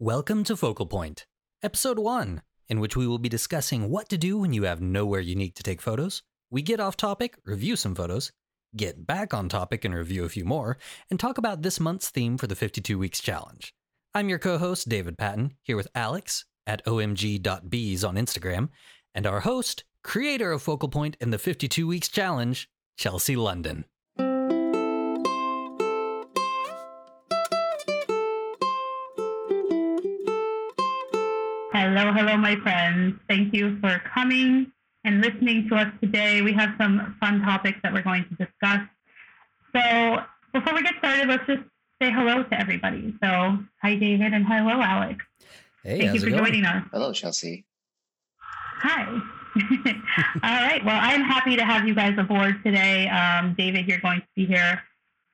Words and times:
Welcome 0.00 0.42
to 0.44 0.56
Focal 0.56 0.86
Point, 0.86 1.24
Episode 1.62 2.00
1, 2.00 2.42
in 2.68 2.80
which 2.80 2.96
we 2.96 3.06
will 3.06 3.20
be 3.20 3.28
discussing 3.28 3.88
what 3.88 4.08
to 4.08 4.18
do 4.18 4.36
when 4.36 4.52
you 4.52 4.64
have 4.64 4.80
nowhere 4.80 5.20
unique 5.20 5.54
to 5.54 5.62
take 5.62 5.80
photos. 5.80 6.20
We 6.50 6.62
get 6.62 6.80
off 6.80 6.96
topic, 6.96 7.38
review 7.44 7.76
some 7.76 7.94
photos, 7.94 8.32
get 8.76 9.06
back 9.06 9.32
on 9.32 9.48
topic 9.48 9.84
and 9.84 9.94
review 9.94 10.24
a 10.24 10.28
few 10.28 10.44
more, 10.44 10.78
and 11.08 11.20
talk 11.20 11.38
about 11.38 11.62
this 11.62 11.78
month's 11.78 12.10
theme 12.10 12.38
for 12.38 12.48
the 12.48 12.56
52 12.56 12.98
Weeks 12.98 13.20
Challenge. 13.20 13.72
I'm 14.12 14.28
your 14.28 14.40
co 14.40 14.58
host, 14.58 14.88
David 14.88 15.16
Patton, 15.16 15.54
here 15.62 15.76
with 15.76 15.86
Alex 15.94 16.44
at 16.66 16.84
omg.bees 16.86 18.02
on 18.02 18.16
Instagram, 18.16 18.70
and 19.14 19.28
our 19.28 19.40
host, 19.40 19.84
creator 20.02 20.50
of 20.50 20.62
Focal 20.62 20.88
Point 20.88 21.16
and 21.20 21.32
the 21.32 21.38
52 21.38 21.86
Weeks 21.86 22.08
Challenge, 22.08 22.68
Chelsea 22.96 23.36
London. 23.36 23.84
Hello, 31.96 32.12
hello, 32.12 32.36
my 32.36 32.56
friends. 32.56 33.14
Thank 33.28 33.54
you 33.54 33.78
for 33.78 34.02
coming 34.12 34.72
and 35.04 35.20
listening 35.20 35.68
to 35.68 35.76
us 35.76 35.86
today. 36.02 36.42
We 36.42 36.52
have 36.52 36.70
some 36.76 37.16
fun 37.20 37.40
topics 37.42 37.78
that 37.84 37.92
we're 37.92 38.02
going 38.02 38.24
to 38.24 38.34
discuss. 38.34 38.80
So, 39.76 40.18
before 40.52 40.74
we 40.74 40.82
get 40.82 40.94
started, 40.98 41.28
let's 41.28 41.46
just 41.46 41.62
say 42.02 42.10
hello 42.10 42.42
to 42.42 42.60
everybody. 42.60 43.14
So, 43.22 43.58
hi, 43.80 43.94
David, 43.94 44.34
and 44.34 44.44
hello, 44.44 44.82
Alex. 44.82 45.24
Hey, 45.84 45.98
Thank 45.98 46.10
how's 46.10 46.14
you 46.14 46.20
it 46.20 46.24
for 46.24 46.30
going? 46.30 46.44
joining 46.46 46.64
us. 46.64 46.84
Hello, 46.90 47.12
Chelsea. 47.12 47.64
Hi. 48.40 49.04
All 50.42 50.66
right. 50.66 50.84
Well, 50.84 50.98
I'm 51.00 51.22
happy 51.22 51.54
to 51.54 51.64
have 51.64 51.86
you 51.86 51.94
guys 51.94 52.18
aboard 52.18 52.56
today. 52.64 53.08
Um, 53.08 53.54
David, 53.56 53.86
you're 53.86 54.00
going 54.00 54.20
to 54.20 54.26
be 54.34 54.46
here 54.46 54.82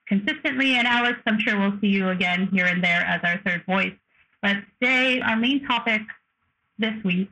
consistently, 0.06 0.74
and 0.74 0.86
Alex, 0.86 1.20
I'm 1.26 1.40
sure 1.40 1.58
we'll 1.58 1.80
see 1.80 1.88
you 1.88 2.10
again 2.10 2.50
here 2.52 2.66
and 2.66 2.84
there 2.84 3.00
as 3.00 3.22
our 3.24 3.40
third 3.46 3.64
voice. 3.64 3.94
But 4.42 4.56
today, 4.78 5.22
our 5.22 5.36
main 5.36 5.66
topic 5.66 6.02
this 6.80 6.94
week 7.04 7.30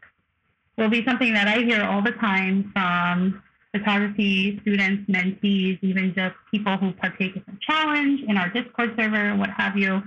will 0.77 0.89
be 0.89 1.05
something 1.05 1.33
that 1.35 1.49
I 1.49 1.61
hear 1.61 1.83
all 1.83 2.03
the 2.03 2.13
time 2.13 2.71
from 2.73 3.43
photography 3.73 4.59
students, 4.63 5.11
mentees, 5.11 5.79
even 5.83 6.15
just 6.15 6.35
people 6.51 6.77
who 6.77 6.93
partake 6.93 7.37
in 7.37 7.43
the 7.47 7.59
challenge 7.61 8.23
in 8.29 8.37
our 8.37 8.49
Discord 8.49 8.95
server, 8.97 9.35
what 9.37 9.51
have 9.51 9.77
you. 9.77 10.03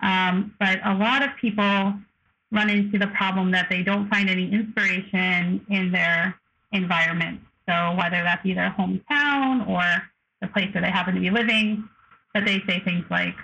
Um, 0.00 0.54
but 0.58 0.78
a 0.84 0.94
lot 0.94 1.22
of 1.22 1.30
people 1.40 1.94
run 2.50 2.70
into 2.70 2.98
the 2.98 3.08
problem 3.08 3.50
that 3.52 3.68
they 3.70 3.82
don't 3.82 4.08
find 4.08 4.28
any 4.28 4.52
inspiration 4.52 5.64
in 5.70 5.90
their 5.90 6.34
environment. 6.72 7.40
So 7.68 7.94
whether 7.96 8.22
that 8.22 8.42
be 8.42 8.54
their 8.54 8.74
hometown 8.78 9.66
or 9.68 9.82
the 10.40 10.48
place 10.48 10.72
where 10.74 10.82
they 10.82 10.90
happen 10.90 11.14
to 11.14 11.20
be 11.20 11.30
living, 11.30 11.88
but 12.34 12.44
they 12.44 12.62
say 12.66 12.80
things 12.80 13.04
like, 13.10 13.34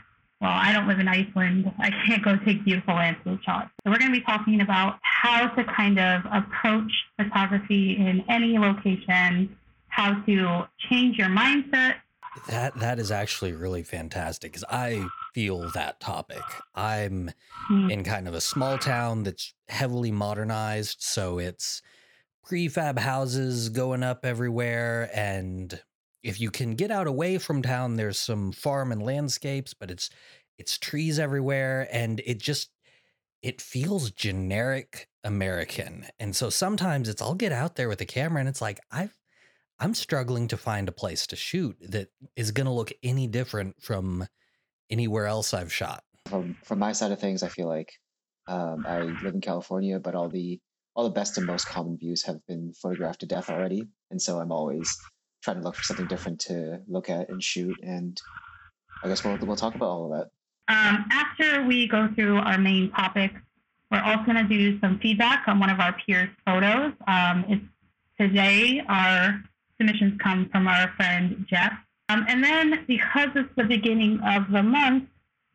well, 0.40 0.50
I 0.52 0.72
don't 0.72 0.86
live 0.86 1.00
in 1.00 1.08
Iceland. 1.08 1.72
I 1.78 1.90
can't 2.06 2.22
go 2.24 2.36
take 2.44 2.64
beautiful 2.64 2.94
landscape 2.94 3.40
shots. 3.42 3.70
So 3.84 3.90
we're 3.90 3.98
going 3.98 4.12
to 4.12 4.18
be 4.18 4.24
talking 4.24 4.60
about 4.60 4.98
how 5.02 5.48
to 5.48 5.64
kind 5.64 5.98
of 5.98 6.22
approach 6.32 6.92
photography 7.20 7.96
in 7.96 8.24
any 8.28 8.56
location, 8.58 9.56
how 9.88 10.20
to 10.22 10.68
change 10.88 11.18
your 11.18 11.28
mindset. 11.28 11.96
That 12.48 12.78
that 12.78 13.00
is 13.00 13.10
actually 13.10 13.52
really 13.52 13.82
fantastic 13.82 14.52
because 14.52 14.64
I 14.70 15.08
feel 15.34 15.70
that 15.70 15.98
topic. 15.98 16.42
I'm 16.74 17.32
Hmm. 17.66 17.90
in 17.90 18.04
kind 18.04 18.28
of 18.28 18.34
a 18.34 18.40
small 18.40 18.78
town 18.78 19.24
that's 19.24 19.54
heavily 19.68 20.12
modernized, 20.12 20.98
so 21.00 21.38
it's 21.40 21.82
prefab 22.48 22.98
houses 23.00 23.70
going 23.70 24.02
up 24.04 24.24
everywhere 24.24 25.10
and 25.12 25.82
if 26.22 26.40
you 26.40 26.50
can 26.50 26.74
get 26.74 26.90
out 26.90 27.06
away 27.06 27.38
from 27.38 27.62
town 27.62 27.96
there's 27.96 28.18
some 28.18 28.52
farm 28.52 28.92
and 28.92 29.02
landscapes, 29.02 29.74
but 29.74 29.90
it's 29.90 30.10
it's 30.58 30.78
trees 30.78 31.18
everywhere 31.18 31.88
and 31.92 32.20
it 32.24 32.40
just 32.40 32.70
it 33.42 33.60
feels 33.60 34.10
generic 34.10 35.08
American. 35.22 36.06
And 36.18 36.34
so 36.34 36.50
sometimes 36.50 37.08
it's 37.08 37.22
I'll 37.22 37.34
get 37.34 37.52
out 37.52 37.76
there 37.76 37.88
with 37.88 38.00
a 38.00 38.06
camera 38.06 38.40
and 38.40 38.48
it's 38.48 38.62
like 38.62 38.80
I've 38.90 39.16
I'm 39.80 39.94
struggling 39.94 40.48
to 40.48 40.56
find 40.56 40.88
a 40.88 40.92
place 40.92 41.26
to 41.28 41.36
shoot 41.36 41.76
that 41.80 42.08
is 42.34 42.50
going 42.50 42.66
to 42.66 42.72
look 42.72 42.92
any 43.02 43.28
different 43.28 43.80
from 43.80 44.26
anywhere 44.90 45.26
else 45.26 45.54
I've 45.54 45.72
shot. 45.72 46.02
From 46.26 46.56
from 46.64 46.78
my 46.78 46.92
side 46.92 47.12
of 47.12 47.20
things, 47.20 47.42
I 47.42 47.48
feel 47.48 47.68
like 47.68 47.92
um, 48.48 48.84
I 48.86 49.00
live 49.00 49.34
in 49.34 49.40
California, 49.40 50.00
but 50.00 50.14
all 50.14 50.28
the 50.28 50.60
all 50.94 51.04
the 51.04 51.10
best 51.10 51.38
and 51.38 51.46
most 51.46 51.68
common 51.68 51.96
views 51.96 52.24
have 52.24 52.44
been 52.46 52.72
photographed 52.74 53.20
to 53.20 53.26
death 53.26 53.50
already, 53.50 53.84
and 54.10 54.20
so 54.20 54.40
I'm 54.40 54.50
always 54.50 54.96
trying 55.42 55.56
to 55.58 55.62
look 55.62 55.76
for 55.76 55.82
something 55.82 56.06
different 56.06 56.40
to 56.40 56.80
look 56.86 57.10
at 57.10 57.28
and 57.28 57.42
shoot. 57.42 57.76
And 57.82 58.20
I 59.02 59.08
guess 59.08 59.24
we'll 59.24 59.38
we'll 59.38 59.56
talk 59.56 59.74
about 59.74 59.88
all 59.88 60.12
of 60.12 60.18
that. 60.18 60.30
Um, 60.68 61.06
after 61.10 61.64
we 61.64 61.88
go 61.88 62.08
through 62.14 62.36
our 62.36 62.58
main 62.58 62.90
topics, 62.90 63.34
we're 63.90 64.02
also 64.02 64.24
going 64.24 64.36
to 64.36 64.44
do 64.44 64.78
some 64.80 64.98
feedback 64.98 65.48
on 65.48 65.58
one 65.58 65.70
of 65.70 65.80
our 65.80 65.94
peers' 66.04 66.28
photos. 66.44 66.92
Um, 67.06 67.44
it's 67.48 67.64
today 68.20 68.82
our 68.88 69.42
submissions 69.78 70.20
come 70.22 70.48
from 70.50 70.68
our 70.68 70.92
friend 70.96 71.46
Jeff. 71.48 71.72
Um, 72.10 72.24
and 72.28 72.42
then 72.42 72.84
because 72.86 73.28
it's 73.34 73.48
the 73.56 73.64
beginning 73.64 74.20
of 74.20 74.50
the 74.50 74.62
month, 74.62 75.08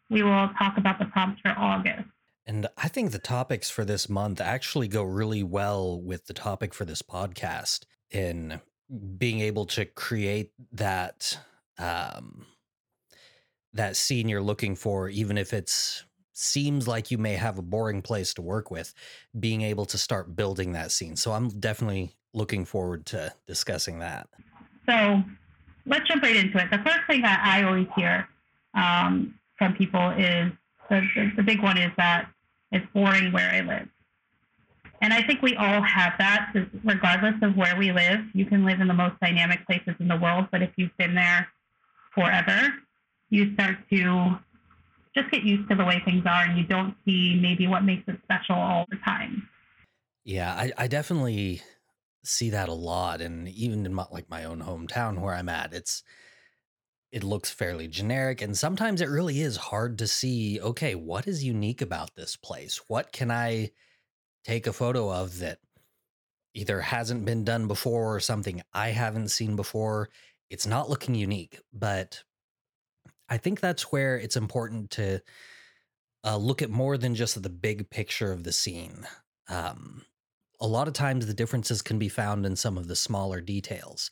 we 0.10 0.24
will 0.24 0.50
talk 0.58 0.78
about 0.78 1.00
the 1.00 1.06
prompts 1.06 1.42
for 1.42 1.54
August. 1.58 2.06
And 2.46 2.68
I 2.78 2.88
think 2.88 3.12
the 3.12 3.20
topics 3.20 3.70
for 3.70 3.86
this 3.86 4.10
month 4.10 4.42
actually 4.42 4.88
go 4.88 5.04
really 5.04 5.44
well 5.44 6.02
with 6.02 6.26
the 6.26 6.34
topic 6.34 6.74
for 6.74 6.86
this 6.86 7.02
podcast 7.02 7.86
in 8.12 8.60
being 9.18 9.40
able 9.40 9.66
to 9.66 9.86
create 9.86 10.52
that 10.72 11.38
um 11.80 12.46
that 13.74 13.96
scene 13.96 14.30
you're 14.30 14.42
looking 14.42 14.76
for 14.76 15.10
even 15.10 15.38
if 15.38 15.54
it's 15.54 16.04
seems 16.34 16.88
like 16.88 17.12
you 17.12 17.18
may 17.18 17.34
have 17.36 17.58
a 17.58 17.62
boring 17.62 18.02
place 18.02 18.34
to 18.34 18.42
work 18.42 18.72
with 18.72 18.94
being 19.40 19.62
able 19.62 19.86
to 19.86 19.98
start 19.98 20.36
building 20.36 20.74
that 20.74 20.92
scene. 20.92 21.16
So 21.16 21.32
I'm 21.32 21.50
definitely 21.50 22.16
looking 22.34 22.66
forward 22.66 23.06
to 23.08 23.32
discussing 23.48 24.00
that. 24.00 24.28
So 24.90 25.24
let's 25.86 26.08
jump 26.08 26.24
right 26.24 26.36
into 26.36 26.58
it. 26.58 26.72
The 26.72 26.80
first 26.80 27.02
thing 27.08 27.22
that 27.22 27.42
I 27.46 27.64
always 27.64 27.88
hear 27.96 28.28
um, 28.74 29.36
from 29.58 29.76
people 29.76 30.10
is 30.12 30.52
the, 30.90 31.08
the, 31.16 31.32
the 31.38 31.44
big 31.44 31.62
one 31.62 31.78
is 31.78 31.92
that 31.98 32.30
it's 32.72 32.86
boring 32.94 33.32
where 33.32 33.52
I 33.52 33.62
live. 33.62 33.88
And 35.04 35.14
I 35.14 35.22
think 35.22 35.42
we 35.42 35.54
all 35.58 35.82
have 35.82 36.14
that, 36.18 36.54
regardless 36.86 37.36
of 37.42 37.58
where 37.58 37.76
we 37.76 37.92
live. 37.92 38.22
You 38.34 38.46
can 38.46 38.64
live 38.66 38.80
in 38.80 38.88
the 38.88 38.94
most 38.94 39.20
dynamic 39.20 39.66
places 39.66 39.96
in 40.00 40.08
the 40.08 40.16
world, 40.16 40.48
but 40.50 40.62
if 40.62 40.70
you've 40.78 40.96
been 40.98 41.14
there 41.14 41.50
forever, 42.16 42.74
you 43.30 43.54
start 43.54 43.76
to 43.92 44.38
just 45.14 45.30
get 45.30 45.44
used 45.44 45.70
to 45.70 45.76
the 45.76 45.84
way 45.84 46.02
things 46.06 46.24
are 46.26 46.44
and 46.44 46.58
you 46.58 46.64
don't 46.64 46.96
see 47.04 47.38
maybe 47.42 47.68
what 47.68 47.84
makes 47.84 48.04
it 48.08 48.18
special 48.24 48.56
all 48.56 48.86
the 48.90 48.96
time. 49.04 49.50
Yeah, 50.24 50.54
I, 50.54 50.72
I 50.78 50.88
definitely 50.88 51.62
see 52.24 52.52
that 52.52 52.70
a 52.70 52.74
lot, 52.74 53.20
and 53.20 53.50
even 53.50 53.86
in 53.86 53.94
my, 53.94 54.06
like 54.10 54.30
my 54.30 54.46
own 54.46 54.62
hometown 54.62 55.20
where 55.20 55.34
I'm 55.34 55.50
at, 55.50 55.74
it's 55.74 56.02
it 57.12 57.26
looks 57.26 57.52
fairly 57.52 57.90
generic, 57.90 58.42
and 58.42 58.58
sometimes 58.58 59.02
it 59.02 59.10
really 59.10 59.42
is 59.42 59.58
hard 59.58 59.98
to 59.98 60.08
see. 60.08 60.62
Okay, 60.62 60.96
what 60.96 61.28
is 61.28 61.44
unique 61.44 61.82
about 61.82 62.16
this 62.16 62.38
place? 62.38 62.80
What 62.88 63.12
can 63.12 63.30
I 63.30 63.72
take 64.44 64.68
a 64.68 64.74
photo 64.74 65.12
of 65.12 65.40
that 65.40 65.60
either 66.54 66.82
hasn't 66.82 67.26
been 67.26 67.44
done 67.44 67.68
before 67.68 68.16
or 68.16 68.20
something 68.20 68.62
I 68.74 68.90
haven't 68.90 69.30
seen 69.30 69.56
before? 69.56 70.10
It's 70.50 70.68
not 70.68 70.90
looking 70.90 71.16
unique, 71.16 71.60
but 71.74 72.24
I 73.30 73.38
think 73.38 73.60
that's 73.60 73.92
where 73.92 74.18
it's 74.18 74.36
important 74.36 74.92
to 74.92 75.22
uh, 76.24 76.38
look 76.38 76.62
at 76.62 76.70
more 76.70 76.98
than 76.98 77.16
just 77.16 77.42
the 77.42 77.50
big 77.50 77.90
picture 77.90 78.32
of 78.32 78.44
the 78.44 78.52
scene. 78.52 79.08
Um, 79.50 80.04
a 80.62 80.68
lot 80.68 80.88
of 80.88 80.94
times 80.94 81.26
the 81.26 81.34
differences 81.34 81.82
can 81.82 82.00
be 82.00 82.10
found 82.10 82.46
in 82.46 82.56
some 82.56 82.78
of 82.78 82.88
the 82.88 82.96
smaller 82.96 83.42
details. 83.42 84.12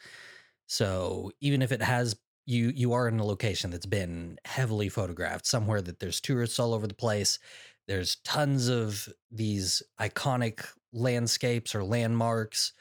So 0.68 1.32
even 1.40 1.62
if 1.62 1.72
it 1.72 1.82
has 1.82 2.16
you 2.46 2.72
you 2.76 2.94
are 2.94 3.08
in 3.08 3.20
a 3.20 3.26
location 3.26 3.70
that's 3.70 3.86
been 3.86 4.38
heavily 4.46 4.90
photographed, 4.90 5.46
somewhere 5.46 5.82
that 5.82 6.00
there's 6.00 6.20
tourists 6.20 6.60
all 6.60 6.74
over 6.74 6.88
the 6.88 6.94
place, 6.94 7.40
there's 7.92 8.16
tons 8.24 8.70
of 8.70 9.10
these 9.32 9.84
iconic 10.00 10.66
landscapes 10.94 11.76
or 11.76 11.84
landmarks. 11.84 12.72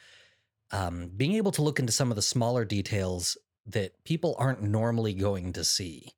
Um, 0.70 1.10
being 1.16 1.34
able 1.34 1.50
to 1.50 1.62
look 1.62 1.80
into 1.80 1.90
some 1.92 2.10
of 2.10 2.16
the 2.16 2.22
smaller 2.22 2.64
details 2.64 3.36
that 3.66 4.04
people 4.04 4.36
aren't 4.38 4.62
normally 4.62 5.12
going 5.12 5.52
to 5.54 5.64
see 5.64 6.12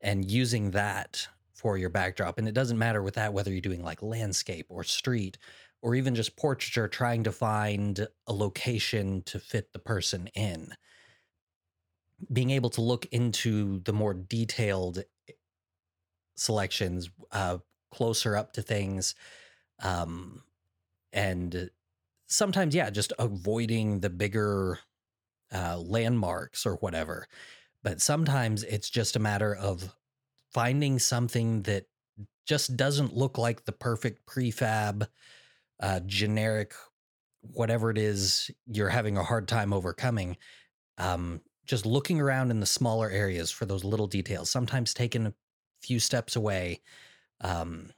and 0.00 0.30
using 0.30 0.70
that 0.70 1.26
for 1.52 1.76
your 1.76 1.90
backdrop. 1.90 2.38
And 2.38 2.46
it 2.46 2.54
doesn't 2.54 2.78
matter 2.78 3.02
with 3.02 3.14
that 3.14 3.32
whether 3.32 3.50
you're 3.50 3.60
doing 3.60 3.82
like 3.82 4.02
landscape 4.02 4.66
or 4.68 4.84
street 4.84 5.36
or 5.82 5.96
even 5.96 6.14
just 6.14 6.36
portraiture, 6.36 6.86
trying 6.86 7.24
to 7.24 7.32
find 7.32 8.06
a 8.28 8.32
location 8.32 9.22
to 9.22 9.40
fit 9.40 9.72
the 9.72 9.80
person 9.80 10.28
in. 10.28 10.68
Being 12.32 12.50
able 12.50 12.70
to 12.70 12.82
look 12.82 13.06
into 13.06 13.80
the 13.80 13.92
more 13.92 14.14
detailed 14.14 15.02
selections, 16.36 17.10
uh, 17.32 17.58
closer 17.90 18.36
up 18.36 18.52
to 18.54 18.62
things, 18.62 19.14
um, 19.82 20.42
and 21.12 21.70
sometimes, 22.26 22.74
yeah, 22.74 22.90
just 22.90 23.12
avoiding 23.18 24.00
the 24.00 24.10
bigger 24.10 24.78
uh, 25.54 25.78
landmarks 25.78 26.66
or 26.66 26.76
whatever. 26.76 27.26
But 27.82 28.00
sometimes 28.00 28.64
it's 28.64 28.90
just 28.90 29.16
a 29.16 29.20
matter 29.20 29.54
of 29.54 29.94
finding 30.52 30.98
something 30.98 31.62
that 31.62 31.86
just 32.46 32.76
doesn't 32.76 33.16
look 33.16 33.38
like 33.38 33.64
the 33.64 33.72
perfect 33.72 34.26
prefab, 34.26 35.06
uh, 35.80 36.00
generic, 36.06 36.72
whatever 37.42 37.90
it 37.90 37.98
is 37.98 38.50
you're 38.66 38.88
having 38.88 39.16
a 39.16 39.22
hard 39.22 39.46
time 39.46 39.72
overcoming. 39.72 40.36
Um, 40.98 41.40
just 41.66 41.84
looking 41.84 42.20
around 42.20 42.50
in 42.50 42.60
the 42.60 42.66
smaller 42.66 43.10
areas 43.10 43.50
for 43.50 43.66
those 43.66 43.84
little 43.84 44.06
details, 44.06 44.50
sometimes 44.50 44.94
taking 44.94 45.26
a 45.26 45.34
few 45.82 46.00
steps 46.00 46.36
away, 46.36 46.80
um, 47.40 47.90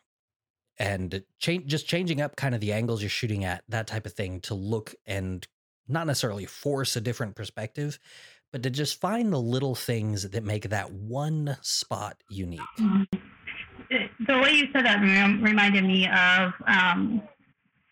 and 0.79 1.23
change 1.38 1.67
just 1.67 1.87
changing 1.87 2.20
up 2.20 2.37
kind 2.37 2.55
of 2.55 2.61
the 2.61 2.73
angles 2.73 3.02
you're 3.02 3.11
shooting 3.11 3.44
at, 3.44 3.64
that 3.69 3.87
type 3.87 4.06
of 4.06 4.12
thing, 4.12 4.40
to 4.43 4.55
look 4.55 4.94
and 5.06 5.46
not 5.88 6.06
necessarily 6.06 6.46
force 6.46 6.96
a 6.96 7.00
different 7.00 7.35
perspective, 7.35 7.99
but 8.52 8.62
to 8.62 8.70
just 8.70 9.00
find 9.00 9.32
the 9.32 9.40
little 9.40 9.75
things 9.75 10.29
that 10.29 10.44
make 10.44 10.69
that 10.69 10.93
one 10.93 11.56
spot 11.62 12.17
unique. 12.29 12.61
Mm-hmm. 12.79 13.17
The 14.26 14.38
way 14.38 14.52
you 14.52 14.67
said 14.73 14.85
that 14.85 15.00
reminded 15.00 15.85
me 15.85 16.06
of 16.06 16.52
um, 16.67 17.23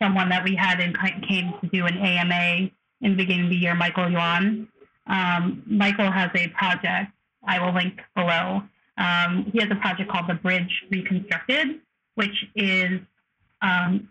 someone 0.00 0.28
that 0.28 0.44
we 0.44 0.54
had 0.54 0.80
and 0.80 0.96
came 1.26 1.54
to 1.60 1.66
do 1.68 1.86
an 1.86 1.96
AMA 1.96 2.70
in 3.00 3.10
the 3.10 3.16
beginning 3.16 3.44
of 3.44 3.50
the 3.50 3.56
year, 3.56 3.74
Michael 3.74 4.10
Yuan. 4.10 4.68
Um, 5.06 5.62
Michael 5.66 6.10
has 6.10 6.30
a 6.34 6.48
project 6.48 7.12
I 7.46 7.64
will 7.64 7.72
link 7.72 8.00
below. 8.14 8.62
Um, 8.98 9.50
he 9.52 9.60
has 9.60 9.70
a 9.70 9.76
project 9.76 10.10
called 10.10 10.28
the 10.28 10.34
Bridge 10.34 10.84
Reconstructed, 10.90 11.80
which 12.14 12.46
is 12.54 13.00
um, 13.62 14.08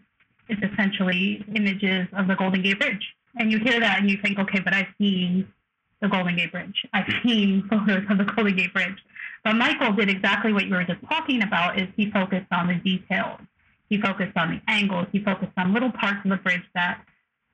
it's 0.48 0.62
essentially 0.74 1.44
images 1.56 2.08
of 2.14 2.28
the 2.28 2.36
Golden 2.36 2.62
Gate 2.62 2.80
Bridge. 2.80 3.14
And 3.38 3.52
you 3.52 3.60
hear 3.60 3.80
that 3.80 4.00
and 4.00 4.10
you 4.10 4.18
think, 4.24 4.40
okay, 4.40 4.60
but 4.60 4.74
I've 4.74 4.88
seen 4.98 5.48
the 6.02 6.08
Golden 6.08 6.36
Gate 6.36 6.52
Bridge. 6.52 6.86
I've 6.94 7.12
seen 7.24 7.68
photos 7.70 8.04
of 8.10 8.18
the 8.18 8.26
Golden 8.26 8.56
Gate 8.56 8.74
Bridge. 8.74 8.98
But 9.44 9.54
Michael 9.54 9.94
did 9.94 10.10
exactly 10.10 10.54
what 10.54 10.66
you 10.66 10.74
were 10.74 10.84
just 10.84 11.02
talking 11.10 11.44
about 11.44 11.80
is 11.80 11.88
he 11.96 12.10
focused 12.12 12.48
on 12.52 12.68
the 12.68 12.76
details. 12.76 13.40
He 13.90 14.02
focused 14.02 14.36
on 14.36 14.50
the 14.50 14.72
angles. 14.72 15.08
He 15.12 15.20
focused 15.20 15.52
on 15.58 15.74
little 15.74 15.92
parts 15.92 16.20
of 16.24 16.32
the 16.32 16.38
bridge 16.38 16.64
that 16.74 17.02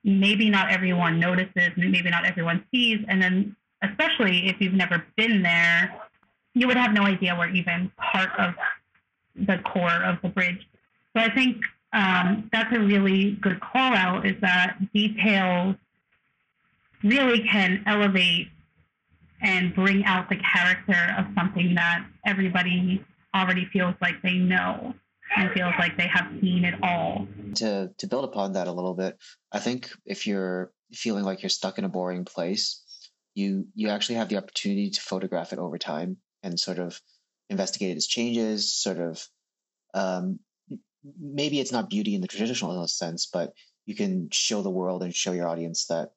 maybe 0.04 0.48
not 0.48 0.70
everyone 0.70 1.20
notices, 1.20 1.70
maybe 1.76 2.10
not 2.10 2.24
everyone 2.24 2.64
sees. 2.72 3.00
And 3.08 3.20
then 3.22 3.56
especially 3.82 4.48
if 4.48 4.56
you've 4.60 4.72
never 4.72 5.04
been 5.16 5.42
there, 5.42 5.94
you 6.54 6.66
would 6.66 6.76
have 6.76 6.92
no 6.92 7.02
idea 7.02 7.34
where 7.34 7.48
even 7.48 7.90
part 7.96 8.30
of 8.38 8.54
the 9.34 9.58
core 9.58 10.02
of 10.02 10.18
the 10.22 10.28
bridge. 10.28 10.68
So 11.14 11.22
I 11.22 11.30
think 11.34 11.62
um, 11.92 12.48
that's 12.52 12.74
a 12.74 12.80
really 12.80 13.32
good 13.40 13.60
call 13.60 13.94
out 13.94 14.26
is 14.26 14.40
that 14.40 14.76
details 14.92 15.76
really 17.02 17.40
can 17.40 17.82
elevate 17.86 18.48
and 19.42 19.74
bring 19.74 20.04
out 20.04 20.28
the 20.28 20.36
character 20.36 21.14
of 21.18 21.26
something 21.34 21.74
that 21.74 22.06
everybody 22.24 23.04
already 23.34 23.66
feels 23.72 23.94
like 24.00 24.22
they 24.22 24.34
know 24.34 24.94
and 25.36 25.50
feels 25.52 25.72
like 25.78 25.96
they 25.96 26.06
have 26.06 26.30
seen 26.40 26.64
it 26.64 26.74
all. 26.82 27.26
To 27.56 27.90
to 27.98 28.06
build 28.06 28.24
upon 28.24 28.52
that 28.52 28.68
a 28.68 28.72
little 28.72 28.94
bit, 28.94 29.18
I 29.50 29.58
think 29.58 29.90
if 30.04 30.26
you're 30.26 30.70
feeling 30.92 31.24
like 31.24 31.42
you're 31.42 31.50
stuck 31.50 31.78
in 31.78 31.84
a 31.84 31.88
boring 31.88 32.24
place, 32.24 32.82
you 33.34 33.66
you 33.74 33.88
actually 33.88 34.16
have 34.16 34.28
the 34.28 34.36
opportunity 34.36 34.90
to 34.90 35.00
photograph 35.00 35.52
it 35.52 35.58
over 35.58 35.78
time 35.78 36.18
and 36.42 36.58
sort 36.58 36.78
of 36.78 37.00
investigate 37.48 37.96
its 37.96 38.06
changes, 38.06 38.72
sort 38.72 38.98
of 38.98 39.26
um, 39.94 40.38
maybe 41.18 41.60
it's 41.60 41.72
not 41.72 41.90
beauty 41.90 42.14
in 42.14 42.20
the 42.20 42.28
traditional 42.28 42.86
sense, 42.88 43.26
but 43.26 43.52
you 43.86 43.94
can 43.94 44.28
show 44.30 44.62
the 44.62 44.70
world 44.70 45.02
and 45.02 45.14
show 45.14 45.32
your 45.32 45.48
audience 45.48 45.86
that, 45.86 46.12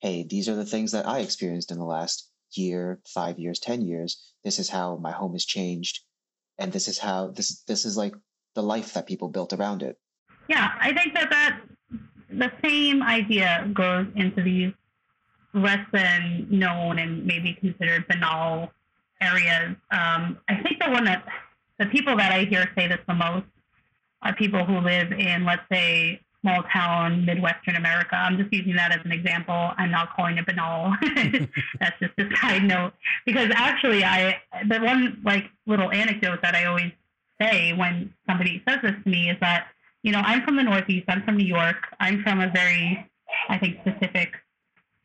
hey, 0.00 0.26
these 0.28 0.48
are 0.48 0.54
the 0.54 0.64
things 0.64 0.92
that 0.92 1.06
I 1.06 1.20
experienced 1.20 1.70
in 1.70 1.78
the 1.78 1.84
last 1.84 2.28
year, 2.52 3.00
five 3.06 3.38
years, 3.38 3.60
10 3.60 3.82
years. 3.82 4.32
This 4.44 4.58
is 4.58 4.68
how 4.68 4.96
my 4.96 5.12
home 5.12 5.32
has 5.32 5.44
changed. 5.44 6.00
And 6.58 6.72
this 6.72 6.88
is 6.88 6.98
how 6.98 7.28
this, 7.28 7.62
this 7.62 7.84
is 7.84 7.96
like 7.96 8.14
the 8.54 8.62
life 8.62 8.94
that 8.94 9.06
people 9.06 9.28
built 9.28 9.52
around 9.52 9.82
it. 9.82 9.98
Yeah, 10.48 10.72
I 10.80 10.92
think 10.92 11.14
that 11.14 11.30
that 11.30 11.60
the 12.30 12.50
same 12.64 13.02
idea 13.02 13.70
goes 13.72 14.06
into 14.16 14.42
these 14.42 14.72
less 15.52 15.84
than 15.92 16.46
known 16.50 16.98
and 16.98 17.24
maybe 17.26 17.54
considered 17.54 18.06
banal 18.08 18.72
areas. 19.20 19.76
Um, 19.90 20.38
I 20.48 20.56
think 20.62 20.82
the 20.82 20.90
one 20.90 21.04
that 21.04 21.24
the 21.78 21.86
people 21.86 22.16
that 22.16 22.32
I 22.32 22.44
hear 22.44 22.70
say 22.76 22.88
this 22.88 22.98
the 23.06 23.14
most 23.14 23.46
are 24.22 24.34
people 24.34 24.64
who 24.64 24.78
live 24.78 25.12
in, 25.12 25.44
let's 25.44 25.62
say, 25.72 26.20
small 26.42 26.62
town 26.72 27.24
Midwestern 27.24 27.76
America. 27.76 28.16
I'm 28.16 28.38
just 28.38 28.52
using 28.52 28.74
that 28.76 28.92
as 28.92 29.04
an 29.04 29.12
example. 29.12 29.72
I'm 29.76 29.90
not 29.90 30.14
calling 30.14 30.38
it 30.38 30.46
banal. 30.46 30.94
That's 31.80 31.98
just 32.00 32.12
a 32.18 32.36
side 32.36 32.64
note. 32.64 32.92
Because 33.26 33.50
actually, 33.54 34.04
I 34.04 34.40
the 34.68 34.78
one 34.78 35.20
like 35.24 35.44
little 35.66 35.90
anecdote 35.90 36.40
that 36.42 36.54
I 36.54 36.64
always 36.64 36.92
say 37.40 37.72
when 37.72 38.12
somebody 38.28 38.62
says 38.68 38.78
this 38.82 38.94
to 39.04 39.10
me 39.10 39.30
is 39.30 39.36
that 39.40 39.68
you 40.02 40.12
know 40.12 40.20
I'm 40.20 40.42
from 40.42 40.56
the 40.56 40.62
Northeast. 40.62 41.06
I'm 41.08 41.22
from 41.22 41.36
New 41.36 41.44
York. 41.44 41.76
I'm 41.98 42.22
from 42.22 42.40
a 42.40 42.48
very 42.48 43.06
I 43.48 43.58
think 43.58 43.80
specific 43.80 44.32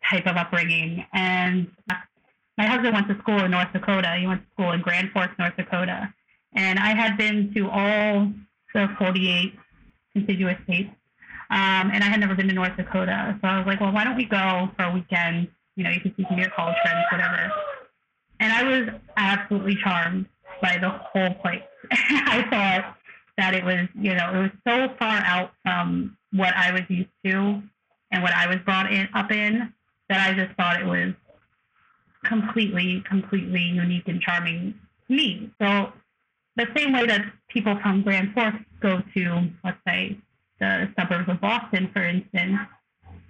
type 0.10 0.28
of 0.28 0.38
upbringing, 0.38 1.06
and 1.14 1.68
my 2.58 2.66
husband 2.66 2.94
went 2.94 3.08
to 3.08 3.18
school 3.20 3.44
in 3.44 3.52
North 3.52 3.72
Dakota. 3.74 4.16
He 4.20 4.28
went 4.28 4.42
to 4.42 4.48
school 4.54 4.72
in 4.72 4.82
Grand 4.82 5.12
Forks, 5.12 5.34
North 5.38 5.56
Dakota. 5.58 6.14
And 6.54 6.80
I 6.80 6.96
had 6.96 7.18
been 7.18 7.54
to 7.54 7.70
all 7.70 8.32
the 8.74 8.90
48 8.98 9.54
contiguous 10.14 10.58
states. 10.64 10.90
Um, 11.50 11.92
and 11.94 12.04
I 12.04 12.08
had 12.08 12.20
never 12.20 12.34
been 12.34 12.48
to 12.48 12.54
North 12.54 12.76
Dakota. 12.78 13.38
So 13.42 13.48
I 13.48 13.58
was 13.58 13.68
like, 13.68 13.82
well, 13.82 13.92
why 13.92 14.04
don't 14.04 14.16
we 14.16 14.26
go 14.26 14.70
for 14.78 14.84
a 14.84 14.92
weekend? 14.92 15.50
You 15.76 15.84
know, 15.84 15.90
you 15.90 16.00
can 16.00 16.16
see 16.16 16.24
some 16.24 16.34
of 16.34 16.40
your 16.40 16.50
college 16.52 16.76
friends, 16.82 17.06
whatever. 17.12 17.52
And 18.40 18.52
I 18.52 18.64
was 18.64 18.90
absolutely 19.18 19.76
charmed 19.76 20.26
by 20.62 20.78
the 20.78 20.90
whole 20.90 21.34
place. 21.36 21.62
I 21.92 22.46
thought 22.50 22.98
that 23.38 23.54
it 23.54 23.64
was, 23.64 23.88
you 24.00 24.16
know, 24.16 24.34
it 24.34 24.42
was 24.44 24.52
so 24.66 24.96
far 24.98 25.18
out 25.26 25.52
from 25.64 26.18
what 26.32 26.56
I 26.56 26.72
was 26.72 26.84
used 26.88 27.10
to 27.26 27.62
and 28.12 28.24
what 28.24 28.34
I 28.34 28.48
was 28.48 28.58
brought 28.66 28.92
in 28.92 29.08
up 29.14 29.32
in 29.32 29.74
that 30.10 30.30
I 30.30 30.34
just 30.34 30.56
thought 30.56 30.80
it 30.80 30.86
was 30.86 31.14
completely, 32.28 33.04
completely 33.08 33.62
unique 33.62 34.08
and 34.08 34.22
charming 34.22 34.74
to 35.08 35.16
me. 35.16 35.50
So 35.62 35.94
the 36.56 36.68
same 36.76 36.94
way 36.94 37.06
that 37.06 37.26
people 37.50 37.78
from 37.82 38.02
Grand 38.02 38.34
Forks 38.34 38.60
go 38.80 39.02
to, 39.14 39.50
let's 39.64 39.78
say, 39.88 40.18
the 40.60 40.90
suburbs 40.98 41.30
of 41.30 41.42
Boston, 41.42 41.90
for 41.92 42.04
instance, 42.04 42.60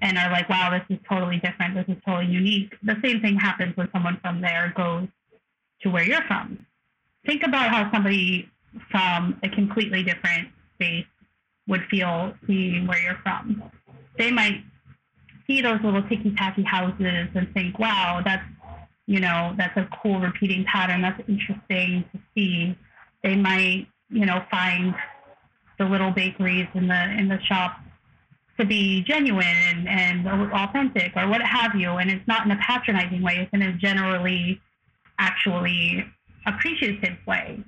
and 0.01 0.17
are 0.17 0.31
like, 0.31 0.47
wow, 0.49 0.69
this 0.69 0.83
is 0.95 1.03
totally 1.09 1.39
different, 1.39 1.73
this 1.73 1.85
is 1.87 2.01
totally 2.05 2.31
unique. 2.31 2.75
The 2.83 2.97
same 3.03 3.21
thing 3.21 3.37
happens 3.37 3.75
when 3.75 3.89
someone 3.91 4.19
from 4.21 4.41
there 4.41 4.73
goes 4.75 5.07
to 5.81 5.89
where 5.89 6.03
you're 6.03 6.23
from. 6.23 6.65
Think 7.25 7.43
about 7.43 7.69
how 7.69 7.91
somebody 7.91 8.49
from 8.91 9.39
a 9.41 9.49
completely 9.49 10.03
different 10.03 10.49
space 10.75 11.05
would 11.67 11.83
feel 11.89 12.33
seeing 12.45 12.85
where 12.85 13.01
you're 13.01 13.19
from. 13.23 13.63
They 14.17 14.31
might 14.31 14.63
see 15.47 15.61
those 15.61 15.79
little 15.83 16.03
ticky-tacky 16.03 16.63
houses 16.63 17.29
and 17.33 17.51
think, 17.53 17.79
wow, 17.79 18.21
that's, 18.23 18.43
you 19.07 19.19
know, 19.19 19.53
that's 19.57 19.75
a 19.77 19.87
cool 20.01 20.19
repeating 20.19 20.65
pattern. 20.65 21.01
That's 21.01 21.21
interesting 21.27 22.05
to 22.11 22.19
see. 22.33 22.77
They 23.23 23.35
might, 23.35 23.87
you 24.09 24.25
know, 24.25 24.43
find 24.49 24.95
the 25.77 25.85
little 25.85 26.11
bakeries 26.11 26.67
in 26.73 26.87
the 26.87 27.03
in 27.17 27.27
the 27.27 27.39
shop 27.41 27.79
to 28.59 28.65
be 28.65 29.03
genuine 29.03 29.45
and, 29.45 29.87
and 29.87 30.27
authentic 30.53 31.11
or 31.15 31.27
what 31.27 31.41
have 31.41 31.75
you. 31.75 31.91
And 31.91 32.09
it's 32.09 32.25
not 32.27 32.45
in 32.45 32.51
a 32.51 32.57
patronizing 32.57 33.21
way. 33.21 33.37
It's 33.39 33.49
in 33.53 33.61
a 33.61 33.73
generally, 33.73 34.61
actually 35.19 36.05
appreciative 36.45 37.17
way. 37.27 37.61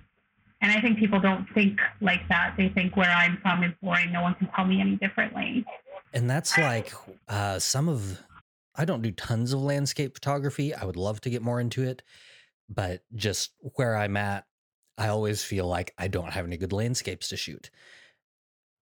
And 0.61 0.71
I 0.71 0.81
think 0.81 0.97
people 0.97 1.19
don't 1.19 1.45
think 1.53 1.79
like 2.01 2.27
that. 2.29 2.55
They 2.57 2.69
think 2.69 2.95
where 2.95 3.09
I'm 3.09 3.37
from 3.41 3.63
is 3.63 3.73
boring. 3.81 4.11
No 4.11 4.21
one 4.21 4.35
can 4.35 4.47
tell 4.55 4.65
me 4.65 4.81
any 4.81 4.95
differently. 4.95 5.65
And 6.13 6.29
that's 6.29 6.57
like 6.57 6.93
uh, 7.27 7.59
some 7.59 7.89
of, 7.89 8.19
I 8.77 8.85
don't 8.85 9.01
do 9.01 9.11
tons 9.11 9.53
of 9.53 9.61
landscape 9.61 10.13
photography. 10.13 10.73
I 10.73 10.85
would 10.85 10.95
love 10.95 11.19
to 11.21 11.29
get 11.29 11.41
more 11.41 11.59
into 11.59 11.83
it. 11.83 12.03
But 12.69 13.01
just 13.15 13.51
where 13.59 13.95
I'm 13.95 14.17
at, 14.17 14.45
I 14.97 15.07
always 15.07 15.43
feel 15.43 15.67
like 15.67 15.93
I 15.97 16.07
don't 16.07 16.31
have 16.31 16.45
any 16.45 16.57
good 16.57 16.73
landscapes 16.73 17.29
to 17.29 17.37
shoot. 17.37 17.69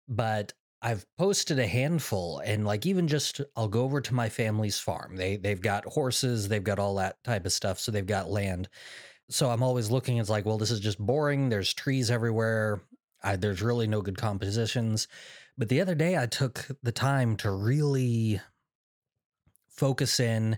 But 0.09 0.53
I've 0.81 1.07
posted 1.17 1.59
a 1.59 1.67
handful 1.67 2.41
and 2.41 2.67
like 2.67 2.87
even 2.87 3.07
just 3.07 3.41
I'll 3.57 3.69
go 3.69 3.83
over 3.85 4.01
to 4.01 4.15
my 4.15 4.29
family's 4.29 4.79
farm. 4.79 5.17
They 5.17 5.37
they've 5.37 5.61
got 5.61 5.85
horses, 5.85 6.49
they've 6.49 6.65
got 6.65 6.81
all 6.81 6.97
that 6.97 7.23
type 7.23 7.47
of 7.47 7.53
stuff, 7.53 7.79
so 7.79 7.93
they've 7.93 8.05
got 8.05 8.31
land. 8.31 8.69
So 9.31 9.49
I'm 9.49 9.63
always 9.63 9.91
looking 9.91 10.19
it's 10.19 10.29
like, 10.29 10.45
well, 10.45 10.59
this 10.59 10.71
is 10.73 10.81
just 10.81 10.99
boring. 10.99 11.49
There's 11.49 11.73
trees 11.73 12.11
everywhere. 12.11 12.83
I, 13.23 13.37
there's 13.37 13.63
really 13.63 13.87
no 13.87 14.03
good 14.03 14.19
compositions. 14.19 15.07
But 15.57 15.69
the 15.69 15.81
other 15.81 15.95
day 15.95 16.19
I 16.19 16.27
took 16.27 16.67
the 16.83 16.93
time 16.93 17.37
to 17.39 17.51
really 17.51 18.41
focus 19.83 20.21
in 20.21 20.57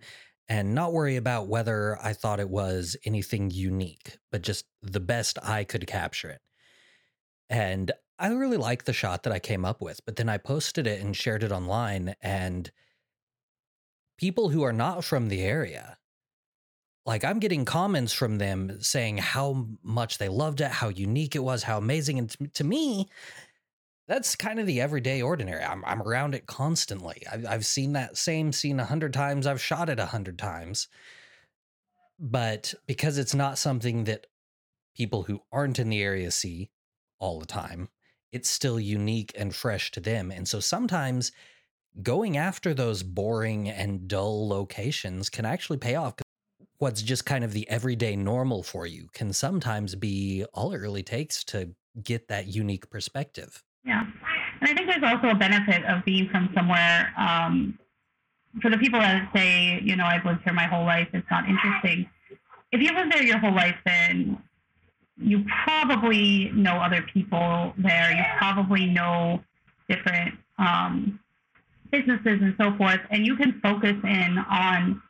and 0.50 0.75
not 0.75 0.93
worry 0.93 1.16
about 1.16 1.49
whether 1.49 1.99
I 2.02 2.12
thought 2.12 2.40
it 2.40 2.50
was 2.50 2.95
anything 3.07 3.50
unique, 3.50 4.19
but 4.31 4.43
just 4.43 4.66
the 4.83 5.00
best 5.00 5.38
I 5.43 5.64
could 5.64 5.87
capture 5.87 6.28
it. 6.28 6.43
And 7.49 7.90
I 8.19 8.28
really 8.28 8.59
like 8.59 8.85
the 8.85 8.93
shot 8.93 9.23
that 9.23 9.33
I 9.33 9.38
came 9.38 9.64
up 9.64 9.81
with, 9.81 10.04
but 10.04 10.16
then 10.16 10.28
I 10.28 10.37
posted 10.37 10.87
it 10.87 11.00
and 11.00 11.16
shared 11.16 11.43
it 11.43 11.52
online, 11.52 12.14
and 12.21 12.71
people 14.19 14.50
who 14.50 14.62
are 14.62 14.75
not 14.75 15.04
from 15.04 15.31
the 15.31 15.40
area 15.40 15.97
like 17.07 17.25
I'm 17.25 17.38
getting 17.38 17.64
comments 17.64 18.12
from 18.12 18.38
them 18.38 18.78
saying 18.81 19.19
how 19.19 19.66
much 19.83 20.19
they 20.19 20.28
loved 20.28 20.61
it, 20.61 20.71
how 20.71 20.88
unique 20.88 21.37
it 21.37 21.45
was, 21.45 21.62
how 21.62 21.78
amazing. 21.78 22.19
And 22.19 22.31
to, 22.31 22.47
to 22.49 22.64
me, 22.64 23.09
that's 24.06 24.37
kind 24.37 24.58
of 24.61 24.66
the 24.66 24.80
everyday 24.80 25.23
ordinary. 25.23 25.64
I'm, 25.64 25.84
I'm 25.84 26.02
around 26.02 26.34
it 26.34 26.46
constantly. 26.46 27.23
I've, 27.30 27.46
I've 27.46 27.66
seen 27.66 27.94
that 27.94 28.16
same 28.16 28.52
scene 28.52 28.78
a 28.78 28.84
hundred 28.84 29.12
times. 29.12 29.46
I've 29.46 29.62
shot 29.62 29.88
it 29.88 29.99
a 29.99 30.06
hundred 30.06 30.38
times. 30.38 30.88
But 32.18 32.75
because 32.87 33.18
it's 33.18 33.34
not 33.34 33.58
something 33.58 34.04
that 34.04 34.26
people 34.96 35.23
who 35.23 35.40
aren't 35.50 35.78
in 35.78 35.88
the 35.88 36.02
area 36.02 36.30
see 36.30 36.70
all 37.18 37.40
the 37.40 37.46
time, 37.46 37.88
it's 38.30 38.50
still 38.50 38.78
unique 38.78 39.32
and 39.37 39.54
fresh 39.54 39.90
to 39.92 40.00
them. 40.00 40.30
And 40.30 40.46
so 40.46 40.61
sometimes 40.61 41.32
going 42.02 42.37
after 42.37 42.75
those 42.75 43.02
boring 43.02 43.68
and 43.68 44.06
dull 44.08 44.49
locations 44.49 45.30
can 45.30 45.44
actually 45.44 45.78
pay 45.78 45.94
off. 45.94 46.14
What's 46.78 47.02
just 47.02 47.25
kind 47.25 47.44
of 47.44 47.52
the 47.52 47.68
everyday 47.70 48.16
normal 48.16 48.62
for 48.62 48.87
you 48.87 49.08
can 49.12 49.32
sometimes 49.32 49.94
be 49.94 50.44
all 50.52 50.73
it 50.73 50.78
really 50.78 51.04
takes 51.04 51.44
to 51.44 51.70
get 52.02 52.28
that 52.28 52.49
unique 52.49 52.90
perspective. 52.90 53.62
Yeah. 53.85 54.07
And 54.61 54.71
I 54.71 54.75
think 54.75 54.88
there's 54.88 55.03
also 55.03 55.29
a 55.29 55.35
benefit 55.35 55.85
of 55.85 56.05
being 56.05 56.29
from 56.31 56.50
somewhere. 56.55 57.12
Um, 57.19 57.79
for 58.62 58.71
the 58.71 58.79
people 58.79 59.00
that 59.00 59.31
say, 59.35 59.81
you 59.83 59.97
know, 59.97 60.05
I've 60.05 60.25
lived 60.25 60.43
here 60.45 60.53
my 60.53 60.67
whole 60.67 60.85
life, 60.85 61.09
it's 61.12 61.26
not 61.31 61.49
interesting. 61.49 62.09
If 62.73 62.81
you 62.81 62.93
live 62.93 63.11
there 63.11 63.23
your 63.23 63.38
whole 63.38 63.55
life, 63.55 63.76
then 63.85 64.38
you 65.17 65.45
probably 65.64 66.50
know 66.55 66.76
other 66.76 67.03
people 67.12 67.75
there. 67.79 68.12
You 68.12 68.25
probably 68.38 68.87
know 68.87 69.43
different 69.88 70.35
um, 70.59 71.21
businesses 71.91 72.41
and 72.41 72.55
so 72.59 72.76
forth, 72.76 73.00
and 73.11 73.26
you 73.26 73.37
can 73.37 73.61
focus 73.61 73.97
in 74.03 74.38
on 74.50 75.03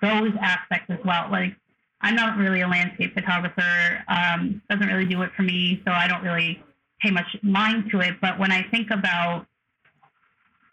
those 0.00 0.32
aspects 0.40 0.86
as 0.90 0.98
well. 1.04 1.28
Like, 1.30 1.54
I'm 2.00 2.14
not 2.14 2.38
really 2.38 2.62
a 2.62 2.68
landscape 2.68 3.14
photographer. 3.14 4.04
Um, 4.08 4.62
doesn't 4.70 4.86
really 4.86 5.06
do 5.06 5.22
it 5.22 5.30
for 5.36 5.42
me, 5.42 5.82
so 5.84 5.92
I 5.92 6.08
don't 6.08 6.22
really 6.22 6.62
pay 7.00 7.10
much 7.10 7.36
mind 7.42 7.90
to 7.90 8.00
it. 8.00 8.20
But 8.20 8.38
when 8.38 8.52
I 8.52 8.62
think 8.70 8.90
about 8.90 9.46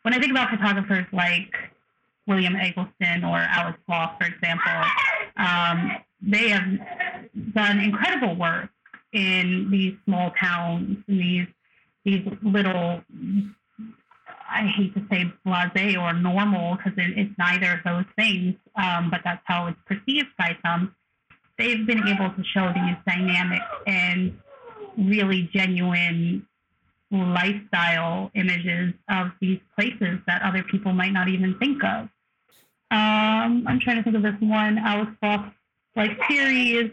when 0.03 0.13
I 0.13 0.19
think 0.19 0.31
about 0.31 0.49
photographers 0.49 1.05
like 1.11 1.53
William 2.27 2.55
Eggleston 2.55 3.23
or 3.23 3.37
Alex 3.37 3.77
Block, 3.87 4.17
for 4.19 4.27
example, 4.27 4.83
um, 5.37 5.97
they 6.21 6.49
have 6.49 6.63
done 7.53 7.79
incredible 7.79 8.35
work 8.35 8.69
in 9.13 9.69
these 9.71 9.95
small 10.05 10.31
towns, 10.39 10.97
in 11.07 11.17
these 11.17 11.47
these 12.05 12.25
little 12.41 13.01
I 14.49 14.65
hate 14.75 14.93
to 14.95 15.05
say 15.11 15.31
blase 15.43 15.97
or 15.97 16.13
normal 16.13 16.77
because 16.77 16.93
it, 16.97 17.17
it's 17.17 17.37
neither 17.37 17.73
of 17.73 17.79
those 17.83 18.05
things, 18.15 18.55
um, 18.75 19.09
but 19.09 19.21
that's 19.23 19.41
how 19.45 19.67
it's 19.67 19.79
perceived 19.85 20.29
by 20.37 20.57
some. 20.63 20.95
They've 21.57 21.85
been 21.85 22.07
able 22.07 22.29
to 22.29 22.43
show 22.43 22.71
these 22.73 22.95
dynamics 23.05 23.65
and 23.85 24.39
really 24.97 25.49
genuine 25.53 26.45
lifestyle 27.11 28.31
images 28.35 28.93
of 29.09 29.31
these 29.39 29.59
places 29.75 30.19
that 30.27 30.41
other 30.41 30.63
people 30.63 30.91
might 30.93 31.13
not 31.13 31.27
even 31.29 31.57
think 31.57 31.83
of. 31.83 32.09
Um, 32.89 33.65
I'm 33.67 33.79
trying 33.79 33.97
to 33.97 34.03
think 34.03 34.15
of 34.15 34.23
this 34.23 34.35
one, 34.39 34.77
Alex 34.77 35.11
Fox 35.21 35.49
like 35.97 36.11
series, 36.29 36.91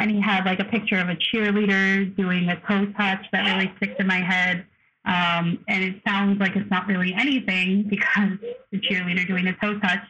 and 0.00 0.10
he 0.10 0.20
had 0.20 0.44
like 0.46 0.58
a 0.58 0.64
picture 0.64 0.98
of 0.98 1.08
a 1.10 1.14
cheerleader 1.14 2.16
doing 2.16 2.48
a 2.48 2.58
toe 2.60 2.86
touch 2.96 3.24
that 3.30 3.44
really 3.44 3.70
sticks 3.76 3.94
in 3.98 4.06
my 4.06 4.20
head. 4.20 4.64
Um, 5.04 5.64
and 5.68 5.84
it 5.84 6.00
sounds 6.06 6.40
like 6.40 6.56
it's 6.56 6.70
not 6.70 6.86
really 6.86 7.14
anything 7.14 7.84
because 7.84 8.38
the 8.72 8.80
cheerleader 8.80 9.26
doing 9.26 9.46
a 9.46 9.52
toe 9.54 9.78
touch, 9.78 10.00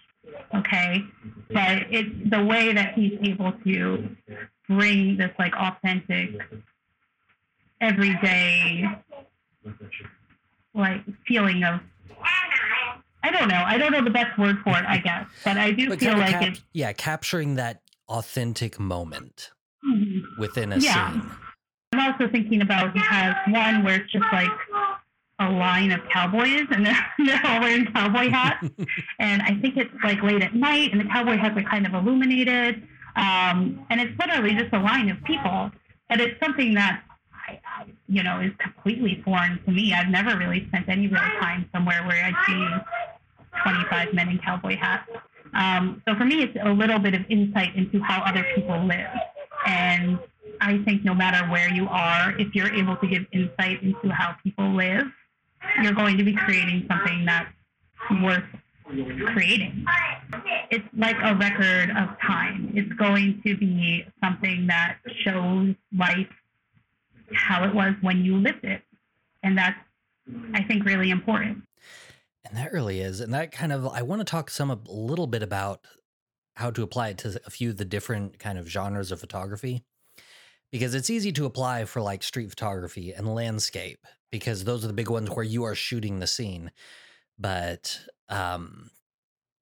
okay, 0.54 1.04
but 1.50 1.82
it's 1.90 2.30
the 2.30 2.42
way 2.42 2.72
that 2.72 2.94
he's 2.94 3.18
able 3.22 3.52
to 3.64 4.08
bring 4.68 5.16
this 5.16 5.30
like 5.38 5.54
authentic, 5.56 6.40
everyday, 7.80 8.84
like 10.74 11.02
feeling 11.26 11.64
of 11.64 11.80
I 13.22 13.30
don't 13.30 13.48
know. 13.48 13.62
I 13.66 13.76
don't 13.78 13.92
know 13.92 14.02
the 14.02 14.10
best 14.10 14.38
word 14.38 14.58
for 14.62 14.70
it, 14.70 14.84
I 14.86 14.98
guess, 14.98 15.26
but 15.44 15.56
I 15.56 15.72
do 15.72 15.88
but 15.88 16.00
feel 16.00 16.16
like 16.16 16.30
cap- 16.30 16.42
it's 16.44 16.62
yeah, 16.72 16.92
capturing 16.92 17.56
that 17.56 17.82
authentic 18.08 18.78
moment 18.78 19.50
mm-hmm. 19.84 20.40
within 20.40 20.72
a 20.72 20.78
yeah. 20.78 21.12
scene. 21.12 21.30
I'm 21.92 22.12
also 22.12 22.30
thinking 22.30 22.62
about 22.62 22.92
he 22.92 23.00
has 23.00 23.34
one 23.48 23.82
where 23.82 24.00
it's 24.00 24.12
just 24.12 24.24
like 24.32 24.50
a 25.40 25.50
line 25.50 25.90
of 25.90 26.00
cowboys 26.12 26.66
and 26.70 26.84
they're, 26.84 27.06
they're 27.26 27.40
all 27.44 27.60
wearing 27.60 27.86
cowboy 27.86 28.28
hats. 28.30 28.68
and 29.18 29.42
I 29.42 29.54
think 29.60 29.76
it's 29.76 29.92
like 30.02 30.22
late 30.22 30.42
at 30.42 30.54
night 30.54 30.92
and 30.92 31.00
the 31.00 31.06
cowboy 31.06 31.36
hats 31.36 31.58
are 31.58 31.62
kind 31.62 31.86
of 31.86 31.94
illuminated. 31.94 32.86
Um, 33.16 33.84
and 33.90 34.00
it's 34.00 34.18
literally 34.18 34.54
just 34.54 34.72
a 34.72 34.78
line 34.78 35.10
of 35.10 35.22
people. 35.24 35.70
And 36.10 36.20
it's 36.20 36.38
something 36.40 36.74
that, 36.74 37.02
I, 37.48 37.86
you 38.08 38.22
know, 38.22 38.40
is 38.40 38.52
completely 38.58 39.22
foreign 39.24 39.60
to 39.64 39.70
me. 39.70 39.92
I've 39.92 40.08
never 40.08 40.36
really 40.36 40.66
spent 40.68 40.88
any 40.88 41.06
real 41.06 41.20
time 41.40 41.68
somewhere 41.72 42.04
where 42.06 42.24
I'd 42.24 42.34
see 42.46 42.68
25 43.62 44.14
men 44.14 44.28
in 44.28 44.38
cowboy 44.38 44.76
hats. 44.76 45.10
Um, 45.54 46.02
so 46.06 46.14
for 46.14 46.24
me, 46.24 46.42
it's 46.42 46.56
a 46.62 46.70
little 46.70 46.98
bit 46.98 47.14
of 47.14 47.22
insight 47.28 47.74
into 47.76 48.00
how 48.00 48.22
other 48.22 48.44
people 48.54 48.84
live. 48.84 49.10
And 49.66 50.18
I 50.60 50.78
think 50.84 51.04
no 51.04 51.14
matter 51.14 51.46
where 51.50 51.70
you 51.72 51.88
are, 51.88 52.38
if 52.38 52.54
you're 52.54 52.72
able 52.72 52.96
to 52.96 53.06
give 53.06 53.24
insight 53.32 53.82
into 53.82 54.08
how 54.10 54.36
people 54.42 54.74
live, 54.74 55.06
you're 55.82 55.94
going 55.94 56.16
to 56.18 56.24
be 56.24 56.34
creating 56.34 56.86
something 56.88 57.24
that's 57.24 57.52
worth 58.22 58.44
creating. 59.32 59.84
It's 60.70 60.84
like 60.96 61.16
a 61.22 61.34
record 61.34 61.90
of 61.90 62.18
time. 62.20 62.72
It's 62.74 62.92
going 62.94 63.40
to 63.46 63.56
be 63.56 64.06
something 64.22 64.66
that 64.66 64.96
shows 65.24 65.74
life 65.96 66.28
how 67.32 67.64
it 67.64 67.74
was 67.74 67.94
when 68.00 68.24
you 68.24 68.36
lived 68.36 68.64
it. 68.64 68.82
And 69.42 69.56
that's, 69.56 69.78
I 70.54 70.62
think, 70.62 70.84
really 70.84 71.10
important. 71.10 71.62
And 72.44 72.56
that 72.56 72.72
really 72.72 73.00
is. 73.00 73.20
And 73.20 73.32
that 73.34 73.52
kind 73.52 73.72
of, 73.72 73.86
I 73.86 74.02
want 74.02 74.20
to 74.20 74.24
talk 74.24 74.50
some 74.50 74.70
a 74.70 74.78
little 74.86 75.26
bit 75.26 75.42
about 75.42 75.86
how 76.56 76.70
to 76.70 76.82
apply 76.82 77.10
it 77.10 77.18
to 77.18 77.40
a 77.46 77.50
few 77.50 77.70
of 77.70 77.76
the 77.76 77.84
different 77.84 78.38
kind 78.38 78.58
of 78.58 78.68
genres 78.68 79.12
of 79.12 79.20
photography 79.20 79.84
because 80.72 80.94
it's 80.94 81.10
easy 81.10 81.32
to 81.32 81.46
apply 81.46 81.84
for 81.84 82.00
like 82.00 82.22
street 82.22 82.50
photography 82.50 83.12
and 83.12 83.32
landscape 83.32 84.04
because 84.30 84.64
those 84.64 84.84
are 84.84 84.88
the 84.88 84.92
big 84.92 85.08
ones 85.08 85.30
where 85.30 85.44
you 85.44 85.64
are 85.64 85.74
shooting 85.74 86.18
the 86.18 86.26
scene. 86.26 86.70
But 87.38 88.00
um 88.28 88.90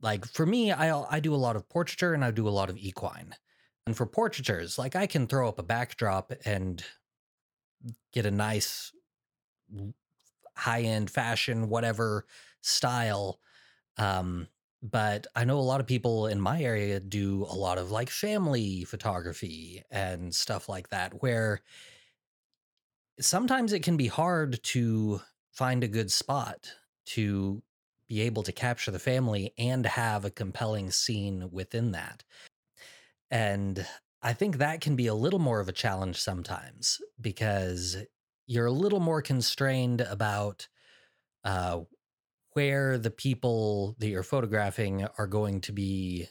like 0.01 0.25
for 0.27 0.47
me, 0.47 0.73
I 0.73 0.99
I 1.11 1.21
do 1.21 1.35
a 1.35 1.37
lot 1.37 1.57
of 1.57 1.69
portraiture 1.69 2.15
and 2.15 2.25
I 2.25 2.31
do 2.31 2.49
a 2.49 2.51
lot 2.51 2.71
of 2.71 2.79
equine. 2.79 3.35
And 3.87 3.97
for 3.97 4.07
portraitures, 4.07 4.79
like 4.79 4.97
I 4.97 5.07
can 5.07 5.27
throw 5.27 5.49
up 5.49 5.59
a 5.59 5.63
backdrop 5.63 6.33
and 6.45 6.83
get 8.13 8.27
a 8.27 8.31
nice 8.31 8.93
high 10.57 10.83
end 10.83 11.11
fashion, 11.11 11.69
whatever 11.69 12.27
style. 12.63 13.41
Um, 13.99 14.49
but 14.83 15.27
I 15.35 15.45
know 15.45 15.59
a 15.59 15.61
lot 15.61 15.81
of 15.81 15.87
people 15.87 16.27
in 16.27 16.41
my 16.41 16.63
area 16.63 17.01
do 17.01 17.45
a 17.45 17.55
lot 17.55 17.79
of 17.79 17.91
like 17.91 18.11
family 18.11 18.85
photography 18.85 19.83
and 19.91 20.35
stuff 20.35 20.69
like 20.69 20.89
that, 20.91 21.23
where 21.23 21.63
sometimes 23.21 23.73
it 23.73 23.83
can 23.83 23.97
be 23.97 24.07
hard 24.07 24.63
to 24.63 25.21
find 25.53 25.83
a 25.83 25.89
good 25.89 26.11
spot 26.11 26.73
to 27.07 27.63
be 28.09 28.21
able 28.21 28.43
to 28.43 28.53
capture 28.53 28.91
the 28.91 28.99
family 28.99 29.53
and 29.59 29.85
have 29.87 30.25
a 30.25 30.31
compelling 30.31 30.91
scene 30.91 31.51
within 31.51 31.93
that. 31.93 32.23
And 33.31 33.85
I 34.27 34.33
think 34.33 34.59
that 34.59 34.81
can 34.81 34.97
be 34.97 35.07
a 35.07 35.15
little 35.15 35.39
more 35.39 35.61
of 35.61 35.69
a 35.69 35.73
challenge 35.73 36.17
sometimes 36.17 37.01
because 37.21 37.97
you're 38.49 38.67
a 38.67 38.73
little 38.73 38.99
more 38.99 39.23
constrained 39.23 40.01
about 40.01 40.67
uh, 41.45 41.83
where 42.55 42.99
the 42.99 43.13
people 43.13 43.95
that 44.01 44.09
you're 44.09 44.25
photographing 44.25 45.07
are 45.17 45.29
going 45.29 45.61
to 45.61 45.73
be. 45.73 46.27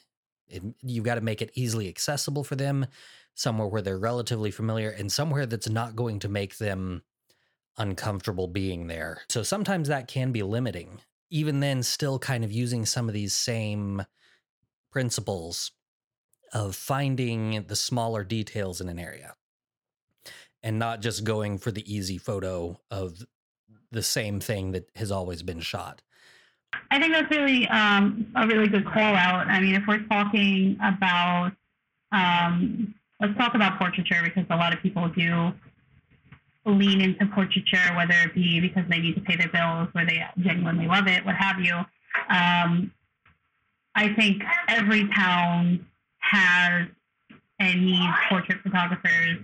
You've 0.81 1.05
got 1.05 1.15
to 1.15 1.21
make 1.21 1.41
it 1.41 1.51
easily 1.53 1.87
accessible 1.87 2.43
for 2.43 2.57
them, 2.57 2.85
somewhere 3.33 3.69
where 3.69 3.81
they're 3.81 3.97
relatively 3.97 4.51
familiar, 4.51 4.89
and 4.89 5.09
somewhere 5.09 5.45
that's 5.45 5.69
not 5.69 5.95
going 5.95 6.19
to 6.19 6.27
make 6.27 6.57
them 6.57 7.01
uncomfortable 7.77 8.49
being 8.49 8.87
there. 8.87 9.21
So 9.29 9.41
sometimes 9.41 9.87
that 9.87 10.09
can 10.09 10.33
be 10.33 10.43
limiting. 10.43 10.99
Even 11.29 11.61
then, 11.61 11.81
still 11.81 12.19
kind 12.19 12.43
of 12.43 12.51
using 12.51 12.85
some 12.85 13.07
of 13.07 13.13
these 13.13 13.33
same 13.33 14.05
principles 14.91 15.71
of 16.53 16.75
finding 16.75 17.65
the 17.67 17.75
smaller 17.75 18.23
details 18.23 18.81
in 18.81 18.89
an 18.89 18.99
area 18.99 19.35
and 20.63 20.79
not 20.79 21.01
just 21.01 21.23
going 21.23 21.57
for 21.57 21.71
the 21.71 21.93
easy 21.93 22.17
photo 22.17 22.79
of 22.89 23.23
the 23.91 24.01
same 24.03 24.39
thing 24.39 24.71
that 24.71 24.89
has 24.95 25.11
always 25.11 25.43
been 25.43 25.59
shot. 25.59 26.01
I 26.91 26.99
think 26.99 27.13
that's 27.13 27.29
really 27.29 27.67
um, 27.69 28.27
a 28.35 28.47
really 28.47 28.67
good 28.67 28.85
call 28.85 29.15
out. 29.15 29.47
I 29.47 29.59
mean, 29.59 29.75
if 29.75 29.83
we're 29.87 30.03
talking 30.07 30.77
about, 30.83 31.51
um, 32.11 32.93
let's 33.21 33.37
talk 33.37 33.55
about 33.55 33.77
portraiture 33.77 34.21
because 34.23 34.45
a 34.49 34.55
lot 34.55 34.73
of 34.73 34.81
people 34.81 35.07
do 35.09 35.53
lean 36.65 37.01
into 37.01 37.25
portraiture, 37.27 37.93
whether 37.95 38.15
it 38.25 38.33
be 38.33 38.59
because 38.59 38.83
they 38.89 38.99
need 38.99 39.15
to 39.15 39.21
pay 39.21 39.35
their 39.35 39.49
bills 39.49 39.87
or 39.95 40.05
they 40.05 40.23
genuinely 40.39 40.87
love 40.87 41.07
it, 41.07 41.23
what 41.25 41.35
have 41.35 41.59
you. 41.59 41.75
Um, 42.29 42.91
I 43.93 44.13
think 44.15 44.43
every 44.67 45.07
town 45.09 45.85
has 46.31 46.87
and 47.59 47.85
needs 47.85 48.13
portrait 48.29 48.59
photographers. 48.61 49.37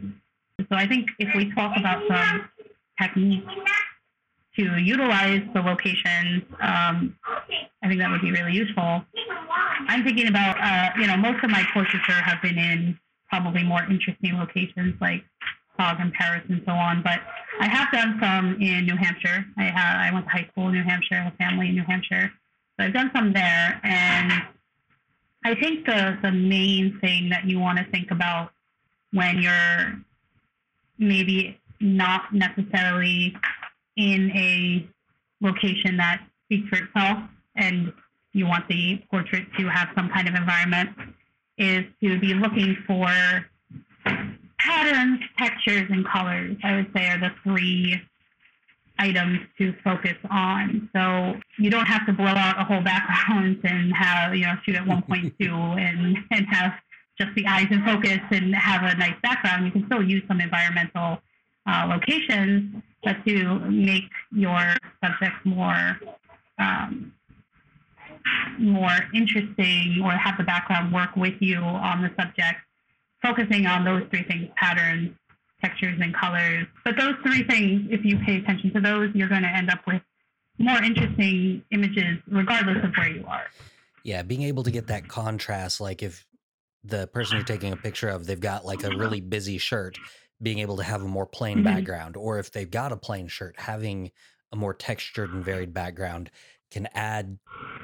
So 0.59 0.75
I 0.75 0.87
think 0.87 1.09
if 1.19 1.33
we 1.35 1.51
talk 1.53 1.77
about 1.77 2.03
some 2.07 2.49
techniques 3.01 3.53
to 4.57 4.77
utilize 4.77 5.41
the 5.53 5.61
locations, 5.61 6.43
um, 6.61 7.17
I 7.83 7.87
think 7.87 7.99
that 7.99 8.09
would 8.11 8.21
be 8.21 8.31
really 8.31 8.53
useful. 8.53 9.03
I'm 9.87 10.03
thinking 10.03 10.27
about, 10.27 10.57
uh, 10.59 10.99
you 10.99 11.07
know, 11.07 11.17
most 11.17 11.43
of 11.43 11.49
my 11.49 11.63
portraiture 11.73 12.13
have 12.13 12.41
been 12.41 12.57
in 12.57 12.99
probably 13.29 13.63
more 13.63 13.83
interesting 13.89 14.37
locations 14.37 14.99
like 15.01 15.23
Prague 15.77 15.97
and 15.99 16.13
Paris 16.13 16.43
and 16.49 16.61
so 16.65 16.73
on, 16.73 17.01
but 17.01 17.21
I 17.59 17.67
have 17.67 17.91
done 17.91 18.19
some 18.21 18.61
in 18.61 18.85
New 18.85 18.97
Hampshire. 18.97 19.45
I, 19.57 19.63
have, 19.63 20.01
I 20.01 20.13
went 20.13 20.25
to 20.25 20.31
high 20.31 20.47
school 20.51 20.67
in 20.67 20.73
New 20.73 20.83
Hampshire, 20.83 21.15
have 21.15 21.35
family 21.35 21.69
in 21.69 21.75
New 21.75 21.83
Hampshire. 21.83 22.31
So 22.77 22.85
I've 22.85 22.93
done 22.93 23.09
some 23.15 23.33
there. 23.33 23.79
And 23.83 24.43
I 25.43 25.55
think 25.55 25.85
the, 25.85 26.17
the 26.21 26.31
main 26.31 26.99
thing 26.99 27.29
that 27.29 27.45
you 27.45 27.59
want 27.59 27.79
to 27.79 27.85
think 27.85 28.11
about 28.11 28.51
when 29.11 29.41
you're 29.41 29.99
maybe 30.97 31.59
not 31.79 32.33
necessarily 32.33 33.35
in 33.97 34.31
a 34.31 34.87
location 35.41 35.97
that 35.97 36.21
speaks 36.45 36.69
for 36.69 36.83
itself 36.83 37.19
and 37.55 37.91
you 38.33 38.45
want 38.45 38.67
the 38.67 39.01
portrait 39.09 39.45
to 39.57 39.67
have 39.67 39.89
some 39.95 40.09
kind 40.09 40.27
of 40.27 40.35
environment 40.35 40.89
is 41.57 41.83
to 42.01 42.19
be 42.19 42.33
looking 42.33 42.77
for 42.87 43.09
patterns, 44.59 45.19
textures, 45.37 45.87
and 45.89 46.07
colors, 46.07 46.55
I 46.63 46.75
would 46.75 46.91
say 46.95 47.09
are 47.09 47.19
the 47.19 47.31
three 47.43 48.01
items 49.01 49.39
to 49.57 49.73
focus 49.83 50.17
on. 50.29 50.89
So 50.95 51.35
you 51.57 51.69
don't 51.69 51.87
have 51.87 52.05
to 52.05 52.13
blow 52.13 52.27
out 52.27 52.59
a 52.59 52.63
whole 52.63 52.81
background 52.81 53.59
and 53.63 53.93
have, 53.95 54.35
you 54.35 54.45
know, 54.45 54.53
shoot 54.63 54.75
at 54.75 54.83
1.2 54.85 55.41
and, 55.41 56.17
and 56.31 56.45
have 56.47 56.73
just 57.19 57.33
the 57.35 57.45
eyes 57.47 57.67
in 57.71 57.83
focus 57.83 58.19
and 58.31 58.55
have 58.55 58.83
a 58.83 58.95
nice 58.97 59.15
background. 59.21 59.65
You 59.65 59.71
can 59.71 59.85
still 59.87 60.03
use 60.03 60.23
some 60.27 60.39
environmental 60.39 61.19
uh, 61.67 61.85
locations, 61.87 62.81
but 63.03 63.17
to 63.25 63.59
make 63.69 64.09
your 64.31 64.75
subject 65.03 65.45
more 65.45 65.99
um, 66.59 67.13
more 68.59 68.97
interesting 69.15 69.99
or 70.03 70.11
have 70.11 70.37
the 70.37 70.43
background 70.43 70.93
work 70.93 71.15
with 71.15 71.33
you 71.39 71.57
on 71.57 72.01
the 72.03 72.11
subject, 72.19 72.59
focusing 73.23 73.65
on 73.65 73.83
those 73.83 74.03
three 74.11 74.23
things 74.23 74.47
patterns, 74.55 75.11
textures, 75.61 75.99
and 76.01 76.13
colors. 76.15 76.67
But 76.83 76.97
those 76.97 77.15
three 77.23 77.43
things, 77.43 77.87
if 77.89 78.03
you 78.03 78.17
pay 78.25 78.37
attention 78.37 78.73
to 78.73 78.81
those, 78.81 79.09
you're 79.13 79.29
going 79.29 79.43
to 79.43 79.49
end 79.49 79.69
up 79.69 79.79
with 79.87 80.01
more 80.57 80.81
interesting 80.81 81.63
images 81.71 82.19
regardless 82.27 82.83
of 82.83 82.91
where 82.95 83.09
you 83.09 83.25
are. 83.27 83.45
Yeah, 84.03 84.23
being 84.23 84.43
able 84.43 84.63
to 84.63 84.71
get 84.71 84.87
that 84.87 85.07
contrast, 85.07 85.79
like 85.79 86.01
if 86.01 86.25
the 86.83 87.07
person 87.07 87.37
you're 87.37 87.45
taking 87.45 87.71
a 87.71 87.77
picture 87.77 88.09
of, 88.09 88.25
they've 88.25 88.39
got 88.39 88.65
like 88.65 88.83
a 88.83 88.89
really 88.89 89.21
busy 89.21 89.57
shirt, 89.57 89.97
being 90.41 90.59
able 90.59 90.77
to 90.77 90.83
have 90.83 91.03
a 91.03 91.07
more 91.07 91.25
plain 91.25 91.57
mm-hmm. 91.57 91.65
background, 91.65 92.17
or 92.17 92.39
if 92.39 92.51
they've 92.51 92.71
got 92.71 92.91
a 92.91 92.97
plain 92.97 93.27
shirt, 93.27 93.55
having 93.59 94.11
a 94.51 94.55
more 94.55 94.73
textured 94.73 95.31
and 95.33 95.45
varied 95.45 95.73
background 95.73 96.31
can 96.71 96.87
add 96.93 97.37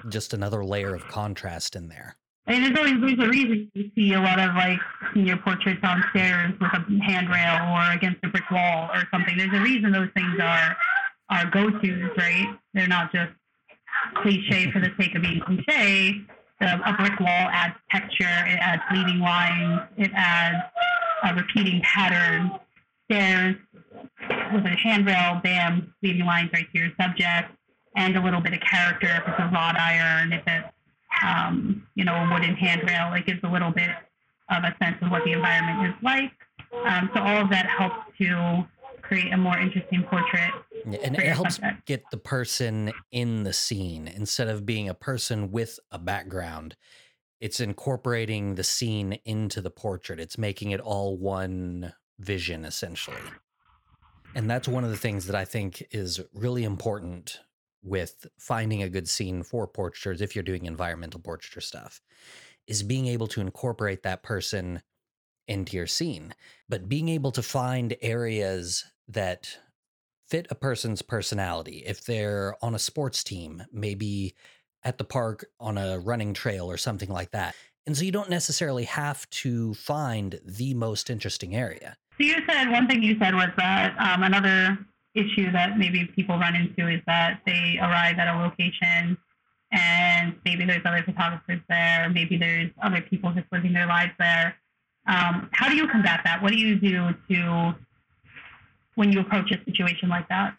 just 0.09 0.33
another 0.33 0.65
layer 0.65 0.95
of 0.95 1.07
contrast 1.07 1.75
in 1.75 1.89
there. 1.89 2.17
And 2.47 2.63
there's 2.63 2.77
always 2.77 3.01
there's 3.01 3.27
a 3.27 3.29
reason 3.29 3.69
you 3.73 3.91
see 3.93 4.13
a 4.13 4.21
lot 4.21 4.39
of 4.39 4.55
like 4.55 4.79
senior 5.13 5.35
portraits 5.37 5.81
on 5.83 6.01
stairs 6.11 6.53
with 6.61 6.71
a 6.71 7.03
handrail 7.03 7.75
or 7.75 7.93
against 7.93 8.23
a 8.23 8.29
brick 8.29 8.49
wall 8.49 8.89
or 8.93 9.03
something. 9.11 9.37
There's 9.37 9.53
a 9.53 9.61
reason 9.61 9.91
those 9.91 10.09
things 10.15 10.39
are 10.41 10.77
are 11.29 11.49
go-tos, 11.51 12.09
right? 12.17 12.57
They're 12.73 12.87
not 12.87 13.11
just 13.11 13.33
cliche 14.15 14.71
for 14.71 14.79
the 14.79 14.91
sake 14.97 15.13
of 15.15 15.23
being 15.23 15.41
cliche. 15.41 16.21
A 16.61 16.93
brick 16.97 17.19
wall 17.19 17.49
adds 17.51 17.75
texture, 17.91 18.23
it 18.23 18.57
adds 18.61 18.81
leading 18.91 19.19
lines, 19.19 19.81
it 19.97 20.11
adds 20.15 20.57
a 21.23 21.35
repeating 21.35 21.81
pattern. 21.81 22.51
Stairs 23.11 23.55
with 24.53 24.65
a 24.65 24.75
handrail, 24.83 25.39
bam, 25.43 25.93
leading 26.01 26.25
lines 26.25 26.49
right 26.53 26.65
to 26.71 26.79
your 26.79 26.89
subject 26.99 27.51
and 27.95 28.15
a 28.15 28.23
little 28.23 28.41
bit 28.41 28.53
of 28.53 28.59
character 28.59 29.07
if 29.07 29.23
it's 29.27 29.39
a 29.39 29.49
wrought 29.53 29.77
iron, 29.79 30.33
if 30.33 30.43
it's 30.47 30.67
um, 31.25 31.87
you 31.95 32.05
know 32.05 32.13
a 32.13 32.29
wooden 32.31 32.55
handrail. 32.55 33.13
It 33.13 33.25
gives 33.25 33.39
a 33.43 33.51
little 33.51 33.71
bit 33.71 33.89
of 34.49 34.63
a 34.63 34.75
sense 34.81 34.97
of 35.01 35.11
what 35.11 35.23
the 35.25 35.33
environment 35.33 35.89
is 35.89 36.03
like. 36.03 36.31
Um, 36.85 37.09
so 37.13 37.21
all 37.21 37.41
of 37.41 37.49
that 37.49 37.65
helps 37.67 37.97
to 38.19 38.65
create 39.01 39.31
a 39.33 39.37
more 39.37 39.57
interesting 39.57 40.03
portrait. 40.03 40.51
Yeah, 40.85 40.99
and 41.03 41.15
it 41.15 41.25
helps 41.27 41.55
subject. 41.55 41.85
get 41.85 42.03
the 42.11 42.17
person 42.17 42.91
in 43.11 43.43
the 43.43 43.53
scene 43.53 44.07
instead 44.07 44.47
of 44.47 44.65
being 44.65 44.89
a 44.89 44.93
person 44.93 45.51
with 45.51 45.79
a 45.91 45.99
background. 45.99 46.75
It's 47.39 47.59
incorporating 47.59 48.55
the 48.55 48.63
scene 48.63 49.19
into 49.25 49.61
the 49.61 49.69
portrait. 49.69 50.19
It's 50.19 50.37
making 50.37 50.71
it 50.71 50.79
all 50.79 51.17
one 51.17 51.93
vision 52.19 52.65
essentially. 52.65 53.21
And 54.35 54.49
that's 54.49 54.67
one 54.67 54.83
of 54.83 54.89
the 54.89 54.97
things 54.97 55.27
that 55.27 55.35
I 55.35 55.45
think 55.45 55.87
is 55.91 56.19
really 56.33 56.63
important 56.63 57.39
with 57.87 58.27
finding 58.37 58.83
a 58.83 58.89
good 58.89 59.07
scene 59.07 59.43
for 59.43 59.67
portraitures 59.67 60.21
if 60.21 60.35
you're 60.35 60.43
doing 60.43 60.65
environmental 60.65 61.19
portraiture 61.19 61.61
stuff 61.61 62.01
is 62.67 62.83
being 62.83 63.07
able 63.07 63.27
to 63.27 63.41
incorporate 63.41 64.03
that 64.03 64.23
person 64.23 64.81
into 65.47 65.77
your 65.77 65.87
scene. 65.87 66.33
But 66.67 66.89
being 66.89 67.07
able 67.09 67.31
to 67.31 67.41
find 67.41 67.95
areas 68.01 68.83
that 69.07 69.57
fit 70.27 70.47
a 70.49 70.55
person's 70.55 71.01
personality. 71.01 71.83
If 71.85 72.03
they're 72.03 72.55
on 72.61 72.75
a 72.75 72.79
sports 72.79 73.23
team 73.23 73.63
maybe 73.71 74.35
at 74.83 74.97
the 74.97 75.03
park 75.03 75.45
on 75.59 75.77
a 75.77 75.99
running 75.99 76.33
trail 76.33 76.69
or 76.69 76.77
something 76.77 77.09
like 77.09 77.31
that. 77.31 77.55
And 77.85 77.95
so 77.95 78.03
you 78.03 78.11
don't 78.11 78.29
necessarily 78.29 78.83
have 78.83 79.29
to 79.29 79.73
find 79.75 80.39
the 80.45 80.73
most 80.73 81.09
interesting 81.09 81.55
area. 81.55 81.95
So 82.17 82.25
you 82.25 82.35
said 82.47 82.69
one 82.69 82.87
thing 82.87 83.01
you 83.01 83.17
said 83.19 83.33
was 83.33 83.49
that 83.57 83.95
um, 83.97 84.23
another 84.23 84.77
issue 85.15 85.51
that 85.51 85.77
maybe 85.77 86.05
people 86.15 86.37
run 86.37 86.55
into 86.55 86.87
is 86.87 87.01
that 87.07 87.41
they 87.45 87.77
arrive 87.81 88.17
at 88.19 88.27
a 88.27 88.37
location 88.39 89.17
and 89.71 90.35
maybe 90.45 90.65
there's 90.65 90.81
other 90.85 91.03
photographers 91.03 91.59
there, 91.67 92.09
maybe 92.09 92.37
there's 92.37 92.71
other 92.81 93.01
people 93.01 93.31
just 93.31 93.47
living 93.51 93.73
their 93.73 93.87
lives 93.87 94.13
there. 94.19 94.55
Um, 95.07 95.49
how 95.51 95.69
do 95.69 95.75
you 95.75 95.87
combat 95.87 96.21
that? 96.23 96.41
What 96.41 96.51
do 96.51 96.57
you 96.57 96.79
do 96.79 97.13
to 97.29 97.75
when 98.95 99.11
you 99.11 99.19
approach 99.19 99.51
a 99.51 99.63
situation 99.65 100.09
like 100.09 100.27
that? 100.29 100.55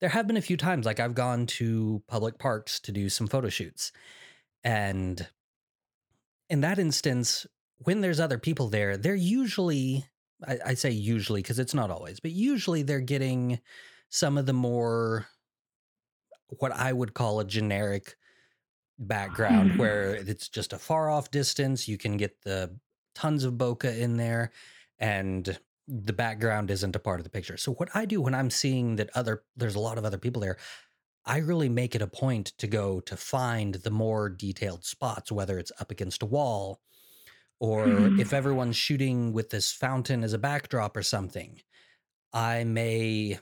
There 0.00 0.10
have 0.10 0.26
been 0.26 0.36
a 0.36 0.42
few 0.42 0.56
times, 0.56 0.84
like 0.84 0.98
I've 0.98 1.14
gone 1.14 1.46
to 1.46 2.02
public 2.08 2.38
parks 2.38 2.80
to 2.80 2.92
do 2.92 3.08
some 3.08 3.28
photo 3.28 3.48
shoots, 3.48 3.92
and 4.64 5.28
in 6.50 6.60
that 6.60 6.78
instance, 6.78 7.46
when 7.78 8.00
there's 8.00 8.20
other 8.20 8.38
people 8.38 8.68
there, 8.68 8.96
they're 8.96 9.14
usually 9.14 10.04
I, 10.46 10.58
I 10.66 10.74
say 10.74 10.90
usually 10.90 11.42
because 11.42 11.58
it's 11.58 11.74
not 11.74 11.90
always, 11.90 12.20
but 12.20 12.30
usually 12.32 12.82
they're 12.82 13.00
getting 13.00 13.60
some 14.08 14.36
of 14.38 14.46
the 14.46 14.52
more 14.52 15.26
what 16.58 16.72
I 16.72 16.92
would 16.92 17.14
call 17.14 17.40
a 17.40 17.44
generic 17.44 18.16
background 18.98 19.70
mm-hmm. 19.70 19.80
where 19.80 20.14
it's 20.14 20.48
just 20.48 20.72
a 20.72 20.78
far 20.78 21.10
off 21.10 21.30
distance. 21.30 21.88
You 21.88 21.98
can 21.98 22.16
get 22.16 22.42
the 22.42 22.76
tons 23.14 23.44
of 23.44 23.54
bokeh 23.54 23.98
in 23.98 24.16
there 24.16 24.52
and 24.98 25.58
the 25.88 26.12
background 26.12 26.70
isn't 26.70 26.96
a 26.96 27.00
part 27.00 27.20
of 27.20 27.24
the 27.24 27.30
picture. 27.30 27.56
So 27.56 27.72
what 27.72 27.88
I 27.94 28.04
do 28.04 28.20
when 28.20 28.34
I'm 28.34 28.50
seeing 28.50 28.96
that 28.96 29.10
other 29.14 29.42
there's 29.56 29.74
a 29.74 29.80
lot 29.80 29.98
of 29.98 30.04
other 30.04 30.18
people 30.18 30.40
there, 30.40 30.58
I 31.24 31.38
really 31.38 31.68
make 31.68 31.94
it 31.94 32.02
a 32.02 32.06
point 32.06 32.52
to 32.58 32.66
go 32.66 33.00
to 33.00 33.16
find 33.16 33.74
the 33.74 33.90
more 33.90 34.28
detailed 34.28 34.84
spots, 34.84 35.32
whether 35.32 35.58
it's 35.58 35.72
up 35.80 35.90
against 35.90 36.22
a 36.22 36.26
wall 36.26 36.80
or 37.62 37.86
mm-hmm. 37.86 38.20
if 38.20 38.34
everyone's 38.34 38.76
shooting 38.76 39.32
with 39.32 39.48
this 39.48 39.72
fountain 39.72 40.22
as 40.22 40.34
a 40.34 40.38
backdrop 40.38 40.96
or 40.96 41.02
something 41.02 41.60
i 42.32 42.64
may 42.64 43.38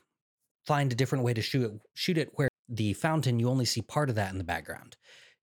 find 0.67 0.93
a 0.93 0.97
different 0.97 1.25
way 1.25 1.35
to 1.35 1.43
shoot 1.43 1.65
it 1.65 1.81
shoot 1.95 2.19
it 2.19 2.31
where 2.35 2.51
the 2.71 2.93
fountain 2.93 3.41
you 3.41 3.49
only 3.51 3.65
see 3.65 3.83
part 3.83 4.09
of 4.09 4.15
that 4.15 4.31
in 4.33 4.39
the 4.39 4.45
background. 4.45 4.97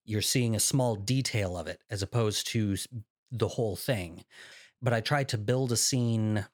You're 0.06 0.22
seeing 0.22 0.56
a 0.56 0.60
small 0.62 0.96
detail 0.96 1.58
of 1.58 1.68
it 1.68 1.82
as 1.90 2.02
opposed 2.02 2.48
to 2.48 2.78
the 3.32 3.50
whole 3.50 3.76
thing. 3.76 4.24
But 4.82 4.94
i 4.94 5.02
try 5.02 5.24
to 5.26 5.38
build 5.38 5.72
a 5.72 5.78
scene 5.78 6.46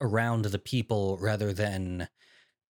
around 0.00 0.46
the 0.46 0.58
people 0.58 1.18
rather 1.20 1.52
than 1.52 2.08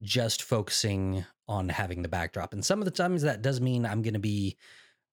just 0.02 0.42
focusing 0.42 1.24
on 1.46 1.68
having 1.68 2.02
the 2.02 2.08
backdrop. 2.08 2.52
And 2.52 2.64
some 2.64 2.80
of 2.80 2.84
the 2.84 2.90
times 2.90 3.22
that 3.22 3.42
does 3.42 3.60
mean 3.60 3.86
i'm 3.86 4.02
going 4.02 4.14
to 4.14 4.20
be 4.20 4.56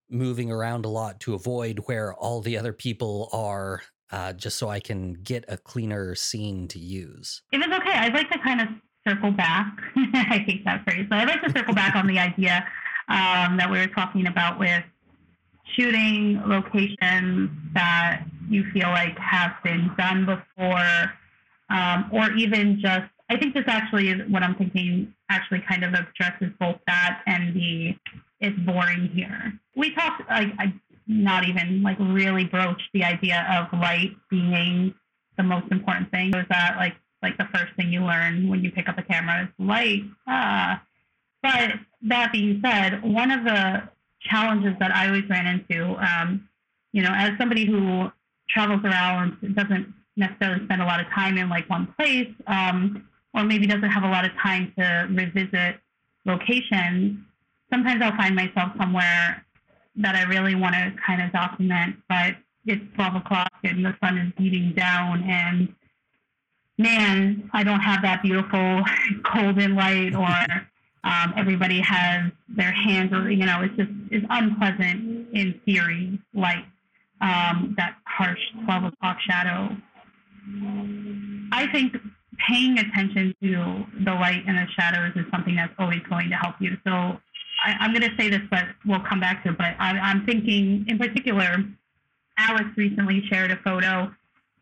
moving 0.09 0.51
around 0.51 0.85
a 0.85 0.89
lot 0.89 1.19
to 1.21 1.33
avoid 1.33 1.79
where 1.85 2.13
all 2.13 2.41
the 2.41 2.57
other 2.57 2.73
people 2.73 3.29
are, 3.31 3.81
uh, 4.11 4.33
just 4.33 4.57
so 4.57 4.69
I 4.69 4.79
can 4.79 5.13
get 5.13 5.45
a 5.47 5.57
cleaner 5.57 6.15
scene 6.15 6.67
to 6.69 6.79
use. 6.79 7.41
If 7.51 7.61
it's 7.63 7.73
okay, 7.73 7.93
I'd 7.93 8.13
like 8.13 8.29
to 8.31 8.39
kind 8.39 8.61
of 8.61 8.67
circle 9.07 9.31
back. 9.31 9.77
I 9.95 10.43
hate 10.45 10.65
that 10.65 10.83
phrase, 10.83 11.05
but 11.09 11.19
I'd 11.19 11.27
like 11.27 11.41
to 11.43 11.51
circle 11.51 11.73
back 11.73 11.95
on 11.95 12.07
the 12.07 12.19
idea 12.19 12.67
um, 13.07 13.57
that 13.57 13.69
we 13.69 13.77
were 13.77 13.87
talking 13.87 14.27
about 14.27 14.59
with 14.59 14.83
shooting 15.75 16.41
locations 16.45 17.49
that 17.73 18.23
you 18.49 18.63
feel 18.71 18.89
like 18.89 19.17
have 19.17 19.53
been 19.63 19.91
done 19.97 20.25
before, 20.25 21.13
um, 21.69 22.09
or 22.11 22.31
even 22.31 22.79
just. 22.79 23.05
I 23.27 23.37
think 23.37 23.55
this 23.55 23.63
actually 23.65 24.09
is 24.09 24.21
what 24.29 24.43
I'm 24.43 24.55
thinking. 24.55 25.13
Actually, 25.29 25.63
kind 25.67 25.83
of 25.83 25.93
addresses 25.93 26.53
both 26.59 26.77
that 26.85 27.21
and 27.25 27.55
the 27.55 27.95
it's 28.39 28.57
boring 28.59 29.09
here. 29.13 29.53
We 29.75 29.93
talked, 29.93 30.29
like, 30.29 30.53
I, 30.59 30.73
not 31.07 31.47
even 31.47 31.83
like 31.83 31.97
really 31.99 32.45
broach 32.45 32.81
the 32.93 33.03
idea 33.03 33.45
of 33.49 33.79
light 33.79 34.15
being 34.29 34.93
the 35.37 35.43
most 35.43 35.71
important 35.71 36.09
thing. 36.11 36.31
Was 36.31 36.45
that 36.49 36.75
like 36.77 36.95
like 37.21 37.37
the 37.37 37.47
first 37.53 37.73
thing 37.75 37.91
you 37.91 38.01
learn 38.01 38.49
when 38.49 38.63
you 38.63 38.71
pick 38.71 38.87
up 38.89 38.97
a 38.97 39.03
camera 39.03 39.43
is 39.43 39.49
light? 39.57 40.03
Ah. 40.27 40.81
But 41.41 41.73
that 42.03 42.31
being 42.31 42.61
said, 42.63 43.03
one 43.03 43.31
of 43.31 43.43
the 43.43 43.83
challenges 44.21 44.73
that 44.79 44.95
I 44.95 45.07
always 45.07 45.29
ran 45.29 45.45
into, 45.45 45.95
um, 46.03 46.49
you 46.91 47.03
know, 47.03 47.11
as 47.13 47.37
somebody 47.37 47.65
who 47.65 48.11
travels 48.49 48.81
around 48.83 49.37
and 49.41 49.55
doesn't 49.55 49.93
necessarily 50.17 50.65
spend 50.65 50.81
a 50.81 50.85
lot 50.85 50.99
of 50.99 51.07
time 51.07 51.37
in 51.37 51.49
like 51.49 51.69
one 51.69 51.93
place, 51.97 52.31
um, 52.47 53.07
or 53.33 53.43
maybe 53.43 53.67
doesn't 53.67 53.89
have 53.89 54.03
a 54.03 54.09
lot 54.09 54.25
of 54.25 54.31
time 54.41 54.73
to 54.77 55.07
revisit 55.11 55.79
locations, 56.25 57.19
sometimes 57.75 58.01
I'll 58.01 58.15
find 58.15 58.35
myself 58.35 58.71
somewhere 58.77 59.45
that 59.97 60.15
I 60.15 60.23
really 60.23 60.55
want 60.55 60.75
to 60.75 60.93
kind 61.05 61.21
of 61.21 61.31
document, 61.33 61.97
but 62.07 62.35
it's 62.65 62.81
12 62.95 63.15
o'clock 63.15 63.51
and 63.63 63.85
the 63.85 63.93
sun 64.01 64.17
is 64.17 64.31
beating 64.37 64.73
down 64.73 65.23
and 65.23 65.73
man, 66.77 67.49
I 67.53 67.63
don't 67.63 67.81
have 67.81 68.01
that 68.01 68.21
beautiful 68.23 68.83
golden 69.33 69.75
light 69.75 70.15
or 70.15 70.27
um, 71.03 71.33
everybody 71.37 71.81
has 71.81 72.31
their 72.49 72.71
hands, 72.71 73.13
or, 73.13 73.29
you 73.29 73.45
know, 73.45 73.61
it's 73.61 73.75
just 73.75 73.91
it's 74.09 74.25
unpleasant 74.29 75.27
in 75.33 75.59
theory, 75.63 76.19
light, 76.33 76.65
um, 77.21 77.75
that 77.77 77.97
harsh 78.05 78.39
12 78.63 78.85
o'clock 78.85 79.17
shadow. 79.21 79.75
I 81.51 81.67
think 81.71 81.95
paying 82.49 82.79
attention 82.79 83.35
to 83.43 83.85
the 84.03 84.13
light 84.13 84.43
and 84.47 84.57
the 84.57 84.65
shadows 84.71 85.11
is 85.15 85.25
something 85.31 85.55
that's 85.55 85.73
always 85.77 86.01
going 86.09 86.29
to 86.31 86.35
help 86.35 86.55
you. 86.59 86.75
So 86.83 87.19
I, 87.65 87.85
am 87.85 87.93
going 87.93 88.09
to 88.09 88.15
say 88.17 88.29
this, 88.29 88.41
but 88.49 88.65
we'll 88.85 89.01
come 89.01 89.19
back 89.19 89.43
to 89.43 89.49
it. 89.49 89.57
But 89.57 89.75
I, 89.79 89.97
I'm 89.97 90.25
thinking, 90.25 90.85
in 90.87 90.97
particular, 90.97 91.63
Alex 92.37 92.65
recently 92.75 93.23
shared 93.27 93.51
a 93.51 93.57
photo. 93.57 94.13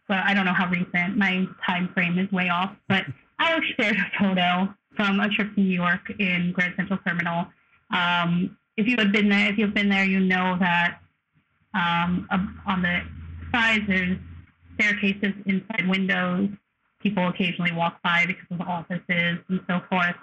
But 0.07 0.19
I 0.19 0.33
don't 0.33 0.45
know 0.45 0.53
how 0.53 0.69
recent. 0.69 1.17
My 1.17 1.47
time 1.65 1.89
frame 1.93 2.17
is 2.17 2.31
way 2.31 2.49
off. 2.49 2.75
But 2.87 3.05
Alex 3.39 3.65
shared 3.79 3.97
a 3.97 4.19
photo 4.19 4.73
from 4.95 5.19
a 5.19 5.29
trip 5.29 5.53
to 5.55 5.61
New 5.61 5.69
York 5.69 6.11
in 6.19 6.51
Grand 6.53 6.73
Central 6.77 6.99
Terminal. 7.05 7.47
Um, 7.91 8.57
if 8.77 8.87
you 8.87 8.95
have 8.97 9.11
been 9.11 9.29
there, 9.29 9.51
if 9.51 9.57
you've 9.57 9.73
been 9.73 9.89
there, 9.89 10.05
you 10.05 10.19
know 10.19 10.57
that 10.59 10.99
um, 11.73 12.27
on 12.65 12.81
the 12.81 13.01
sides 13.51 13.83
there's 13.87 14.17
staircases 14.75 15.33
inside 15.45 15.87
windows. 15.87 16.49
People 17.01 17.27
occasionally 17.27 17.73
walk 17.73 18.01
by 18.01 18.25
because 18.25 18.45
of 18.51 18.61
offices 18.61 19.39
and 19.49 19.59
so 19.67 19.81
forth. 19.89 20.15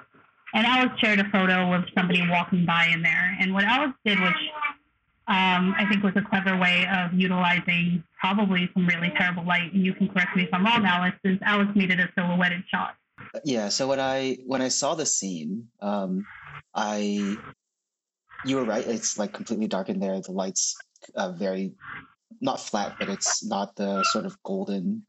And 0.55 0.67
Alex 0.67 0.99
shared 0.99 1.21
a 1.21 1.29
photo 1.31 1.73
of 1.73 1.85
somebody 1.97 2.27
walking 2.29 2.67
by 2.67 2.87
in 2.87 3.03
there. 3.03 3.37
And 3.41 3.55
what 3.55 3.65
Alex 3.65 3.95
did, 4.05 4.21
which 4.21 4.35
um, 5.29 5.75
I 5.79 5.87
think 5.89 6.03
was 6.03 6.15
a 6.17 6.23
clever 6.23 6.57
way 6.57 6.87
of 6.93 7.13
utilizing 7.15 8.03
probably 8.19 8.69
some 8.75 8.87
really 8.87 9.13
terrible 9.17 9.47
light, 9.47 9.73
and 9.73 9.85
you 9.85 9.95
can 9.95 10.09
correct 10.09 10.37
me 10.37 10.43
if 10.43 10.49
I'm 10.53 10.65
wrong, 10.65 10.85
Alex, 10.85 11.17
is 11.25 11.39
Alex 11.43 11.71
it 11.77 12.01
a 12.01 12.09
silhouetted 12.17 12.65
shot. 12.69 12.95
Yeah. 13.45 13.69
So 13.69 13.87
when 13.87 14.01
I 14.01 14.39
when 14.47 14.61
I 14.61 14.69
saw 14.69 14.95
the 14.95 15.07
scene, 15.07 15.69
um, 15.81 16.27
I 16.75 17.37
you 18.45 18.57
were 18.57 18.65
right. 18.65 18.87
It's 18.87 19.19
like 19.19 19.33
completely 19.33 19.69
dark 19.69 19.89
in 19.89 20.01
there. 20.01 20.21
The 20.21 20.33
lights 20.33 20.77
uh, 21.15 21.33
very 21.33 21.73
not 22.41 22.61
flat, 22.61 22.97
but 22.99 23.09
it's 23.09 23.45
not 23.45 23.77
the 23.77 24.03
sort 24.05 24.25
of 24.25 24.43
golden 24.43 25.05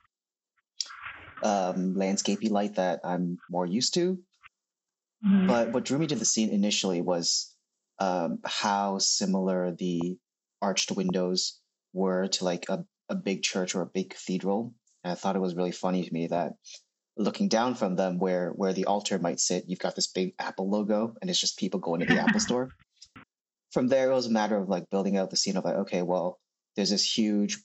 um, 1.43 1.95
landscapey 1.95 2.51
light 2.51 2.75
that 2.75 2.99
I'm 3.03 3.39
more 3.49 3.65
used 3.65 3.93
to. 3.95 4.19
Mm-hmm. 5.25 5.47
But 5.47 5.71
what 5.71 5.85
drew 5.85 5.99
me 5.99 6.07
to 6.07 6.15
the 6.15 6.25
scene 6.25 6.49
initially 6.49 7.01
was 7.01 7.53
um, 7.99 8.39
how 8.45 8.97
similar 8.97 9.71
the 9.71 10.17
arched 10.61 10.91
windows 10.91 11.59
were 11.93 12.27
to 12.27 12.45
like 12.45 12.65
a, 12.69 12.85
a 13.09 13.15
big 13.15 13.43
church 13.43 13.75
or 13.75 13.81
a 13.81 13.87
big 13.87 14.09
cathedral. 14.09 14.73
And 15.03 15.11
I 15.11 15.15
thought 15.15 15.35
it 15.35 15.41
was 15.41 15.55
really 15.55 15.71
funny 15.71 16.03
to 16.03 16.13
me 16.13 16.27
that 16.27 16.53
looking 17.17 17.47
down 17.47 17.75
from 17.75 17.95
them 17.95 18.17
where 18.19 18.49
where 18.51 18.73
the 18.73 18.85
altar 18.85 19.19
might 19.19 19.39
sit 19.39 19.65
you've 19.67 19.79
got 19.79 19.95
this 19.95 20.07
big 20.07 20.33
apple 20.39 20.69
logo 20.69 21.13
and 21.21 21.29
it's 21.29 21.39
just 21.39 21.59
people 21.59 21.79
going 21.79 21.99
to 21.99 22.05
the 22.05 22.19
apple 22.19 22.39
store 22.47 22.69
from 23.71 23.87
there 23.87 24.09
it 24.09 24.13
was 24.13 24.27
a 24.27 24.31
matter 24.31 24.57
of 24.57 24.69
like 24.69 24.89
building 24.89 25.17
out 25.17 25.29
the 25.29 25.37
scene 25.37 25.57
of 25.57 25.65
like 25.65 25.75
okay 25.75 26.01
well 26.01 26.39
there's 26.75 26.89
this 26.89 27.17
huge 27.17 27.57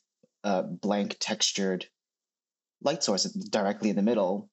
uh, 0.45 0.63
blank 0.63 1.17
textured 1.21 1.87
light 2.83 3.03
source 3.03 3.25
directly 3.25 3.89
in 3.89 3.97
the 3.97 4.03
middle 4.03 4.49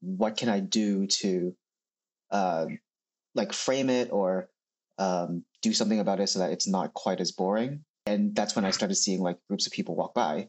what 0.00 0.36
can 0.36 0.48
i 0.48 0.58
do 0.58 1.06
to 1.06 1.54
uh, 2.32 2.66
like 3.34 3.52
frame 3.52 3.90
it 3.90 4.10
or 4.10 4.48
um, 4.98 5.44
do 5.60 5.72
something 5.72 6.00
about 6.00 6.20
it 6.20 6.28
so 6.28 6.40
that 6.40 6.50
it's 6.50 6.66
not 6.66 6.94
quite 6.94 7.20
as 7.20 7.32
boring. 7.32 7.84
And 8.06 8.34
that's 8.34 8.56
when 8.56 8.64
i 8.64 8.70
started 8.70 8.96
seeing 8.96 9.20
like 9.20 9.38
groups 9.48 9.66
of 9.66 9.72
people 9.72 9.94
walk 9.94 10.14
by. 10.14 10.48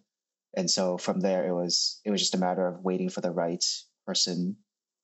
And 0.55 0.69
so 0.69 0.97
from 0.97 1.19
there 1.19 1.47
it 1.47 1.53
was 1.53 2.01
it 2.05 2.11
was 2.11 2.21
just 2.21 2.35
a 2.35 2.39
matter 2.39 2.65
of 2.67 2.83
waiting 2.83 3.09
for 3.09 3.21
the 3.21 3.31
right 3.31 3.63
person 4.07 4.55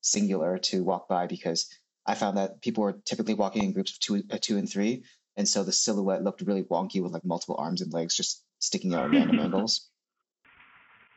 singular 0.02 0.58
to 0.58 0.82
walk 0.82 1.08
by 1.08 1.26
because 1.26 1.68
i 2.06 2.14
found 2.14 2.36
that 2.38 2.62
people 2.62 2.82
were 2.82 2.98
typically 3.04 3.34
walking 3.34 3.62
in 3.64 3.72
groups 3.72 3.92
of 3.92 4.00
two, 4.00 4.22
uh, 4.30 4.38
two 4.40 4.56
and 4.56 4.68
three. 4.68 5.04
And 5.36 5.48
so 5.48 5.62
the 5.62 5.72
silhouette 5.72 6.24
looked 6.24 6.42
really 6.42 6.64
wonky 6.64 7.02
with 7.02 7.12
like 7.12 7.24
multiple 7.24 7.56
arms 7.58 7.82
and 7.82 7.92
legs 7.92 8.16
just 8.16 8.42
sticking 8.58 8.94
out 8.94 9.04
at 9.04 9.10
random 9.10 9.38
angles. 9.46 9.88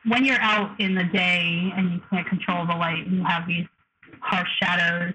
When 0.05 0.25
you're 0.25 0.41
out 0.41 0.79
in 0.79 0.95
the 0.95 1.05
day 1.05 1.71
and 1.75 1.93
you 1.93 2.01
can't 2.09 2.27
control 2.27 2.65
the 2.65 2.75
light 2.75 3.07
and 3.07 3.17
you 3.17 3.23
have 3.23 3.47
these 3.47 3.65
harsh 4.21 4.49
shadows 4.61 5.13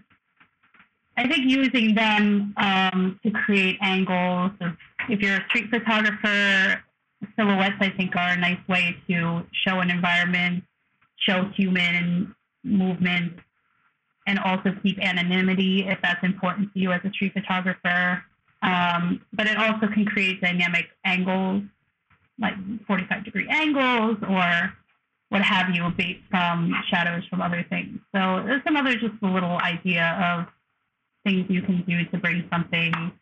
i 1.18 1.28
think 1.28 1.44
using 1.44 1.94
them 1.94 2.54
um, 2.56 3.20
to 3.22 3.30
create 3.30 3.76
angles 3.82 4.52
if 5.08 5.20
you're 5.20 5.36
a 5.36 5.44
street 5.48 5.68
photographer 5.70 6.82
silhouettes, 7.36 7.76
I 7.80 7.90
think, 7.90 8.16
are 8.16 8.30
a 8.30 8.36
nice 8.36 8.60
way 8.68 8.96
to 9.08 9.44
show 9.66 9.80
an 9.80 9.90
environment, 9.90 10.64
show 11.18 11.48
human 11.54 12.34
movement, 12.64 13.34
and 14.26 14.38
also 14.38 14.74
keep 14.82 14.98
anonymity 15.00 15.86
if 15.86 15.98
that's 16.02 16.22
important 16.22 16.72
to 16.74 16.80
you 16.80 16.92
as 16.92 17.00
a 17.04 17.10
street 17.10 17.32
photographer. 17.32 18.22
Um, 18.62 19.24
but 19.32 19.46
it 19.46 19.56
also 19.56 19.86
can 19.86 20.04
create 20.04 20.40
dynamic 20.40 20.86
angles, 21.04 21.62
like 22.38 22.54
45 22.86 23.24
degree 23.24 23.48
angles 23.48 24.16
or 24.28 24.72
what 25.30 25.42
have 25.42 25.74
you, 25.74 25.88
based 25.96 26.20
from 26.30 26.74
shadows 26.88 27.22
from 27.28 27.40
other 27.40 27.64
things. 27.68 27.98
So 28.14 28.42
there's 28.44 28.62
some 28.64 28.76
other 28.76 28.94
just 28.94 29.14
a 29.22 29.26
little 29.26 29.58
idea 29.58 30.38
of 30.38 30.46
things 31.28 31.46
you 31.48 31.62
can 31.62 31.84
do 31.86 32.04
to 32.06 32.18
bring 32.18 32.48
something 32.50 33.12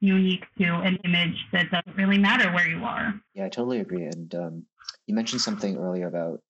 unique 0.00 0.44
to 0.58 0.64
an 0.64 0.98
image 1.04 1.36
that 1.52 1.70
doesn't 1.70 1.96
really 1.96 2.18
matter 2.18 2.52
where 2.52 2.68
you 2.68 2.84
are. 2.84 3.14
Yeah, 3.34 3.46
I 3.46 3.48
totally 3.48 3.80
agree. 3.80 4.04
And 4.04 4.34
um, 4.34 4.64
you 5.06 5.14
mentioned 5.14 5.40
something 5.40 5.76
earlier 5.76 6.08
about 6.08 6.40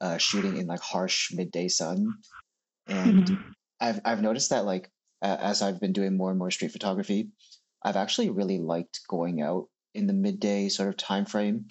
uh, 0.00 0.18
shooting 0.18 0.56
in 0.56 0.66
like 0.66 0.80
harsh 0.80 1.32
midday 1.32 1.68
sun, 1.68 2.14
and 2.86 3.24
mm-hmm. 3.24 3.50
I've 3.80 4.00
I've 4.04 4.22
noticed 4.22 4.50
that 4.50 4.64
like 4.64 4.90
uh, 5.22 5.36
as 5.40 5.62
I've 5.62 5.80
been 5.80 5.92
doing 5.92 6.16
more 6.16 6.30
and 6.30 6.38
more 6.38 6.50
street 6.50 6.72
photography, 6.72 7.28
I've 7.82 7.96
actually 7.96 8.30
really 8.30 8.58
liked 8.58 9.00
going 9.08 9.42
out 9.42 9.66
in 9.94 10.06
the 10.06 10.12
midday 10.12 10.68
sort 10.68 10.88
of 10.88 10.96
time 10.96 11.26
frame. 11.26 11.66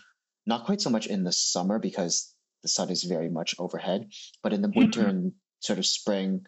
Not 0.45 0.65
quite 0.65 0.81
so 0.81 0.89
much 0.89 1.07
in 1.07 1.23
the 1.23 1.31
summer 1.31 1.79
because 1.79 2.33
the 2.63 2.69
sun 2.69 2.89
is 2.89 3.03
very 3.03 3.29
much 3.29 3.55
overhead, 3.59 4.09
but 4.43 4.53
in 4.53 4.61
the 4.61 4.71
winter 4.75 5.01
mm-hmm. 5.01 5.09
and 5.09 5.31
sort 5.59 5.79
of 5.79 5.85
spring, 5.85 6.45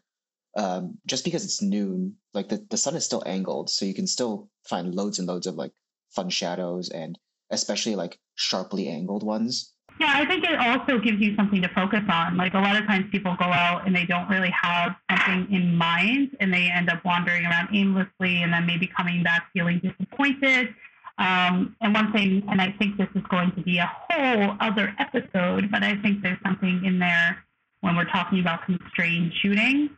um, 0.55 0.97
just 1.05 1.23
because 1.23 1.45
it's 1.45 1.61
noon, 1.61 2.15
like 2.33 2.49
the, 2.49 2.65
the 2.69 2.77
sun 2.77 2.95
is 2.95 3.05
still 3.05 3.23
angled, 3.25 3.69
so 3.69 3.85
you 3.85 3.93
can 3.93 4.07
still 4.07 4.49
find 4.67 4.93
loads 4.93 5.19
and 5.19 5.27
loads 5.27 5.47
of 5.47 5.55
like 5.55 5.71
fun 6.09 6.29
shadows 6.29 6.89
and 6.89 7.17
especially 7.51 7.95
like 7.95 8.17
sharply 8.35 8.87
angled 8.87 9.23
ones. 9.23 9.73
Yeah, 9.99 10.13
I 10.15 10.25
think 10.25 10.43
it 10.43 10.57
also 10.57 10.99
gives 10.99 11.21
you 11.21 11.35
something 11.35 11.61
to 11.61 11.69
focus 11.69 12.01
on. 12.09 12.37
Like 12.37 12.53
a 12.53 12.59
lot 12.59 12.75
of 12.75 12.85
times 12.87 13.05
people 13.11 13.35
go 13.37 13.45
out 13.45 13.85
and 13.85 13.95
they 13.95 14.05
don't 14.05 14.27
really 14.29 14.51
have 14.59 14.95
something 15.09 15.53
in 15.53 15.75
mind 15.75 16.35
and 16.39 16.53
they 16.53 16.71
end 16.71 16.89
up 16.89 17.03
wandering 17.05 17.45
around 17.45 17.69
aimlessly 17.73 18.41
and 18.41 18.51
then 18.51 18.65
maybe 18.65 18.87
coming 18.87 19.21
back 19.21 19.49
feeling 19.53 19.79
disappointed. 19.79 20.73
Um, 21.17 21.75
and 21.81 21.93
one 21.93 22.11
thing, 22.13 22.43
and 22.49 22.61
I 22.61 22.73
think 22.79 22.97
this 22.97 23.09
is 23.15 23.21
going 23.29 23.51
to 23.51 23.61
be 23.61 23.77
a 23.77 23.91
whole 24.09 24.55
other 24.59 24.95
episode, 24.97 25.69
but 25.69 25.83
I 25.83 25.95
think 25.97 26.23
there's 26.23 26.39
something 26.43 26.83
in 26.83 26.97
there 26.97 27.43
when 27.81 27.95
we're 27.95 28.05
talking 28.05 28.39
about 28.39 28.65
constrained 28.65 29.33
shooting 29.41 29.89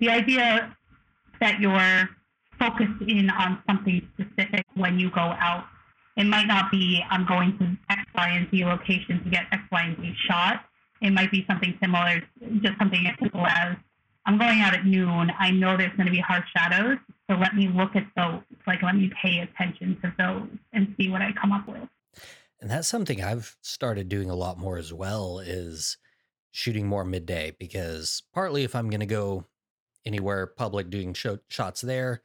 the 0.00 0.08
idea 0.08 0.76
that 1.40 1.60
you're 1.60 2.08
focused 2.58 3.02
in 3.06 3.30
on 3.30 3.62
something 3.66 4.06
specific 4.14 4.64
when 4.74 4.98
you 4.98 5.10
go 5.10 5.20
out. 5.20 5.64
It 6.16 6.24
might 6.24 6.46
not 6.46 6.70
be 6.70 7.02
I'm 7.10 7.26
going 7.26 7.58
to 7.58 7.76
X, 7.90 8.02
Y, 8.14 8.28
and 8.28 8.48
Z 8.50 8.64
location 8.64 9.22
to 9.22 9.30
get 9.30 9.44
X, 9.52 9.62
Y, 9.70 9.82
and 9.82 9.96
Z 9.98 10.14
shot. 10.26 10.64
It 11.02 11.10
might 11.12 11.30
be 11.30 11.44
something 11.46 11.76
similar, 11.80 12.22
just 12.62 12.78
something 12.78 13.06
as 13.06 13.14
simple 13.20 13.46
as 13.46 13.76
I'm 14.24 14.38
going 14.38 14.60
out 14.60 14.74
at 14.74 14.86
noon. 14.86 15.30
I 15.38 15.50
know 15.50 15.76
there's 15.76 15.94
going 15.96 16.06
to 16.06 16.12
be 16.12 16.20
harsh 16.20 16.46
shadows, 16.56 16.98
so 17.28 17.36
let 17.36 17.54
me 17.54 17.68
look 17.68 17.94
at 17.94 18.06
those. 18.16 18.40
Like 18.66 18.82
let 18.82 18.96
me 18.96 19.10
pay 19.22 19.40
attention 19.40 19.98
to 20.02 20.12
those 20.18 20.48
and 20.72 20.94
see 20.98 21.10
what 21.10 21.20
I 21.20 21.32
come 21.32 21.52
up 21.52 21.68
with. 21.68 21.82
And 22.60 22.70
that's 22.70 22.88
something 22.88 23.22
I've 23.22 23.56
started 23.60 24.08
doing 24.08 24.30
a 24.30 24.34
lot 24.34 24.58
more 24.58 24.78
as 24.78 24.92
well 24.92 25.38
is 25.38 25.98
shooting 26.50 26.86
more 26.86 27.04
midday 27.04 27.54
because 27.58 28.22
partly 28.32 28.64
if 28.64 28.74
I'm 28.74 28.88
going 28.88 29.00
to 29.00 29.06
go 29.06 29.44
anywhere 30.06 30.46
public 30.46 30.88
doing 30.88 31.12
show, 31.12 31.38
shots 31.48 31.82
there. 31.82 32.22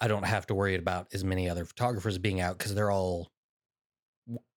I 0.00 0.08
don't 0.08 0.26
have 0.26 0.46
to 0.48 0.54
worry 0.54 0.74
about 0.74 1.08
as 1.14 1.24
many 1.24 1.48
other 1.48 1.64
photographers 1.64 2.18
being 2.18 2.40
out 2.40 2.58
because 2.58 2.74
they're 2.74 2.90
all 2.90 3.30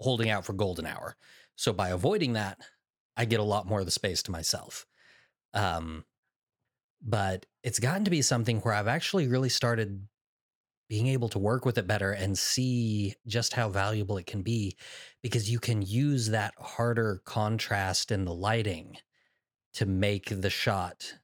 holding 0.02 0.30
out 0.30 0.46
for 0.46 0.54
golden 0.54 0.86
hour. 0.86 1.16
So 1.56 1.72
by 1.72 1.90
avoiding 1.90 2.34
that, 2.34 2.60
I 3.16 3.26
get 3.26 3.40
a 3.40 3.44
lot 3.44 3.68
more 3.68 3.80
of 3.80 3.86
the 3.86 3.92
space 3.92 4.24
to 4.24 4.32
myself. 4.32 4.86
Um, 5.54 6.04
but 7.02 7.46
it's 7.64 7.80
gotten 7.80 8.04
to 8.06 8.12
be 8.12 8.22
something 8.22 8.60
where 8.60 8.74
I've 8.74 8.88
actually 8.88 9.28
really 9.28 9.50
started 9.50 10.08
being 10.90 11.08
able 11.08 11.30
to 11.30 11.40
work 11.40 11.66
with 11.66 11.78
it 11.78 11.88
better 11.88 12.12
and 12.12 12.38
see 12.38 13.14
just 13.26 13.54
how 13.54 13.70
valuable 13.70 14.18
it 14.18 14.26
can 14.26 14.42
be 14.42 14.78
because 15.22 15.52
you 15.52 15.60
can 15.60 15.82
use 15.82 16.30
that 16.30 16.54
harder 16.58 17.22
contrast 17.26 18.12
in 18.12 18.26
the 18.26 18.34
lighting 18.34 18.98
to 19.74 19.86
make 19.86 20.30
the 20.30 20.50
shot 20.50 21.16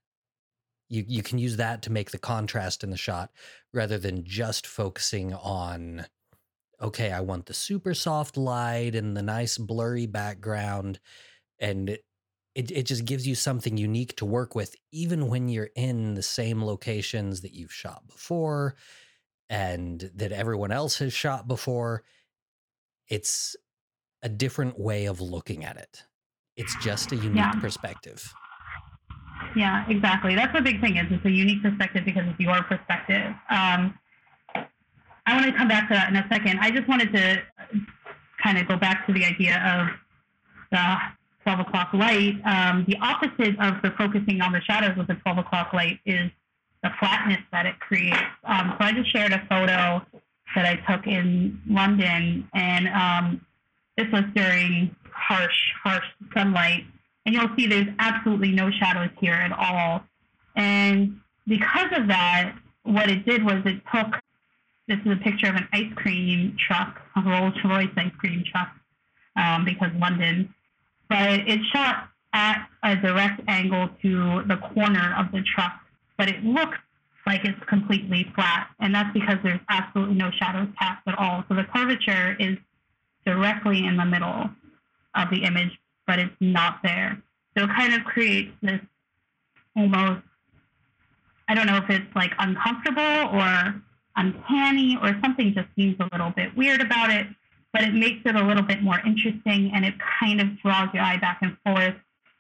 you 0.90 1.04
you 1.08 1.24
can 1.24 1.38
use 1.38 1.58
that 1.58 1.82
to 1.82 1.92
make 1.92 2.12
the 2.12 2.18
contrast 2.18 2.84
in 2.84 2.90
the 2.90 2.98
shot 2.98 3.32
rather 3.74 3.98
than 3.98 4.24
just 4.24 4.68
focusing 4.68 5.34
on 5.34 6.06
okay 6.82 7.12
i 7.12 7.20
want 7.20 7.46
the 7.46 7.54
super 7.54 7.94
soft 7.94 8.38
light 8.38 8.96
and 8.96 9.16
the 9.16 9.22
nice 9.22 9.58
blurry 9.58 10.06
background 10.06 11.00
and 11.60 11.98
it, 12.56 12.70
it 12.72 12.84
just 12.84 13.06
gives 13.06 13.28
you 13.28 13.34
something 13.34 13.78
unique 13.78 14.16
to 14.18 14.26
work 14.26 14.54
with 14.54 14.76
even 14.92 15.28
when 15.28 15.50
you're 15.50 15.72
in 15.76 16.14
the 16.14 16.24
same 16.24 16.64
locations 16.64 17.42
that 17.42 17.54
you've 17.54 17.74
shot 17.74 18.06
before 18.08 18.76
and 19.50 20.12
that 20.16 20.32
everyone 20.32 20.72
else 20.72 20.98
has 21.00 21.14
shot 21.14 21.48
before 21.48 22.04
it's 23.08 23.56
a 24.22 24.30
different 24.30 24.80
way 24.80 25.06
of 25.06 25.20
looking 25.20 25.66
at 25.66 25.78
it 25.78 26.04
it's 26.56 26.76
just 26.84 27.12
a 27.12 27.16
unique 27.16 27.38
yeah. 27.38 27.52
perspective 27.54 28.34
yeah, 29.56 29.86
exactly. 29.90 30.36
That's 30.36 30.54
the 30.54 30.62
big 30.62 30.82
thing 30.82 30.98
is 30.98 31.06
it's 31.10 31.26
a 31.26 31.32
unique 31.32 31.62
perspective 31.62 32.06
because 32.06 32.24
it's 32.28 32.40
your 32.40 32.62
perspective. 32.64 33.34
Um, 33.50 33.98
I 35.26 35.36
want 35.36 35.46
to 35.46 35.54
come 35.54 35.68
back 35.68 35.88
to 35.90 35.94
that 35.94 36.10
in 36.10 36.16
a 36.16 36.28
second. 36.30 36.60
I 36.60 36.72
just 36.72 36.88
wanted 36.88 37.14
to 37.14 37.42
kind 38.42 38.58
of 38.58 38.68
go 38.68 38.78
back 38.78 39.08
to 39.08 39.14
the 39.14 39.24
idea 39.24 39.56
of 39.58 39.88
the 40.72 40.98
12 41.44 41.60
o'clock 41.62 41.94
light. 41.94 42.36
Um, 42.46 42.86
the 42.88 42.98
opposite 43.02 43.58
of 43.60 43.82
the 43.82 43.92
focusing 43.98 44.42
on 44.42 44.52
the 44.52 44.62
shadows 44.62 44.98
with 44.98 45.08
the 45.08 45.16
12 45.16 45.40
o'clock 45.40 45.74
light 45.74 46.00
is 46.06 46.30
the 46.82 46.90
flatness 47.00 47.40
that 47.52 47.66
it 47.66 47.80
creates. 47.80 48.18
Um, 48.44 48.76
so 48.78 48.86
I 48.86 48.92
just 48.92 49.12
shared 49.12 49.32
a 49.32 49.46
photo 49.48 50.06
that 50.56 50.66
I 50.66 50.76
took 50.92 51.08
in 51.08 51.60
London, 51.68 52.48
and 52.54 52.88
um, 52.90 53.46
this 53.98 54.08
was 54.12 54.24
during 54.36 54.96
harsh, 55.12 55.72
harsh 55.84 56.06
sunlight. 56.34 56.86
And 57.26 57.36
you'll 57.36 57.50
see 57.58 57.68
there's 57.68 57.88
absolutely 58.00 58.52
no 58.52 58.70
shadows 58.70 59.10
here 59.20 59.34
at 59.34 59.52
all. 59.52 60.04
And 60.56 61.20
because 61.48 61.92
of 61.96 62.08
that, 62.08 62.56
what 62.84 63.10
it 63.10 63.26
did 63.26 63.44
was 63.44 63.62
it 63.66 63.82
took 63.94 64.16
this 64.88 65.00
is 65.06 65.14
a 65.14 65.24
picture 65.24 65.48
of 65.48 65.56
an 65.56 65.68
ice 65.72 65.94
cream 65.96 66.58
truck, 66.68 67.00
a 67.16 67.22
Rolls 67.22 67.54
Royce 67.64 67.88
ice 67.96 68.12
cream 68.18 68.44
truck, 68.52 68.70
um, 69.38 69.64
because 69.64 69.90
London. 69.98 70.54
But 71.10 71.48
it 71.48 71.62
shot 71.72 72.10
at 72.34 72.68
a 72.84 72.96
direct 72.98 73.42
angle 73.48 73.90
to 74.02 74.44
the 74.48 74.58
corner 74.74 75.16
of 75.18 75.32
the 75.32 75.42
truck, 75.56 75.80
but 76.18 76.28
it 76.28 76.44
looks 76.44 76.78
like 77.26 77.46
it's 77.46 77.64
completely 77.70 78.30
flat. 78.36 78.68
And 78.80 78.94
that's 78.94 79.14
because 79.14 79.38
there's 79.44 79.62
absolutely 79.70 80.16
no 80.16 80.32
shadows 80.32 80.68
cast 80.78 81.02
at 81.08 81.18
all. 81.18 81.46
So 81.48 81.56
the 81.56 81.64
curvature 81.64 82.36
is 82.40 82.58
directly 83.26 83.86
in 83.86 83.96
the 83.96 84.06
middle 84.06 84.50
of 85.16 85.30
the 85.30 85.44
image, 85.44 85.80
but 86.08 86.20
it's 86.20 86.36
not 86.40 86.80
there. 86.84 87.22
So 87.58 87.66
it 87.66 87.70
kind 87.70 87.94
of 87.94 88.04
creates 88.04 88.52
this 88.62 88.80
almost, 89.76 90.22
I 91.48 91.56
don't 91.56 91.68
know 91.68 91.78
if 91.78 91.90
it's 91.90 92.16
like 92.16 92.32
uncomfortable 92.40 93.40
or 93.40 93.82
uncanny 94.16 94.98
or 95.02 95.18
something 95.22 95.54
just 95.54 95.68
seems 95.76 95.96
a 96.00 96.10
little 96.12 96.32
bit 96.32 96.56
weird 96.56 96.82
about 96.82 97.10
it, 97.10 97.28
but 97.72 97.84
it 97.84 97.94
makes 97.94 98.22
it 98.26 98.36
a 98.36 98.44
little 98.44 98.64
bit 98.64 98.82
more 98.84 99.00
interesting 99.06 99.72
and 99.74 99.86
it 99.86 99.96
kind 100.20 100.40
of 100.42 100.60
draws 100.62 100.90
your 100.94 101.04
eye 101.04 101.18
back 101.18 101.40
and 101.42 101.58
forth 101.66 101.96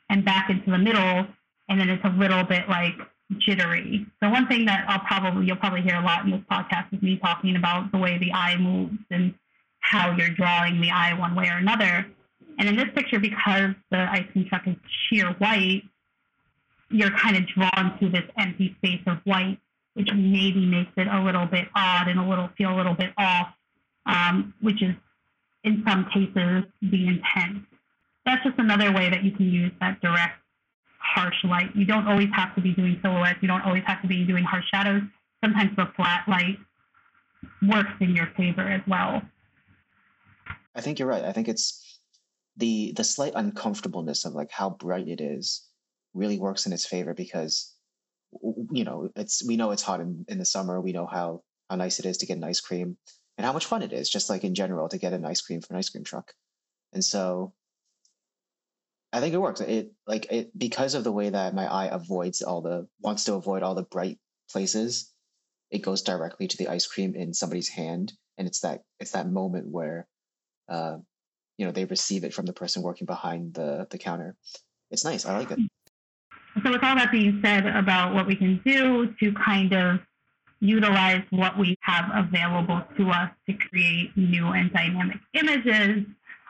and 0.09 0.23
back 0.23 0.49
into 0.49 0.69
the 0.69 0.77
middle. 0.77 1.25
And 1.69 1.79
then 1.79 1.89
it's 1.89 2.03
a 2.03 2.09
little 2.09 2.43
bit 2.43 2.69
like 2.69 2.95
jittery. 3.39 4.05
So 4.21 4.29
one 4.29 4.47
thing 4.47 4.65
that 4.65 4.85
I'll 4.87 4.99
probably, 4.99 5.45
you'll 5.45 5.55
probably 5.57 5.81
hear 5.81 5.95
a 5.95 6.03
lot 6.03 6.25
in 6.25 6.31
this 6.31 6.41
podcast 6.51 6.93
is 6.93 7.01
me 7.01 7.17
talking 7.17 7.55
about 7.55 7.91
the 7.91 7.97
way 7.97 8.17
the 8.17 8.31
eye 8.33 8.57
moves 8.57 8.97
and 9.09 9.33
how 9.79 10.15
you're 10.15 10.29
drawing 10.29 10.81
the 10.81 10.91
eye 10.91 11.13
one 11.13 11.35
way 11.35 11.47
or 11.47 11.57
another. 11.57 12.05
And 12.59 12.69
in 12.69 12.75
this 12.75 12.87
picture, 12.95 13.19
because 13.19 13.73
the 13.89 13.97
ice 13.97 14.25
cream 14.31 14.45
truck 14.47 14.67
is 14.67 14.75
sheer 15.09 15.31
white, 15.39 15.83
you're 16.89 17.11
kind 17.11 17.35
of 17.35 17.47
drawn 17.47 17.97
to 17.99 18.09
this 18.09 18.23
empty 18.37 18.75
space 18.77 19.01
of 19.07 19.17
white, 19.23 19.59
which 19.95 20.09
maybe 20.13 20.65
makes 20.65 20.91
it 20.97 21.07
a 21.07 21.23
little 21.23 21.45
bit 21.45 21.67
odd 21.75 22.07
and 22.07 22.19
a 22.19 22.23
little 22.27 22.49
feel 22.57 22.73
a 22.73 22.77
little 22.77 22.93
bit 22.93 23.11
off, 23.17 23.53
um, 24.05 24.53
which 24.61 24.81
is 24.81 24.95
in 25.63 25.83
some 25.87 26.05
cases 26.13 26.63
the 26.81 27.07
intent. 27.07 27.63
That's 28.25 28.43
just 28.43 28.59
another 28.59 28.91
way 28.91 29.09
that 29.09 29.23
you 29.23 29.31
can 29.31 29.51
use 29.51 29.71
that 29.79 29.99
direct 30.01 30.39
harsh 30.99 31.43
light. 31.43 31.75
You 31.75 31.85
don't 31.85 32.07
always 32.07 32.29
have 32.33 32.55
to 32.55 32.61
be 32.61 32.73
doing 32.73 32.99
silhouettes. 33.01 33.39
You 33.41 33.47
don't 33.47 33.61
always 33.61 33.83
have 33.85 34.01
to 34.01 34.07
be 34.07 34.25
doing 34.25 34.43
harsh 34.43 34.65
shadows. 34.73 35.01
Sometimes 35.43 35.75
the 35.75 35.87
flat 35.95 36.27
light 36.27 36.57
works 37.67 37.91
in 37.99 38.15
your 38.15 38.27
favor 38.37 38.61
as 38.61 38.81
well. 38.87 39.21
I 40.75 40.81
think 40.81 40.99
you're 40.99 41.07
right. 41.07 41.23
I 41.23 41.31
think 41.31 41.47
it's 41.47 41.82
the 42.57 42.93
the 42.95 43.03
slight 43.03 43.33
uncomfortableness 43.35 44.25
of 44.25 44.33
like 44.33 44.51
how 44.51 44.69
bright 44.69 45.07
it 45.07 45.21
is 45.21 45.67
really 46.13 46.37
works 46.37 46.65
in 46.65 46.73
its 46.73 46.85
favor 46.85 47.13
because 47.13 47.73
you 48.71 48.83
know 48.83 49.09
it's 49.15 49.45
we 49.45 49.57
know 49.57 49.71
it's 49.71 49.81
hot 49.81 49.99
in, 49.99 50.25
in 50.27 50.37
the 50.37 50.45
summer. 50.45 50.79
We 50.79 50.93
know 50.93 51.05
how 51.05 51.41
how 51.69 51.75
nice 51.75 51.99
it 51.99 52.05
is 52.05 52.17
to 52.17 52.25
get 52.25 52.37
an 52.37 52.43
ice 52.43 52.61
cream 52.61 52.97
and 53.37 53.45
how 53.45 53.53
much 53.53 53.65
fun 53.65 53.81
it 53.81 53.93
is 53.93 54.09
just 54.09 54.29
like 54.29 54.43
in 54.43 54.55
general 54.55 54.89
to 54.89 54.97
get 54.97 55.13
an 55.13 55.25
ice 55.25 55.41
cream 55.41 55.61
from 55.61 55.75
an 55.75 55.79
ice 55.79 55.89
cream 55.89 56.03
truck. 56.03 56.31
And 56.93 57.03
so 57.03 57.53
i 59.11 59.19
think 59.19 59.33
it 59.33 59.41
works. 59.41 59.61
It 59.61 59.91
like 60.07 60.27
it 60.31 60.57
because 60.57 60.95
of 60.95 61.03
the 61.03 61.11
way 61.11 61.29
that 61.29 61.55
my 61.55 61.71
eye 61.71 61.89
avoids 61.91 62.41
all 62.41 62.61
the 62.61 62.87
wants 63.01 63.25
to 63.25 63.35
avoid 63.35 63.63
all 63.63 63.75
the 63.75 63.83
bright 63.83 64.19
places 64.51 65.13
it 65.73 65.81
goes 65.81 66.03
directly 66.03 66.47
to 66.47 66.57
the 66.57 66.67
ice 66.67 66.85
cream 66.85 67.15
in 67.15 67.33
somebody's 67.33 67.67
hand. 67.67 68.13
And 68.37 68.47
it's 68.47 68.59
that 68.59 68.83
it's 68.99 69.11
that 69.11 69.27
moment 69.27 69.67
where 69.67 70.07
uh, 70.69 70.97
you 71.57 71.65
know 71.65 71.71
they 71.71 71.85
receive 71.85 72.23
it 72.23 72.33
from 72.33 72.45
the 72.45 72.53
person 72.53 72.81
working 72.81 73.05
behind 73.05 73.53
the 73.53 73.87
the 73.89 73.97
counter. 73.97 74.35
It's 74.91 75.05
nice. 75.05 75.25
I 75.25 75.37
like 75.37 75.51
it. 75.51 75.59
So 76.63 76.71
with 76.71 76.83
all 76.83 76.95
that 76.95 77.11
being 77.11 77.41
said 77.43 77.65
about 77.65 78.13
what 78.13 78.27
we 78.27 78.35
can 78.35 78.61
do 78.63 79.13
to 79.19 79.33
kind 79.33 79.73
of 79.73 79.99
utilize 80.59 81.23
what 81.31 81.57
we 81.57 81.75
have 81.81 82.09
available 82.13 82.81
to 82.97 83.09
us 83.09 83.29
to 83.47 83.53
create 83.53 84.15
new 84.15 84.47
and 84.47 84.71
dynamic 84.71 85.17
images 85.33 86.05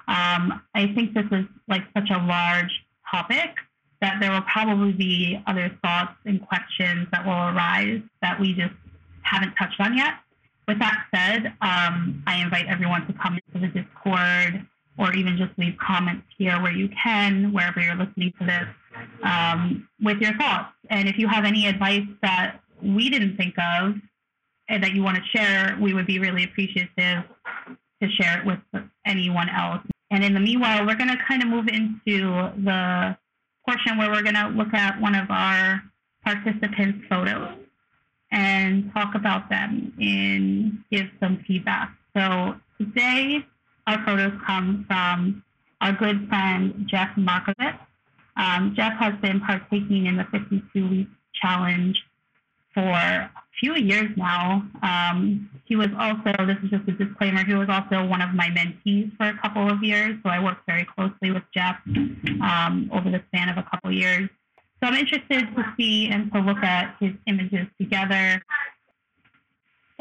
um, 0.07 0.61
i 0.75 0.85
think 0.93 1.15
this 1.15 1.25
is 1.31 1.45
like 1.67 1.81
such 1.97 2.11
a 2.11 2.17
large 2.27 2.85
topic 3.09 3.55
that 4.03 4.19
there 4.19 4.31
will 4.31 4.41
probably 4.41 4.91
be 4.91 5.41
other 5.47 5.71
thoughts 5.81 6.17
and 6.25 6.45
questions 6.45 7.07
that 7.13 7.25
will 7.25 7.31
arise 7.31 8.01
that 8.21 8.37
we 8.37 8.53
just 8.53 8.73
haven't 9.21 9.53
touched 9.55 9.79
on 9.79 9.97
yet. 9.97 10.15
With 10.67 10.77
that 10.79 11.05
said, 11.15 11.45
um, 11.61 12.21
I 12.27 12.41
invite 12.43 12.65
everyone 12.67 13.07
to 13.07 13.13
come 13.13 13.39
into 13.47 13.65
the 13.65 13.79
Discord 13.79 14.67
or 14.97 15.13
even 15.13 15.37
just 15.37 15.57
leave 15.57 15.75
comments 15.77 16.25
here 16.37 16.61
where 16.61 16.71
you 16.71 16.89
can, 17.01 17.51
wherever 17.51 17.79
you're 17.79 17.95
listening 17.95 18.31
to 18.39 18.45
this, 18.45 18.67
um, 19.23 19.87
with 20.01 20.19
your 20.19 20.33
thoughts. 20.37 20.73
And 20.89 21.07
if 21.07 21.17
you 21.17 21.27
have 21.27 21.45
any 21.45 21.67
advice 21.67 22.05
that 22.21 22.59
we 22.81 23.09
didn't 23.09 23.37
think 23.37 23.55
of 23.57 23.95
and 24.69 24.83
that 24.83 24.93
you 24.93 25.03
want 25.03 25.17
to 25.17 25.23
share, 25.37 25.77
we 25.81 25.93
would 25.93 26.05
be 26.05 26.19
really 26.19 26.43
appreciative 26.43 27.23
to 28.01 28.09
share 28.09 28.39
it 28.39 28.45
with 28.45 28.59
anyone 29.05 29.49
else. 29.49 29.81
And 30.11 30.23
in 30.23 30.33
the 30.33 30.39
meanwhile, 30.39 30.85
we're 30.85 30.95
going 30.95 31.09
to 31.09 31.17
kind 31.27 31.41
of 31.41 31.49
move 31.49 31.67
into 31.67 32.51
the 32.63 33.17
portion 33.67 33.97
where 33.97 34.11
we're 34.11 34.21
going 34.21 34.35
to 34.35 34.49
look 34.49 34.73
at 34.73 34.99
one 35.01 35.15
of 35.15 35.29
our 35.31 35.81
participants' 36.23 37.05
photos 37.09 37.57
and 38.31 38.91
talk 38.93 39.15
about 39.15 39.49
them 39.49 39.93
and 39.99 40.83
give 40.91 41.07
some 41.19 41.43
feedback. 41.47 41.95
So 42.15 42.55
today, 42.77 43.45
our 43.87 44.03
photos 44.05 44.33
come 44.45 44.85
from 44.87 45.43
our 45.81 45.93
good 45.93 46.27
friend 46.29 46.87
Jeff 46.87 47.09
Markovitz. 47.17 47.77
Um, 48.37 48.73
Jeff 48.75 48.93
has 48.93 49.13
been 49.21 49.39
partaking 49.41 50.07
in 50.07 50.17
the 50.17 50.25
52 50.31 50.89
week 50.89 51.07
challenge 51.33 52.03
for 52.73 52.81
a 52.81 53.31
few 53.59 53.75
years 53.75 54.09
now. 54.17 54.65
Um, 54.81 55.49
he 55.65 55.75
was 55.75 55.89
also, 55.97 56.33
this 56.45 56.57
is 56.63 56.71
just 56.71 56.87
a 56.87 56.91
disclaimer, 56.91 57.45
he 57.45 57.53
was 57.53 57.69
also 57.69 58.05
one 58.05 58.21
of 58.21 58.33
my 58.33 58.47
mentees 58.47 59.15
for 59.17 59.27
a 59.27 59.37
couple 59.37 59.69
of 59.69 59.83
years. 59.83 60.17
So 60.23 60.29
I 60.29 60.43
worked 60.43 60.65
very 60.65 60.85
closely 60.85 61.31
with 61.31 61.43
Jeff 61.53 61.77
um, 62.41 62.89
over 62.91 63.09
the 63.09 63.21
span 63.27 63.49
of 63.49 63.57
a 63.57 63.63
couple 63.63 63.91
years. 63.91 64.29
So 64.81 64.89
I'm 64.89 64.95
interested 64.95 65.55
to 65.55 65.73
see 65.77 66.09
and 66.09 66.31
to 66.33 66.39
look 66.39 66.57
at 66.57 66.95
his 66.99 67.13
images 67.27 67.67
together 67.79 68.41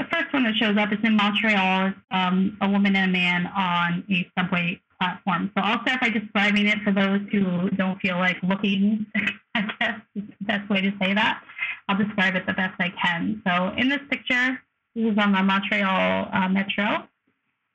the 0.03 0.17
first 0.17 0.33
one 0.33 0.45
that 0.45 0.55
shows 0.57 0.77
up 0.77 0.93
is 0.93 0.99
in 1.05 1.17
Montreal. 1.17 1.93
Um, 2.11 2.57
a 2.61 2.69
woman 2.69 2.97
and 2.97 3.11
a 3.11 3.13
man 3.13 3.47
on 3.47 4.05
a 4.11 4.29
subway 4.39 4.81
platform. 5.01 5.51
So 5.57 5.63
I'll 5.63 5.83
start 5.83 6.01
by 6.01 6.11
describing 6.11 6.67
it 6.67 6.79
for 6.83 6.93
those 6.93 7.21
who 7.31 7.71
don't 7.71 8.01
feel 8.01 8.17
like 8.17 8.37
looking. 8.43 9.07
I 9.55 9.63
guess 9.81 10.01
is 10.15 10.25
the 10.41 10.45
best 10.47 10.69
way 10.71 10.81
to 10.81 10.93
say 11.01 11.13
that. 11.15 11.43
I'll 11.89 11.99
describe 11.99 12.37
it 12.37 12.47
the 12.47 12.55
best 12.55 12.75
I 12.81 12.91
can. 12.91 13.43
So 13.47 13.73
in 13.77 13.89
this 13.89 14.01
picture, 14.11 14.61
this 14.95 15.13
is 15.13 15.19
on 15.19 15.33
the 15.33 15.43
Montreal 15.43 16.29
uh, 16.33 16.49
Metro. 16.49 17.07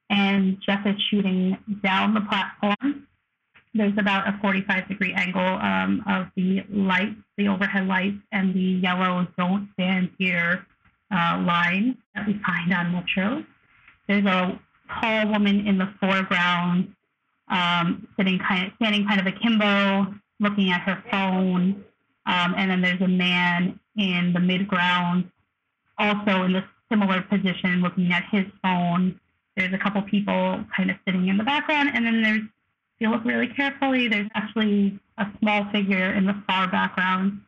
and 0.09 0.57
Jeff 0.65 0.85
is 0.85 0.95
shooting 1.09 1.57
down 1.83 2.13
the 2.13 2.21
platform. 2.21 3.07
There's 3.73 3.97
about 3.97 4.27
a 4.27 4.39
45 4.41 4.87
degree 4.87 5.13
angle 5.13 5.41
um, 5.41 6.03
of 6.07 6.27
the 6.35 6.63
lights, 6.69 7.19
the 7.37 7.47
overhead 7.47 7.87
lights, 7.87 8.17
and 8.31 8.55
the 8.55 8.79
yellow 8.81 9.27
"Don't 9.37 9.69
Stand 9.73 10.09
Here" 10.17 10.65
uh, 11.11 11.43
line 11.45 11.97
that 12.15 12.27
we 12.27 12.39
find 12.45 12.73
on 12.73 12.91
Metro. 12.91 13.43
There's 14.07 14.25
a 14.25 14.59
tall 14.99 15.27
woman 15.27 15.67
in 15.67 15.77
the 15.77 15.93
foreground, 15.99 16.93
um, 17.49 18.07
sitting 18.17 18.39
kind 18.39 18.67
of 18.67 18.73
standing 18.75 19.07
kind 19.07 19.19
of 19.19 19.27
akimbo, 19.27 20.13
looking 20.39 20.69
at 20.71 20.81
her 20.81 21.03
phone, 21.11 21.83
um, 22.25 22.53
and 22.57 22.71
then 22.71 22.81
there's 22.81 23.01
a 23.01 23.07
man 23.07 23.79
in 23.97 24.33
the 24.33 24.39
midground, 24.39 25.29
also 25.97 26.43
in 26.43 26.53
the 26.53 26.63
similar 26.89 27.21
position, 27.23 27.81
looking 27.81 28.11
at 28.11 28.23
his 28.31 28.45
phone. 28.61 29.19
There's 29.55 29.73
a 29.73 29.77
couple 29.77 30.01
people 30.03 30.63
kind 30.75 30.91
of 30.91 30.97
sitting 31.05 31.27
in 31.27 31.37
the 31.37 31.43
background, 31.43 31.89
and 31.93 32.05
then 32.05 32.21
there's, 32.21 32.41
if 32.41 32.99
you 32.99 33.09
look 33.09 33.25
really 33.25 33.47
carefully, 33.47 34.07
there's 34.07 34.29
actually 34.35 34.99
a 35.17 35.25
small 35.39 35.65
figure 35.71 36.13
in 36.13 36.25
the 36.25 36.35
far 36.47 36.69
background, 36.69 37.41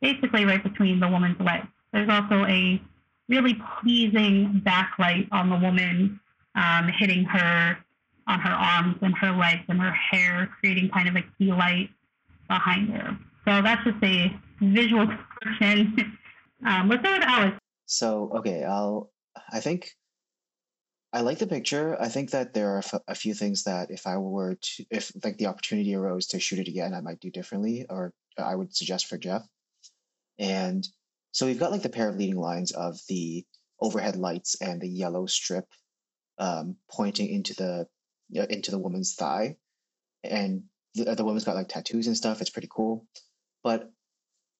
basically 0.00 0.44
right 0.44 0.62
between 0.62 1.00
the 1.00 1.08
woman's 1.08 1.40
legs. 1.40 1.66
There's 1.92 2.08
also 2.08 2.44
a 2.44 2.80
really 3.28 3.56
pleasing 3.80 4.62
backlight 4.64 5.28
on 5.32 5.48
the 5.50 5.56
woman, 5.56 6.20
um, 6.54 6.88
hitting 6.98 7.24
her 7.24 7.78
on 8.26 8.40
her 8.40 8.50
arms 8.50 8.96
and 9.02 9.16
her 9.18 9.32
legs 9.32 9.62
and 9.68 9.80
her 9.80 9.92
hair, 9.92 10.48
creating 10.60 10.88
kind 10.90 11.08
of 11.08 11.16
a 11.16 11.22
key 11.38 11.52
light 11.52 11.90
behind 12.48 12.90
her. 12.90 13.18
So 13.46 13.62
that's 13.62 13.84
just 13.84 14.02
a 14.02 14.34
visual 14.60 15.06
description. 15.40 16.16
um, 16.66 16.88
let's 16.88 17.00
start 17.02 17.20
with 17.20 17.28
Alex. 17.28 17.58
So 17.86 18.32
okay, 18.36 18.64
I'll. 18.64 19.10
I 19.52 19.60
think 19.60 19.90
I 21.12 21.20
like 21.20 21.38
the 21.38 21.46
picture. 21.46 22.00
I 22.00 22.08
think 22.08 22.30
that 22.30 22.54
there 22.54 22.70
are 22.70 22.82
a 23.08 23.14
few 23.14 23.34
things 23.34 23.64
that 23.64 23.90
if 23.90 24.06
I 24.06 24.16
were 24.16 24.54
to, 24.54 24.84
if 24.90 25.12
like 25.22 25.38
the 25.38 25.46
opportunity 25.46 25.94
arose 25.94 26.26
to 26.28 26.40
shoot 26.40 26.58
it 26.58 26.68
again, 26.68 26.94
I 26.94 27.00
might 27.00 27.20
do 27.20 27.30
differently, 27.30 27.86
or 27.88 28.12
I 28.38 28.54
would 28.54 28.74
suggest 28.74 29.06
for 29.06 29.18
Jeff. 29.18 29.46
And 30.38 30.86
so 31.34 31.46
we've 31.46 31.58
got 31.58 31.72
like 31.72 31.82
the 31.82 31.88
pair 31.88 32.08
of 32.08 32.16
leading 32.16 32.38
lines 32.38 32.70
of 32.70 32.96
the 33.08 33.44
overhead 33.80 34.14
lights 34.14 34.54
and 34.60 34.80
the 34.80 34.88
yellow 34.88 35.26
strip 35.26 35.66
um, 36.38 36.76
pointing 36.88 37.28
into 37.28 37.54
the 37.54 37.86
into 38.48 38.70
the 38.70 38.78
woman's 38.78 39.16
thigh, 39.16 39.56
and 40.22 40.62
the, 40.94 41.12
the 41.16 41.24
woman's 41.24 41.44
got 41.44 41.56
like 41.56 41.68
tattoos 41.68 42.06
and 42.06 42.16
stuff. 42.16 42.40
It's 42.40 42.50
pretty 42.50 42.68
cool, 42.70 43.06
but 43.64 43.90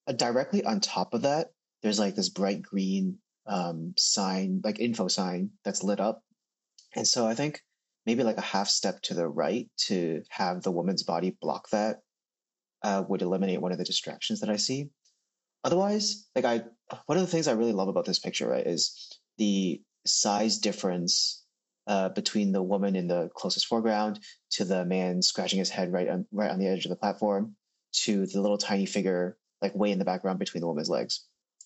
uh, 0.09 0.15
directly 0.15 0.65
on 0.65 0.81
top 0.81 1.15
of 1.15 1.23
that, 1.23 1.53
there's 1.83 2.01
like 2.01 2.17
this 2.17 2.29
bright 2.29 2.63
green 2.63 3.19
um, 3.47 3.95
sign, 3.97 4.61
like 4.65 4.81
info 4.81 5.07
sign 5.07 5.51
that's 5.65 5.85
lit 5.85 6.01
up, 6.01 6.23
and 6.97 7.07
so 7.07 7.25
I 7.25 7.37
think 7.37 7.63
maybe 8.05 8.25
like 8.25 8.39
a 8.39 8.43
half 8.43 8.67
step 8.67 9.01
to 9.03 9.15
the 9.15 9.29
right 9.29 9.71
to 9.87 10.23
have 10.29 10.63
the 10.63 10.73
woman's 10.73 11.05
body 11.05 11.37
block 11.41 11.71
that 11.71 12.01
uh, 12.83 13.05
would 13.09 13.23
eliminate 13.23 13.61
one 13.61 13.71
of 13.71 13.79
the 13.79 13.85
distractions 13.85 14.41
that 14.41 14.51
I 14.51 14.57
see 14.57 14.91
otherwise, 15.65 16.29
like 16.37 16.45
I, 16.45 16.63
one 17.07 17.19
of 17.19 17.25
the 17.25 17.31
things 17.31 17.49
I 17.49 17.53
really 17.53 17.73
love 17.73 17.89
about 17.89 18.05
this 18.05 18.19
picture, 18.19 18.49
right, 18.49 18.67
is 18.67 19.19
the 19.39 19.83
size 20.07 20.59
difference 20.59 21.43
uh, 21.87 22.11
between 22.11 22.53
the 22.53 22.63
woman 22.63 22.97
in 22.97 23.09
the 23.09 23.31
closest 23.35 23.67
foreground 23.67 24.21
to 24.53 24.65
the 24.65 24.85
man 24.85 25.23
scratching 25.23 25.59
his 25.59 25.71
head 25.71 25.93
right 25.93 26.09
on 26.09 26.27
right 26.33 26.51
on 26.51 26.59
the 26.59 26.67
edge 26.67 26.85
of 26.87 26.91
the 26.91 26.97
platform 26.97 27.57
to 27.93 28.27
the 28.27 28.41
little 28.41 28.59
tiny 28.59 28.87
figure 28.87 29.37
like 29.61 29.75
way 29.75 29.91
in 29.91 29.99
the 29.99 30.05
background 30.05 30.39
between 30.39 30.61
the 30.61 30.67
woman's 30.67 30.89
legs. 30.89 31.25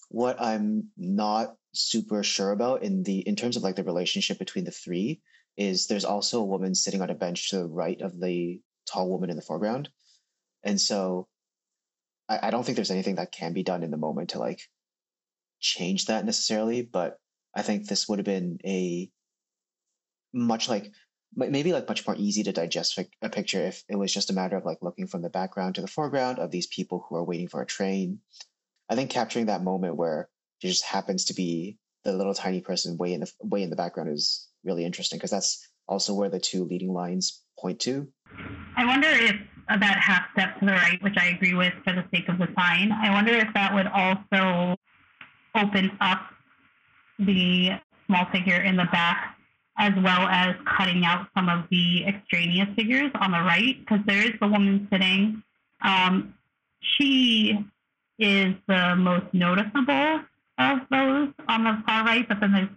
What 0.08 0.40
I'm 0.40 0.88
not 0.96 1.54
super 1.74 2.22
sure 2.22 2.52
about 2.52 2.82
in 2.82 3.02
the 3.02 3.18
in 3.20 3.36
terms 3.36 3.56
of 3.56 3.62
like 3.62 3.76
the 3.76 3.84
relationship 3.84 4.38
between 4.38 4.64
the 4.64 4.70
three 4.70 5.20
is 5.56 5.86
there's 5.86 6.04
also 6.04 6.40
a 6.40 6.44
woman 6.44 6.74
sitting 6.74 7.02
on 7.02 7.10
a 7.10 7.14
bench 7.14 7.50
to 7.50 7.56
the 7.56 7.66
right 7.66 8.00
of 8.00 8.18
the 8.18 8.60
tall 8.86 9.10
woman 9.10 9.30
in 9.30 9.36
the 9.36 9.42
foreground. 9.42 9.88
And 10.62 10.80
so 10.80 11.28
I, 12.28 12.48
I 12.48 12.50
don't 12.50 12.64
think 12.64 12.76
there's 12.76 12.90
anything 12.90 13.16
that 13.16 13.32
can 13.32 13.52
be 13.52 13.62
done 13.62 13.82
in 13.82 13.90
the 13.90 13.96
moment 13.96 14.30
to 14.30 14.38
like 14.38 14.60
change 15.60 16.06
that 16.06 16.24
necessarily, 16.24 16.82
but 16.82 17.18
I 17.54 17.62
think 17.62 17.86
this 17.86 18.08
would 18.08 18.18
have 18.18 18.26
been 18.26 18.58
a 18.64 19.10
much 20.32 20.68
like 20.68 20.92
maybe 21.34 21.72
like 21.72 21.88
much 21.88 22.06
more 22.06 22.16
easy 22.18 22.42
to 22.42 22.52
digest 22.52 22.98
a 23.22 23.28
picture 23.28 23.66
if 23.66 23.84
it 23.88 23.96
was 23.96 24.12
just 24.12 24.30
a 24.30 24.34
matter 24.34 24.56
of 24.56 24.64
like 24.64 24.78
looking 24.80 25.06
from 25.06 25.22
the 25.22 25.28
background 25.28 25.74
to 25.74 25.80
the 25.80 25.86
foreground 25.86 26.38
of 26.38 26.50
these 26.50 26.66
people 26.66 27.04
who 27.08 27.16
are 27.16 27.24
waiting 27.24 27.48
for 27.48 27.60
a 27.60 27.66
train. 27.66 28.20
I 28.88 28.94
think 28.94 29.10
capturing 29.10 29.46
that 29.46 29.62
moment 29.62 29.96
where 29.96 30.28
it 30.62 30.66
just 30.66 30.84
happens 30.84 31.26
to 31.26 31.34
be 31.34 31.78
the 32.04 32.12
little 32.12 32.34
tiny 32.34 32.60
person 32.60 32.96
way 32.96 33.12
in 33.12 33.20
the 33.20 33.30
way 33.42 33.62
in 33.62 33.70
the 33.70 33.76
background 33.76 34.10
is 34.10 34.48
really 34.64 34.84
interesting 34.84 35.18
because 35.18 35.30
that's 35.30 35.68
also 35.86 36.14
where 36.14 36.30
the 36.30 36.40
two 36.40 36.64
leading 36.64 36.92
lines 36.92 37.42
point 37.58 37.80
to. 37.80 38.08
I 38.76 38.86
wonder 38.86 39.08
if 39.08 39.36
that 39.68 39.98
half 39.98 40.22
step 40.32 40.58
to 40.60 40.66
the 40.66 40.72
right, 40.72 41.02
which 41.02 41.16
I 41.16 41.28
agree 41.28 41.54
with 41.54 41.72
for 41.84 41.92
the 41.92 42.04
sake 42.12 42.28
of 42.28 42.38
the 42.38 42.48
sign, 42.56 42.92
I 42.92 43.10
wonder 43.10 43.32
if 43.32 43.48
that 43.54 43.74
would 43.74 43.86
also 43.86 44.76
open 45.54 45.90
up 46.00 46.22
the 47.18 47.72
small 48.06 48.26
figure 48.32 48.62
in 48.62 48.76
the 48.76 48.86
back 48.86 49.36
as 49.78 49.92
well 49.96 50.26
as 50.28 50.56
cutting 50.76 51.04
out 51.04 51.28
some 51.36 51.48
of 51.48 51.64
the 51.70 52.04
extraneous 52.06 52.68
figures 52.76 53.10
on 53.20 53.30
the 53.30 53.38
right 53.38 53.78
because 53.80 54.04
there 54.06 54.22
is 54.26 54.32
the 54.40 54.48
woman 54.48 54.88
sitting. 54.90 55.42
Um, 55.82 56.34
she 56.80 57.58
is 58.18 58.54
the 58.66 58.96
most 58.96 59.26
noticeable 59.32 60.20
of 60.58 60.78
those 60.90 61.28
on 61.48 61.64
the 61.64 61.82
far 61.86 62.04
right, 62.04 62.28
but 62.28 62.40
then 62.40 62.52
there's 62.52 62.68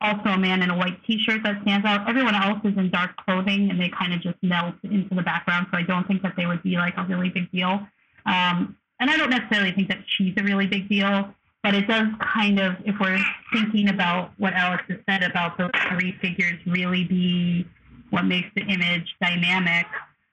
also 0.00 0.30
a 0.30 0.38
man 0.38 0.62
in 0.62 0.70
a 0.70 0.76
white 0.76 1.02
t-shirt 1.06 1.42
that 1.42 1.60
stands 1.62 1.86
out. 1.86 2.08
Everyone 2.08 2.34
else 2.34 2.58
is 2.64 2.76
in 2.76 2.90
dark 2.90 3.16
clothing 3.16 3.70
and 3.70 3.80
they 3.80 3.88
kind 3.88 4.14
of 4.14 4.20
just 4.20 4.36
melt 4.42 4.74
into 4.82 5.14
the 5.14 5.22
background. 5.22 5.66
So 5.70 5.78
I 5.78 5.82
don't 5.82 6.06
think 6.06 6.22
that 6.22 6.34
they 6.36 6.46
would 6.46 6.62
be 6.62 6.76
like 6.76 6.94
a 6.96 7.04
really 7.04 7.28
big 7.28 7.50
deal. 7.50 7.86
Um, 8.26 8.76
and 8.98 9.10
I 9.10 9.16
don't 9.16 9.30
necessarily 9.30 9.72
think 9.72 9.88
that 9.88 9.98
she's 10.06 10.34
a 10.36 10.42
really 10.42 10.66
big 10.66 10.88
deal, 10.88 11.34
but 11.62 11.74
it 11.74 11.86
does 11.86 12.08
kind 12.20 12.58
of, 12.58 12.76
if 12.84 12.94
we're 13.00 13.22
thinking 13.52 13.88
about 13.88 14.32
what 14.38 14.54
Alex 14.54 14.84
has 14.88 14.98
said 15.08 15.22
about 15.22 15.58
those 15.58 15.70
three 15.90 16.16
figures 16.20 16.58
really 16.66 17.04
be 17.04 17.66
what 18.10 18.24
makes 18.24 18.48
the 18.54 18.62
image 18.62 19.14
dynamic, 19.20 19.86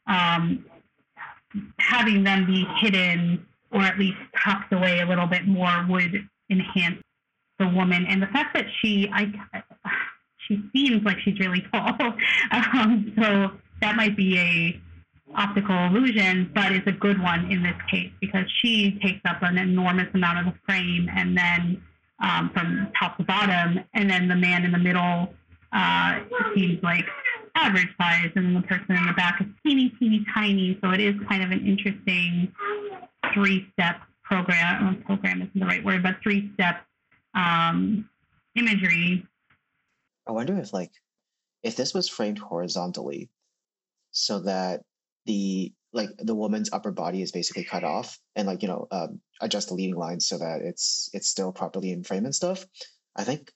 um, 0.07 0.65
having 1.79 2.23
them 2.23 2.45
be 2.45 2.65
hidden 2.79 3.45
or 3.71 3.81
at 3.81 3.99
least 3.99 4.17
tucked 4.43 4.71
away 4.73 5.01
a 5.01 5.05
little 5.05 5.27
bit 5.27 5.47
more 5.47 5.85
would 5.89 6.27
enhance 6.49 7.01
the 7.59 7.67
woman 7.67 8.05
and 8.07 8.21
the 8.21 8.27
fact 8.27 8.53
that 8.53 8.65
she 8.81 9.09
I 9.11 9.31
she 10.47 10.61
seems 10.73 11.03
like 11.03 11.19
she's 11.19 11.39
really 11.39 11.63
tall. 11.71 11.97
Um, 12.51 13.13
so 13.19 13.51
that 13.81 13.95
might 13.95 14.15
be 14.15 14.37
a 14.39 14.81
optical 15.35 15.75
illusion, 15.87 16.49
but 16.53 16.71
it's 16.71 16.87
a 16.87 16.91
good 16.91 17.21
one 17.21 17.51
in 17.51 17.61
this 17.61 17.75
case 17.91 18.11
because 18.21 18.45
she 18.61 18.97
takes 19.03 19.19
up 19.25 19.41
an 19.41 19.57
enormous 19.57 20.07
amount 20.13 20.39
of 20.39 20.53
the 20.53 20.59
frame 20.65 21.09
and 21.13 21.37
then 21.37 21.81
um, 22.19 22.49
from 22.53 22.91
top 22.99 23.17
to 23.17 23.23
bottom, 23.23 23.79
and 23.93 24.09
then 24.09 24.27
the 24.27 24.35
man 24.35 24.65
in 24.65 24.71
the 24.71 24.79
middle 24.79 25.33
uh, 25.71 26.19
seems 26.55 26.81
like 26.81 27.05
average 27.55 27.89
size, 27.99 28.31
and 28.35 28.55
the 28.55 28.61
person 28.61 28.95
in 28.95 29.05
the 29.05 29.13
back 29.13 29.41
is 29.41 29.47
teeny, 29.63 29.93
teeny, 29.99 30.25
tiny. 30.33 30.77
So 30.83 30.91
it 30.91 30.99
is 30.99 31.15
kind 31.29 31.43
of 31.43 31.51
an 31.51 31.65
interesting 31.65 32.51
three-step 33.33 33.97
program. 34.23 35.03
Program 35.05 35.41
isn't 35.41 35.59
the 35.59 35.65
right 35.65 35.83
word, 35.83 36.03
but 36.03 36.15
three-step 36.23 36.81
um, 37.37 38.09
imagery. 38.55 39.25
I 40.27 40.31
wonder 40.31 40.57
if 40.57 40.73
like 40.73 40.91
if 41.63 41.75
this 41.75 41.93
was 41.93 42.09
framed 42.09 42.39
horizontally, 42.39 43.29
so 44.11 44.39
that 44.41 44.81
the 45.25 45.73
like 45.93 46.09
the 46.17 46.35
woman's 46.35 46.71
upper 46.73 46.91
body 46.91 47.21
is 47.21 47.31
basically 47.31 47.63
cut 47.63 47.83
off, 47.83 48.19
and 48.35 48.47
like 48.47 48.61
you 48.61 48.67
know 48.67 48.87
um, 48.91 49.21
adjust 49.39 49.69
the 49.69 49.75
leading 49.75 49.95
lines 49.95 50.27
so 50.27 50.37
that 50.37 50.61
it's 50.61 51.09
it's 51.13 51.29
still 51.29 51.51
properly 51.51 51.91
in 51.91 52.03
frame 52.03 52.25
and 52.25 52.35
stuff. 52.35 52.65
I 53.15 53.23
think 53.23 53.51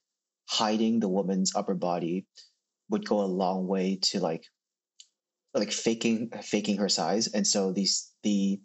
hiding 0.48 1.00
the 1.00 1.10
woman's 1.10 1.56
upper 1.56 1.76
body 1.76 2.26
would 2.90 3.06
go 3.06 3.22
a 3.22 3.26
long 3.26 3.68
way 3.68 3.98
to 4.02 4.20
like 4.20 4.46
like 5.54 5.72
faking 5.72 6.30
faking 6.42 6.78
her 6.78 6.90
size, 6.90 7.28
and 7.28 7.46
so 7.46 7.74
these 7.74 8.12
the 8.24 8.62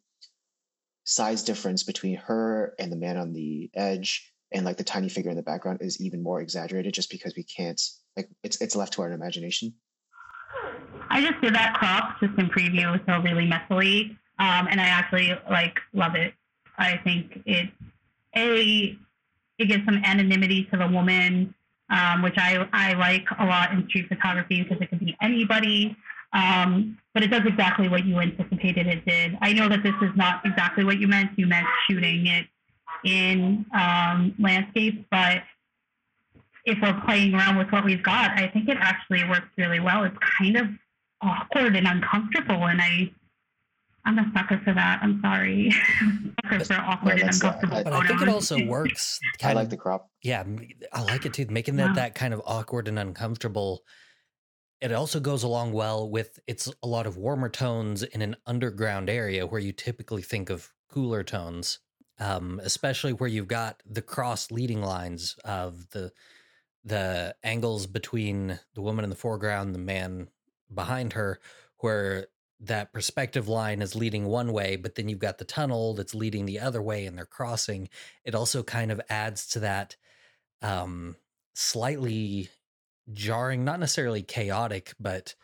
size 1.05 1.43
difference 1.43 1.85
between 1.85 2.17
her 2.17 2.75
and 2.79 2.91
the 2.91 2.97
man 2.97 3.17
on 3.17 3.33
the 3.33 3.71
edge 3.75 4.33
and 4.53 4.65
like 4.65 4.77
the 4.77 4.85
tiny 4.85 5.09
figure 5.09 5.31
in 5.31 5.37
the 5.37 5.43
background 5.43 5.79
is 5.81 6.01
even 6.01 6.23
more 6.23 6.41
exaggerated 6.41 6.95
just 6.95 7.11
because 7.11 7.35
we 7.37 7.43
can't 7.43 7.81
like 8.17 8.29
it's 8.43 8.61
it's 8.61 8.77
left 8.77 8.95
to 8.95 9.03
our 9.03 9.13
imagination. 9.13 9.75
I 11.09 11.21
just 11.21 11.41
did 11.41 11.55
that 11.55 11.75
crop 11.75 12.21
just 12.21 12.39
in 12.39 12.49
preview, 12.49 13.01
so 13.07 13.21
really 13.21 13.49
messily, 13.49 14.11
um, 14.39 14.69
and 14.71 14.81
I 14.81 14.87
actually 14.87 15.33
like 15.51 15.79
love 15.93 16.15
it. 16.15 16.35
I 16.79 16.99
think 16.99 17.43
it 17.47 17.71
a 18.37 18.97
it 19.59 19.67
gives 19.67 19.85
some 19.85 20.03
anonymity 20.05 20.65
to 20.71 20.77
the 20.77 20.87
woman, 20.87 21.55
um, 21.91 22.23
which 22.23 22.37
I 22.37 22.69
I 22.73 22.95
like 22.95 23.27
a 23.39 23.45
lot 23.45 23.73
in 23.73 23.89
street 23.89 24.09
photography 24.09 24.63
because 24.63 24.79
it 24.81 24.91
could 24.91 25.01
be 25.01 25.17
anybody. 25.21 25.97
Um, 26.33 26.99
but 27.15 27.23
it 27.23 27.29
does 27.29 27.47
exactly 27.47 27.89
what 27.89 28.05
you 28.05 28.19
anticipated 28.19 28.87
it 28.87 29.07
did. 29.07 29.39
I 29.41 29.55
know 29.55 29.69
that 29.71 29.83
this 29.83 29.95
is 30.03 30.11
not 30.17 30.45
exactly 30.45 30.85
what 30.85 30.99
you 30.99 31.09
meant. 31.09 31.31
You 31.37 31.47
meant 31.47 31.67
shooting 31.89 32.27
it 32.27 32.47
in 33.05 33.67
um, 33.75 34.35
landscape, 34.39 35.07
but 35.11 35.43
if 36.65 36.79
we're 36.83 37.01
playing 37.07 37.35
around 37.35 37.57
with 37.59 37.71
what 37.71 37.85
we've 37.85 38.03
got, 38.03 38.33
I 38.33 38.49
think 38.49 38.69
it 38.69 38.77
actually 38.81 39.25
works 39.29 39.49
really 39.57 39.81
well. 39.81 40.05
It's 40.05 40.17
kind 40.39 40.57
of 40.57 40.67
awkward 41.23 41.77
and 41.77 41.87
uncomfortable, 41.87 42.67
and 42.67 42.81
I 42.81 43.11
I'm 44.05 44.19
a 44.21 44.31
sucker 44.37 44.61
for 44.65 44.73
that. 44.73 45.01
I'm 45.03 45.21
sorry. 45.21 45.71
sucker 46.45 46.65
for 46.65 46.75
awkward 46.75 47.19
and 47.21 47.29
that's, 47.29 47.43
uh, 47.43 47.49
uncomfortable. 47.49 47.77
I- 47.77 47.83
But 47.83 47.93
I 47.93 48.07
think 48.07 48.23
it 48.23 48.29
also 48.29 48.65
works. 48.65 49.19
I 49.43 49.53
like 49.53 49.65
of, 49.65 49.71
the 49.71 49.77
crop. 49.77 50.11
yeah, 50.23 50.45
I 50.93 51.03
like 51.03 51.27
it 51.27 51.35
too. 51.35 51.47
Making 51.51 51.77
that 51.77 51.89
Yeah. 51.89 51.95
that 51.95 52.15
kind 52.15 52.33
of 52.33 52.41
awkward 52.47 52.87
and 52.89 52.99
uncomfortable. 52.99 53.83
It 54.81 54.93
also 54.93 55.19
goes 55.21 55.43
along 55.43 55.73
well 55.73 56.09
with 56.09 56.39
it's 56.47 56.71
a 56.83 56.87
lot 56.87 57.07
of 57.07 57.17
warmer 57.17 57.49
tones 57.49 58.03
in 58.03 58.23
an 58.23 58.37
underground 58.47 59.09
area 59.11 59.47
where 59.47 59.61
you 59.61 59.73
typically 59.73 60.23
think 60.23 60.51
of 60.51 60.71
cooler 60.89 61.25
tones, 61.25 61.79
um, 62.19 62.61
especially 62.65 63.13
where 63.13 63.29
you've 63.29 63.49
got 63.49 63.83
the 63.85 64.03
cross 64.03 64.51
leading 64.51 64.83
lines 64.83 65.37
of 65.45 65.89
the 65.91 66.13
the 66.85 67.35
angles 67.43 67.87
between 67.89 68.61
the 68.75 68.81
woman 68.81 69.03
in 69.03 69.11
the 69.11 69.17
foreground, 69.17 69.75
the 69.75 69.79
man 69.79 70.29
behind 70.73 71.15
her, 71.15 71.41
where 71.79 72.29
that 72.61 72.93
perspective 72.93 73.49
line 73.49 73.83
is 73.83 73.97
leading 73.97 74.25
one 74.27 74.53
way, 74.53 74.77
but 74.77 74.95
then 74.95 75.09
you've 75.09 75.19
got 75.19 75.39
the 75.39 75.45
tunnel 75.45 75.95
that's 75.95 76.15
leading 76.15 76.47
the 76.47 76.61
other 76.61 76.81
way 76.81 77.05
and 77.05 77.19
they're 77.19 77.27
crossing. 77.27 77.89
It 78.25 78.37
also 78.37 78.63
kind 78.63 78.93
of 78.93 79.01
adds 79.11 79.49
to 79.49 79.61
that 79.61 79.97
um, 80.63 81.17
slightly 81.55 82.49
jarring, 83.13 83.65
not 83.65 83.81
necessarily 83.81 84.23
chaotic, 84.23 84.95
but 84.99 85.35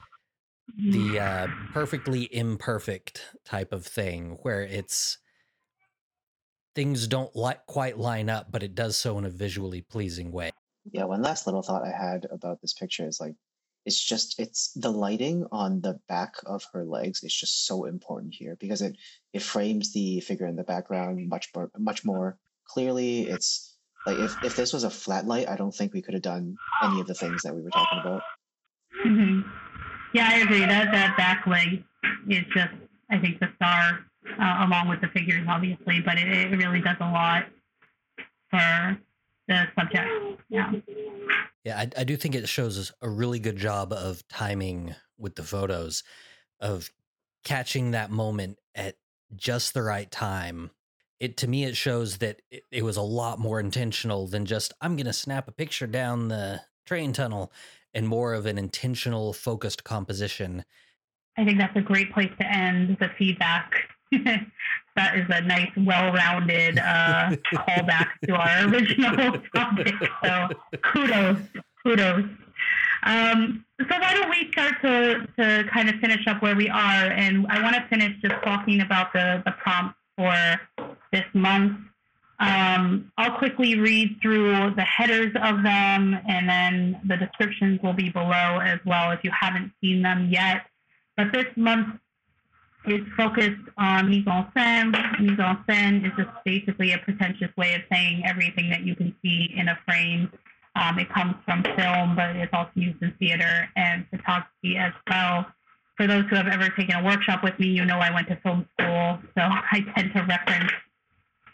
the 0.76 1.18
uh, 1.18 1.46
perfectly 1.72 2.34
imperfect 2.34 3.26
type 3.44 3.72
of 3.72 3.84
thing 3.84 4.38
where 4.42 4.62
it's 4.62 5.18
things 6.74 7.06
don't 7.06 7.34
li- 7.36 7.54
quite 7.66 7.98
line 7.98 8.30
up, 8.30 8.50
but 8.50 8.62
it 8.62 8.74
does 8.74 8.96
so 8.96 9.18
in 9.18 9.24
a 9.24 9.30
visually 9.30 9.82
pleasing 9.82 10.32
way. 10.32 10.50
Yeah, 10.90 11.04
one 11.04 11.22
last 11.22 11.46
little 11.46 11.62
thought 11.62 11.84
I 11.84 11.92
had 11.96 12.26
about 12.30 12.60
this 12.60 12.72
picture 12.72 13.06
is 13.06 13.20
like 13.20 13.34
it's 13.84 14.02
just 14.02 14.38
it's 14.38 14.72
the 14.74 14.90
lighting 14.90 15.46
on 15.50 15.80
the 15.80 15.98
back 16.08 16.34
of 16.46 16.64
her 16.72 16.84
legs 16.84 17.22
is 17.22 17.34
just 17.34 17.66
so 17.66 17.84
important 17.84 18.34
here 18.34 18.56
because 18.60 18.82
it 18.82 18.96
it 19.32 19.42
frames 19.42 19.92
the 19.92 20.20
figure 20.20 20.46
in 20.46 20.56
the 20.56 20.64
background 20.64 21.28
much 21.28 21.50
more 21.54 21.70
much 21.78 22.04
more 22.04 22.38
clearly. 22.66 23.22
It's 23.28 23.76
like 24.06 24.18
if, 24.18 24.34
if 24.42 24.56
this 24.56 24.72
was 24.72 24.84
a 24.84 24.90
flat 24.90 25.26
light, 25.26 25.48
I 25.48 25.56
don't 25.56 25.74
think 25.74 25.92
we 25.92 26.02
could 26.02 26.14
have 26.14 26.22
done 26.22 26.56
any 26.82 27.00
of 27.00 27.06
the 27.06 27.14
things 27.14 27.42
that 27.42 27.54
we 27.54 27.62
were 27.62 27.70
talking 27.70 28.00
about. 28.00 28.22
hmm 29.02 29.40
Yeah, 30.14 30.28
I 30.30 30.38
agree. 30.38 30.60
That 30.60 30.90
that 30.92 31.16
back 31.16 31.46
leg 31.46 31.84
is 32.28 32.44
just, 32.54 32.74
I 33.10 33.18
think, 33.18 33.38
the 33.38 33.48
star, 33.56 34.00
uh, 34.38 34.66
along 34.66 34.88
with 34.88 35.00
the 35.00 35.08
figures, 35.08 35.46
obviously. 35.48 36.00
But 36.00 36.18
it, 36.18 36.28
it 36.28 36.56
really 36.56 36.80
does 36.80 36.96
a 37.00 37.10
lot 37.10 37.46
for 38.50 38.98
the 39.48 39.64
subject. 39.78 40.08
Yeah. 40.48 40.72
Yeah, 41.64 41.78
I, 41.78 42.00
I 42.00 42.04
do 42.04 42.16
think 42.16 42.34
it 42.34 42.48
shows 42.48 42.92
a 43.00 43.08
really 43.08 43.38
good 43.38 43.56
job 43.56 43.92
of 43.92 44.26
timing 44.28 44.94
with 45.16 45.36
the 45.36 45.44
photos, 45.44 46.02
of 46.60 46.90
catching 47.44 47.92
that 47.92 48.10
moment 48.10 48.58
at 48.74 48.96
just 49.36 49.74
the 49.74 49.82
right 49.82 50.10
time. 50.10 50.70
It 51.20 51.36
to 51.38 51.46
me, 51.46 51.64
it 51.64 51.76
shows 51.76 52.18
that 52.18 52.42
it, 52.50 52.64
it 52.72 52.84
was 52.84 52.96
a 52.96 53.02
lot 53.02 53.38
more 53.38 53.60
intentional 53.60 54.26
than 54.26 54.44
just 54.44 54.72
I'm 54.80 54.96
going 54.96 55.06
to 55.06 55.12
snap 55.12 55.46
a 55.46 55.52
picture 55.52 55.86
down 55.86 56.28
the 56.28 56.62
train 56.84 57.12
tunnel, 57.12 57.52
and 57.94 58.08
more 58.08 58.34
of 58.34 58.46
an 58.46 58.58
intentional, 58.58 59.32
focused 59.32 59.84
composition. 59.84 60.64
I 61.38 61.44
think 61.44 61.58
that's 61.58 61.76
a 61.76 61.80
great 61.80 62.12
place 62.12 62.32
to 62.40 62.46
end 62.46 62.96
the 62.98 63.08
feedback. 63.16 63.72
that 64.96 65.16
is 65.16 65.26
a 65.30 65.40
nice, 65.40 65.70
well-rounded 65.76 66.78
uh, 66.78 67.30
callback 67.54 68.08
to 68.26 68.34
our 68.34 68.68
original 68.68 69.40
topic. 69.54 69.94
So 70.22 70.48
kudos, 70.82 71.38
kudos. 71.82 72.24
Um, 73.04 73.64
so 73.80 73.98
why 73.98 74.12
don't 74.12 74.30
we 74.30 74.50
start 74.52 74.74
to, 74.82 75.26
to 75.38 75.64
kind 75.72 75.88
of 75.88 75.96
finish 75.96 76.26
up 76.26 76.42
where 76.42 76.54
we 76.54 76.68
are? 76.68 77.06
And 77.10 77.46
I 77.48 77.62
want 77.62 77.74
to 77.74 77.86
finish 77.88 78.14
just 78.20 78.34
talking 78.44 78.80
about 78.80 79.12
the, 79.12 79.42
the 79.44 79.52
prompts 79.52 79.98
for 80.16 80.34
this 81.10 81.24
month. 81.32 81.78
Um, 82.38 83.10
I'll 83.16 83.38
quickly 83.38 83.78
read 83.78 84.18
through 84.20 84.74
the 84.74 84.82
headers 84.82 85.32
of 85.42 85.62
them, 85.62 86.18
and 86.28 86.48
then 86.48 87.00
the 87.06 87.16
descriptions 87.16 87.80
will 87.82 87.92
be 87.92 88.10
below 88.10 88.58
as 88.60 88.80
well 88.84 89.12
if 89.12 89.20
you 89.22 89.30
haven't 89.30 89.72
seen 89.80 90.02
them 90.02 90.28
yet. 90.30 90.66
But 91.16 91.32
this 91.32 91.46
month 91.56 92.00
is 92.86 93.00
focused 93.16 93.62
on 93.78 94.10
mise 94.10 94.26
en 94.26 94.46
scène. 94.54 94.92
Mise 95.20 95.40
en 95.40 95.58
scène 95.68 96.04
is 96.04 96.12
just 96.16 96.30
basically 96.44 96.92
a 96.92 96.98
pretentious 96.98 97.50
way 97.56 97.74
of 97.74 97.82
saying 97.92 98.22
everything 98.24 98.70
that 98.70 98.82
you 98.82 98.94
can 98.94 99.14
see 99.22 99.52
in 99.56 99.68
a 99.68 99.78
frame. 99.86 100.30
Um, 100.74 100.98
it 100.98 101.08
comes 101.10 101.34
from 101.44 101.62
film, 101.76 102.16
but 102.16 102.34
it's 102.36 102.52
also 102.52 102.70
used 102.74 103.02
in 103.02 103.12
theater 103.18 103.68
and 103.76 104.06
photography 104.10 104.76
as 104.78 104.92
well. 105.08 105.46
For 105.96 106.06
those 106.06 106.24
who 106.30 106.36
have 106.36 106.48
ever 106.48 106.70
taken 106.70 106.96
a 106.96 107.04
workshop 107.04 107.44
with 107.44 107.58
me, 107.58 107.68
you 107.68 107.84
know 107.84 107.98
I 107.98 108.12
went 108.12 108.28
to 108.28 108.36
film 108.36 108.66
school, 108.78 109.18
so 109.36 109.42
I 109.72 109.84
tend 109.94 110.12
to 110.14 110.22
reference 110.22 110.72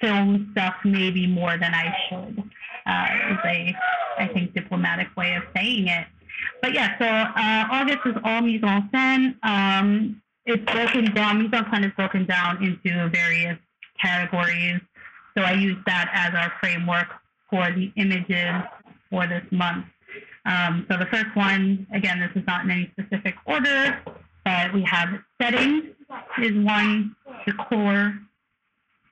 film 0.00 0.50
stuff 0.52 0.76
maybe 0.84 1.26
more 1.26 1.58
than 1.58 1.74
I 1.74 1.94
should. 2.08 2.50
Uh, 2.86 3.32
is 3.32 3.38
a, 3.44 3.76
I 4.18 4.28
think, 4.28 4.54
diplomatic 4.54 5.08
way 5.16 5.34
of 5.34 5.42
saying 5.54 5.88
it. 5.88 6.06
But 6.62 6.72
yeah, 6.72 6.96
so 6.98 7.04
uh, 7.04 7.66
August 7.70 8.06
is 8.06 8.14
all 8.24 8.40
mise 8.40 8.62
en 8.62 8.88
scène. 8.92 9.34
Um, 9.42 10.22
it's 10.48 10.64
broken 10.72 11.12
down, 11.12 11.42
mise 11.42 11.52
en 11.52 11.64
scène 11.66 11.84
is 11.84 11.92
broken 11.94 12.24
down 12.24 12.64
into 12.64 13.08
various 13.10 13.58
categories. 14.00 14.80
So 15.36 15.42
I 15.44 15.52
use 15.52 15.76
that 15.86 16.10
as 16.12 16.34
our 16.34 16.52
framework 16.58 17.08
for 17.50 17.70
the 17.70 17.92
images 17.96 18.62
for 19.10 19.26
this 19.26 19.44
month. 19.50 19.84
Um, 20.46 20.86
so 20.90 20.96
the 20.96 21.06
first 21.06 21.36
one, 21.36 21.86
again, 21.92 22.18
this 22.20 22.30
is 22.34 22.46
not 22.46 22.64
in 22.64 22.70
any 22.70 22.90
specific 22.98 23.34
order, 23.44 24.00
but 24.44 24.72
we 24.72 24.82
have 24.84 25.10
settings 25.40 25.84
is 26.42 26.54
one, 26.64 27.14
decor, 27.46 28.18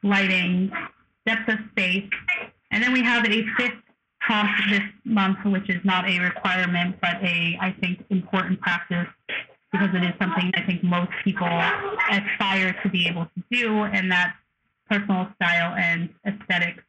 lighting, 0.02 0.72
depth 1.26 1.48
of 1.50 1.58
space, 1.72 2.08
and 2.70 2.82
then 2.82 2.94
we 2.94 3.02
have 3.02 3.26
a 3.26 3.44
fifth 3.58 3.82
prompt 4.20 4.54
this 4.70 4.82
month, 5.04 5.38
which 5.44 5.68
is 5.68 5.84
not 5.84 6.08
a 6.08 6.18
requirement, 6.18 6.96
but 7.02 7.16
a, 7.22 7.58
I 7.60 7.76
think, 7.78 8.02
important 8.08 8.58
practice 8.60 9.06
because 9.78 9.94
it 9.94 10.02
is 10.02 10.12
something 10.20 10.50
I 10.54 10.62
think 10.62 10.82
most 10.82 11.10
people 11.24 11.46
aspire 12.10 12.74
to 12.82 12.88
be 12.88 13.06
able 13.06 13.24
to 13.24 13.42
do, 13.50 13.82
and 13.84 14.10
that's 14.10 14.36
personal 14.88 15.28
style 15.36 15.74
and 15.76 16.08
aesthetics. 16.26 16.82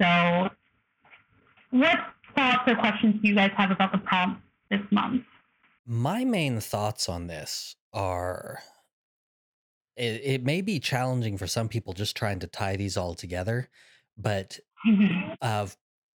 So, 0.00 0.48
what 1.70 1.98
thoughts 2.34 2.62
or 2.66 2.76
questions 2.76 3.16
do 3.22 3.28
you 3.28 3.34
guys 3.34 3.50
have 3.56 3.70
about 3.70 3.92
the 3.92 3.98
prompt 3.98 4.42
this 4.70 4.80
month? 4.90 5.22
My 5.86 6.24
main 6.24 6.60
thoughts 6.60 7.08
on 7.08 7.28
this 7.28 7.76
are 7.92 8.58
it, 9.96 10.20
it 10.24 10.44
may 10.44 10.60
be 10.60 10.78
challenging 10.78 11.38
for 11.38 11.46
some 11.46 11.68
people 11.68 11.92
just 11.92 12.16
trying 12.16 12.40
to 12.40 12.46
tie 12.46 12.76
these 12.76 12.96
all 12.96 13.14
together, 13.14 13.68
but 14.18 14.58
uh, 15.40 15.66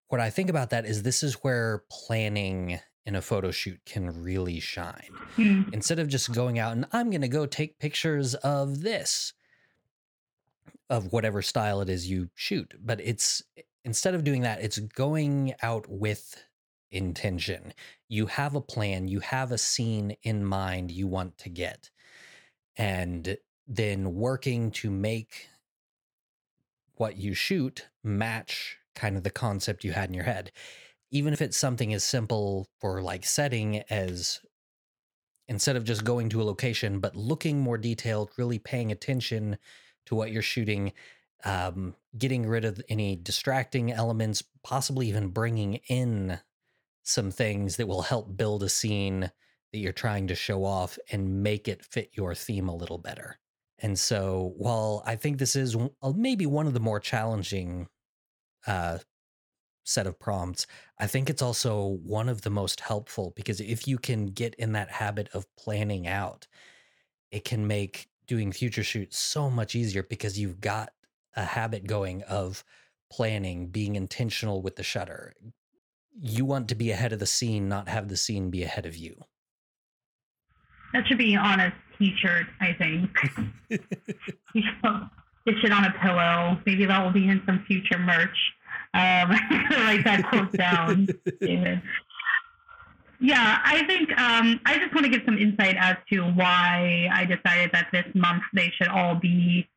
what 0.07 0.21
I 0.21 0.29
think 0.29 0.49
about 0.49 0.69
that 0.71 0.85
is 0.85 1.03
this 1.03 1.23
is 1.23 1.35
where 1.35 1.83
planning 1.91 2.79
in 3.07 3.15
a 3.15 3.21
photo 3.21 3.49
shoot 3.51 3.79
can 3.85 4.21
really 4.21 4.59
shine. 4.59 5.09
Mhm. 5.37 5.73
Instead 5.73 5.97
of 5.97 6.09
just 6.09 6.33
going 6.33 6.59
out 6.59 6.73
and 6.73 6.85
I'm 6.91 7.09
going 7.09 7.21
to 7.21 7.29
go 7.29 7.45
take 7.45 7.79
pictures 7.79 8.35
of 8.35 8.81
this, 8.81 9.33
of 10.89 11.13
whatever 11.13 11.41
style 11.41 11.79
it 11.81 11.89
is 11.89 12.09
you 12.09 12.29
shoot, 12.35 12.73
but 12.79 12.99
it's 12.99 13.41
instead 13.85 14.13
of 14.13 14.25
doing 14.25 14.41
that, 14.41 14.61
it's 14.61 14.77
going 14.77 15.55
out 15.61 15.87
with 15.89 16.43
intention. 16.91 17.73
You 18.09 18.25
have 18.25 18.55
a 18.55 18.61
plan, 18.61 19.07
you 19.07 19.21
have 19.21 19.53
a 19.53 19.57
scene 19.57 20.17
in 20.23 20.43
mind 20.43 20.91
you 20.91 21.07
want 21.07 21.37
to 21.39 21.49
get, 21.49 21.89
and 22.75 23.37
then 23.65 24.15
working 24.15 24.69
to 24.71 24.91
make 24.91 25.47
what 26.95 27.15
you 27.15 27.33
shoot 27.33 27.87
match 28.03 28.77
kind 28.95 29.15
of 29.15 29.23
the 29.23 29.29
concept 29.29 29.85
you 29.85 29.93
had 29.93 30.09
in 30.09 30.13
your 30.13 30.25
head. 30.25 30.51
Even 31.11 31.33
if 31.33 31.41
it's 31.41 31.57
something 31.57 31.93
as 31.93 32.03
simple 32.03 32.67
for 32.79 33.01
like 33.01 33.25
setting 33.25 33.83
as 33.89 34.41
instead 35.47 35.75
of 35.75 35.85
just 35.85 36.03
going 36.03 36.29
to 36.29 36.41
a 36.41 36.43
location, 36.43 36.99
but 36.99 37.15
looking 37.15 37.59
more 37.59 37.77
detailed, 37.77 38.31
really 38.37 38.59
paying 38.59 38.91
attention 38.91 39.57
to 40.05 40.15
what 40.15 40.31
you're 40.31 40.41
shooting, 40.41 40.91
um, 41.45 41.95
getting 42.17 42.45
rid 42.45 42.65
of 42.65 42.81
any 42.89 43.15
distracting 43.15 43.91
elements, 43.91 44.43
possibly 44.63 45.07
even 45.07 45.29
bringing 45.29 45.75
in 45.87 46.39
some 47.03 47.31
things 47.31 47.77
that 47.77 47.87
will 47.87 48.01
help 48.01 48.35
build 48.35 48.63
a 48.63 48.69
scene 48.69 49.31
that 49.71 49.79
you're 49.79 49.93
trying 49.93 50.27
to 50.27 50.35
show 50.35 50.65
off 50.65 50.97
and 51.11 51.43
make 51.43 51.67
it 51.67 51.83
fit 51.83 52.11
your 52.13 52.35
theme 52.35 52.67
a 52.67 52.75
little 52.75 52.97
better. 52.97 53.39
And 53.79 53.97
so, 53.97 54.53
while 54.57 55.03
I 55.05 55.15
think 55.15 55.37
this 55.37 55.55
is 55.55 55.75
uh, 55.75 56.13
maybe 56.15 56.45
one 56.45 56.67
of 56.67 56.73
the 56.73 56.79
more 56.79 56.99
challenging 56.99 57.87
uh, 58.65 58.97
set 59.88 60.07
of 60.07 60.19
prompts, 60.19 60.67
I 60.99 61.07
think 61.07 61.29
it's 61.29 61.41
also 61.41 61.99
one 62.03 62.29
of 62.29 62.41
the 62.41 62.49
most 62.49 62.81
helpful 62.81 63.33
because 63.35 63.61
if 63.61 63.88
you 63.88 63.97
can 63.97 64.27
get 64.27 64.53
in 64.55 64.73
that 64.73 64.91
habit 64.91 65.29
of 65.33 65.47
planning 65.55 66.07
out, 66.07 66.47
it 67.31 67.45
can 67.45 67.67
make 67.67 68.09
doing 68.27 68.51
future 68.51 68.83
shoots 68.83 69.17
so 69.17 69.49
much 69.49 69.75
easier 69.75 70.03
because 70.03 70.38
you've 70.38 70.59
got 70.59 70.91
a 71.35 71.45
habit 71.45 71.88
going 71.88 72.21
of 72.23 72.63
planning, 73.09 73.67
being 73.67 73.95
intentional 73.95 74.61
with 74.61 74.75
the 74.75 74.83
shutter, 74.83 75.33
you 76.19 76.43
want 76.43 76.67
to 76.67 76.75
be 76.75 76.91
ahead 76.91 77.13
of 77.13 77.19
the 77.19 77.25
scene, 77.25 77.69
not 77.69 77.88
have 77.88 78.09
the 78.09 78.17
scene 78.17 78.49
be 78.49 78.63
ahead 78.63 78.85
of 78.85 78.97
you. 78.97 79.15
That 80.93 81.07
should 81.07 81.17
be 81.17 81.35
on 81.35 81.59
a 81.59 81.73
t-shirt, 81.97 82.47
I 82.59 82.73
think. 82.73 83.09
you 84.53 84.63
should 84.63 85.61
get 85.61 85.63
it 85.63 85.71
on 85.71 85.85
a 85.85 85.93
pillow. 86.01 86.59
Maybe 86.65 86.85
that 86.85 87.03
will 87.03 87.13
be 87.13 87.27
in 87.27 87.41
some 87.45 87.63
future 87.67 87.99
merch. 87.99 88.38
Um, 88.97 89.29
write 89.85 90.03
that 90.05 90.25
quote 90.27 90.51
down, 90.53 91.07
David. 91.39 91.81
Yeah, 93.19 93.59
I 93.63 93.85
think 93.85 94.09
um, 94.19 94.59
I 94.65 94.79
just 94.79 94.93
want 94.93 95.05
to 95.05 95.11
give 95.11 95.21
some 95.25 95.37
insight 95.37 95.75
as 95.79 95.97
to 96.11 96.21
why 96.21 97.09
I 97.11 97.25
decided 97.25 97.71
that 97.73 97.87
this 97.91 98.05
month 98.15 98.41
they 98.53 98.71
should 98.75 98.87
all 98.87 99.15
be 99.15 99.67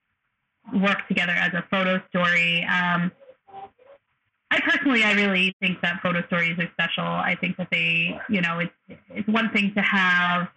work 0.74 1.06
together 1.08 1.32
as 1.32 1.52
a 1.52 1.64
photo 1.70 2.02
story. 2.08 2.64
Um, 2.64 3.12
I 4.50 4.60
personally, 4.60 5.04
I 5.04 5.12
really 5.12 5.54
think 5.60 5.80
that 5.82 6.00
photo 6.02 6.26
stories 6.26 6.58
are 6.58 6.68
special. 6.72 7.04
I 7.04 7.36
think 7.40 7.56
that 7.58 7.68
they, 7.70 8.18
you 8.28 8.40
know, 8.40 8.58
it's 8.58 9.00
it's 9.10 9.28
one 9.28 9.50
thing 9.50 9.72
to 9.74 9.82
have 9.82 10.48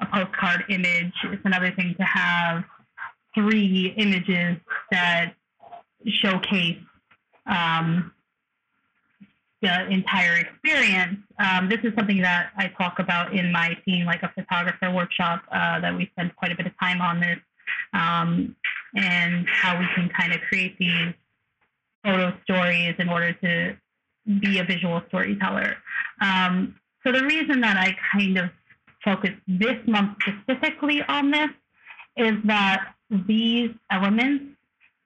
a 0.00 0.06
postcard 0.06 0.64
image. 0.70 1.12
It's 1.24 1.44
another 1.44 1.72
thing 1.72 1.94
to 1.98 2.04
have 2.04 2.64
three 3.34 3.94
images 3.96 4.56
that 4.90 5.34
showcase 6.06 6.78
um, 7.48 8.12
the 9.60 9.88
entire 9.88 10.36
experience. 10.36 11.18
Um, 11.38 11.68
this 11.68 11.80
is 11.82 11.92
something 11.96 12.20
that 12.22 12.50
I 12.56 12.68
talk 12.68 13.00
about 13.00 13.34
in 13.34 13.50
my 13.50 13.76
Seeing 13.84 14.04
Like 14.04 14.22
a 14.22 14.30
Photographer 14.34 14.90
workshop 14.90 15.42
uh, 15.50 15.80
that 15.80 15.96
we 15.96 16.06
spend 16.12 16.36
quite 16.36 16.52
a 16.52 16.56
bit 16.56 16.66
of 16.66 16.72
time 16.78 17.00
on 17.00 17.20
this 17.20 17.38
um, 17.92 18.54
and 18.94 19.46
how 19.48 19.78
we 19.78 19.86
can 19.94 20.08
kind 20.08 20.32
of 20.32 20.40
create 20.42 20.78
these 20.78 21.12
photo 22.04 22.32
stories 22.44 22.94
in 22.98 23.08
order 23.08 23.32
to 23.32 23.76
be 24.40 24.58
a 24.58 24.64
visual 24.64 25.02
storyteller. 25.08 25.76
Um, 26.20 26.76
so 27.04 27.12
the 27.12 27.24
reason 27.24 27.60
that 27.62 27.76
I 27.76 27.96
kind 28.12 28.38
of 28.38 28.50
focus 29.04 29.30
this 29.46 29.76
month 29.86 30.18
specifically 30.42 31.02
on 31.08 31.30
this 31.30 31.50
is 32.16 32.34
that 32.44 32.94
these 33.10 33.70
elements 33.90 34.44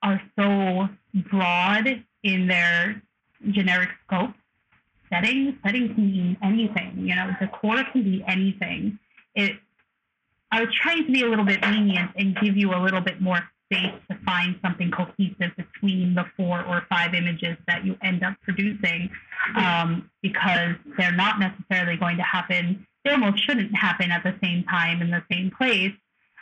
are 0.03 0.21
so 0.39 0.89
broad 1.31 2.05
in 2.23 2.47
their 2.47 3.03
generic 3.51 3.91
scope. 4.07 4.33
Setting, 5.11 5.59
setting 5.65 5.95
can 5.95 6.11
mean 6.11 6.37
anything. 6.43 6.95
You 6.97 7.15
know, 7.15 7.31
decor 7.41 7.85
can 7.93 8.03
be 8.03 8.25
anything. 8.27 8.99
It. 9.35 9.57
I 10.51 10.61
was 10.61 10.75
trying 10.75 11.07
to 11.07 11.13
be 11.13 11.23
a 11.23 11.27
little 11.27 11.45
bit 11.45 11.63
lenient 11.63 12.11
and 12.17 12.37
give 12.37 12.57
you 12.57 12.75
a 12.75 12.81
little 12.81 13.01
bit 13.01 13.21
more 13.21 13.41
space 13.73 13.95
to 14.11 14.19
find 14.25 14.57
something 14.63 14.91
cohesive 14.91 15.51
between 15.57 16.15
the 16.15 16.25
four 16.37 16.63
or 16.65 16.85
five 16.89 17.15
images 17.15 17.57
that 17.67 17.85
you 17.85 17.97
end 18.03 18.23
up 18.23 18.35
producing, 18.43 19.11
um, 19.57 20.11
because 20.23 20.77
they're 20.99 21.13
not 21.13 21.39
necessarily 21.39 21.97
going 21.97 22.17
to 22.19 22.23
happen. 22.23 22.87
They 23.05 23.13
almost 23.13 23.45
shouldn't 23.45 23.75
happen 23.75 24.11
at 24.11 24.23
the 24.23 24.35
same 24.43 24.65
time 24.65 25.01
in 25.03 25.11
the 25.11 25.23
same 25.31 25.51
place. 25.51 25.93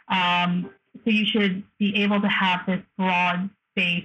Um, 0.08 0.70
so 1.04 1.10
you 1.10 1.24
should 1.24 1.62
be 1.78 2.02
able 2.02 2.20
to 2.20 2.28
have 2.28 2.66
this 2.66 2.80
broad 2.98 3.48
space 3.70 4.04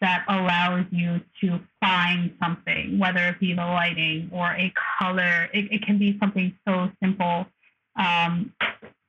that 0.00 0.24
allows 0.28 0.86
you 0.90 1.20
to 1.42 1.60
find 1.80 2.34
something, 2.42 2.98
whether 2.98 3.20
it 3.28 3.38
be 3.38 3.52
the 3.52 3.64
lighting 3.64 4.30
or 4.32 4.52
a 4.52 4.72
color. 4.98 5.48
It, 5.52 5.70
it 5.72 5.82
can 5.82 5.98
be 5.98 6.16
something 6.18 6.56
so 6.66 6.90
simple. 7.02 7.46
Um, 7.96 8.52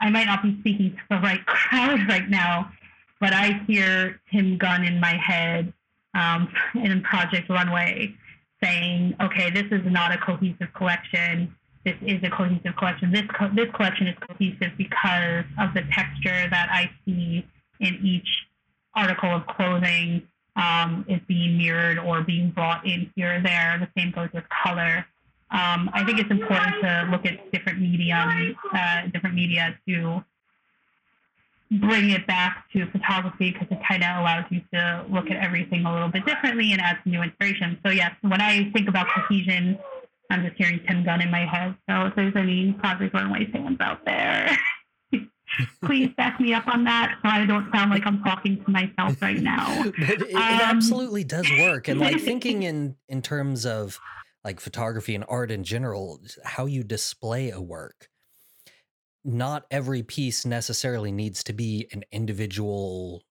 I 0.02 0.10
might 0.10 0.26
not 0.26 0.44
be 0.44 0.58
speaking 0.60 0.92
to 0.92 1.02
the 1.10 1.18
right 1.18 1.46
crowd 1.46 2.08
right 2.10 2.30
now, 2.30 2.72
but 3.20 3.34
I 3.34 3.62
hear 3.68 4.20
Tim 4.32 4.58
Gunn 4.58 4.84
in 4.84 5.00
my 5.00 5.16
head 5.16 5.74
um, 6.14 6.52
in 6.76 7.02
Project 7.04 7.50
Runway 7.50 8.14
saying, 8.62 9.16
okay, 9.22 9.50
this 9.50 9.66
is 9.72 9.82
not 9.86 10.12
a 10.12 10.18
cohesive 10.18 10.74
collection. 10.76 11.56
This 11.86 11.96
is 12.02 12.22
a 12.24 12.30
cohesive 12.30 12.76
collection. 12.78 13.12
This, 13.12 13.24
co- 13.38 13.50
this 13.56 13.70
collection 13.74 14.08
is 14.08 14.16
cohesive 14.28 14.74
because 14.78 15.46
of 15.60 15.74
the 15.74 15.84
texture 15.94 16.48
that 16.50 16.70
I 16.72 16.92
see 17.06 17.46
in 17.80 18.00
each 18.04 18.28
article 18.94 19.30
of 19.30 19.48
clothing 19.48 20.28
um, 20.56 21.06
is 21.08 21.20
being 21.28 21.58
mirrored 21.58 21.98
or 21.98 22.22
being 22.22 22.52
brought 22.52 22.86
in 22.86 23.12
here 23.16 23.38
or 23.38 23.42
there. 23.42 23.78
The 23.80 24.02
same 24.02 24.12
goes 24.12 24.30
with 24.34 24.44
color. 24.50 25.06
Um, 25.52 25.90
I 25.94 26.04
think 26.06 26.20
it's 26.20 26.32
important 26.32 26.82
to 26.82 27.08
look 27.12 27.26
at 27.26 27.52
different 27.52 27.82
medium, 27.82 28.56
uh, 28.74 29.08
different 29.14 29.36
media 29.36 29.78
to 29.88 30.24
bring 31.72 32.10
it 32.10 32.28
back 32.28 32.66
to 32.74 32.86
photography 32.92 33.52
because 33.52 33.68
it 33.72 33.80
kind 33.88 34.04
of 34.04 34.18
allows 34.18 34.46
you 34.50 34.62
to 34.74 35.06
look 35.10 35.30
at 35.30 35.38
everything 35.38 35.86
a 35.86 35.92
little 35.92 36.10
bit 36.10 36.26
differently 36.26 36.72
and 36.72 36.82
add 36.82 36.98
some 37.04 37.12
new 37.12 37.22
inspiration. 37.22 37.78
So 37.86 37.92
yes, 37.92 38.12
when 38.22 38.42
I 38.42 38.70
think 38.72 38.90
about 38.90 39.08
cohesion, 39.08 39.78
I'm 40.30 40.46
just 40.46 40.58
hearing 40.58 40.80
Tim 40.88 41.04
Gunn 41.04 41.22
in 41.22 41.32
my 41.32 41.46
head. 41.46 41.76
So 41.90 42.06
if 42.08 42.16
there's 42.16 42.36
any 42.36 42.74
Project 42.74 43.14
Runway 43.14 43.50
fans 43.52 43.78
out 43.80 44.06
there. 44.06 44.58
Please 45.84 46.10
back 46.16 46.40
me 46.40 46.54
up 46.54 46.68
on 46.68 46.84
that 46.86 47.18
so 47.22 47.30
I 47.30 47.46
don't 47.46 47.72
sound 47.74 47.92
like 47.92 48.06
I'm 48.06 48.24
talking 48.24 48.64
to 48.64 48.72
myself 48.72 49.22
right 49.22 49.40
now. 49.40 49.84
it, 49.98 50.22
it 50.22 50.36
um, 50.36 50.42
absolutely 50.42 51.24
does 51.24 51.50
work. 51.60 51.88
And 51.88 52.00
like 52.00 52.20
thinking 52.22 52.64
in 52.64 52.96
in 53.10 53.22
terms 53.22 53.66
of 53.66 54.00
like 54.44 54.60
photography 54.60 55.16
and 55.16 55.26
art 55.28 55.52
in 55.52 55.64
general, 55.64 56.20
how 56.44 56.66
you 56.66 56.84
display 56.84 57.52
a 57.52 57.62
work. 57.62 58.10
Not 59.24 59.66
every 59.70 60.02
piece 60.02 60.46
necessarily 60.46 61.12
needs 61.12 61.44
to 61.44 61.54
be 61.54 61.88
an 61.92 62.04
individual 62.12 63.24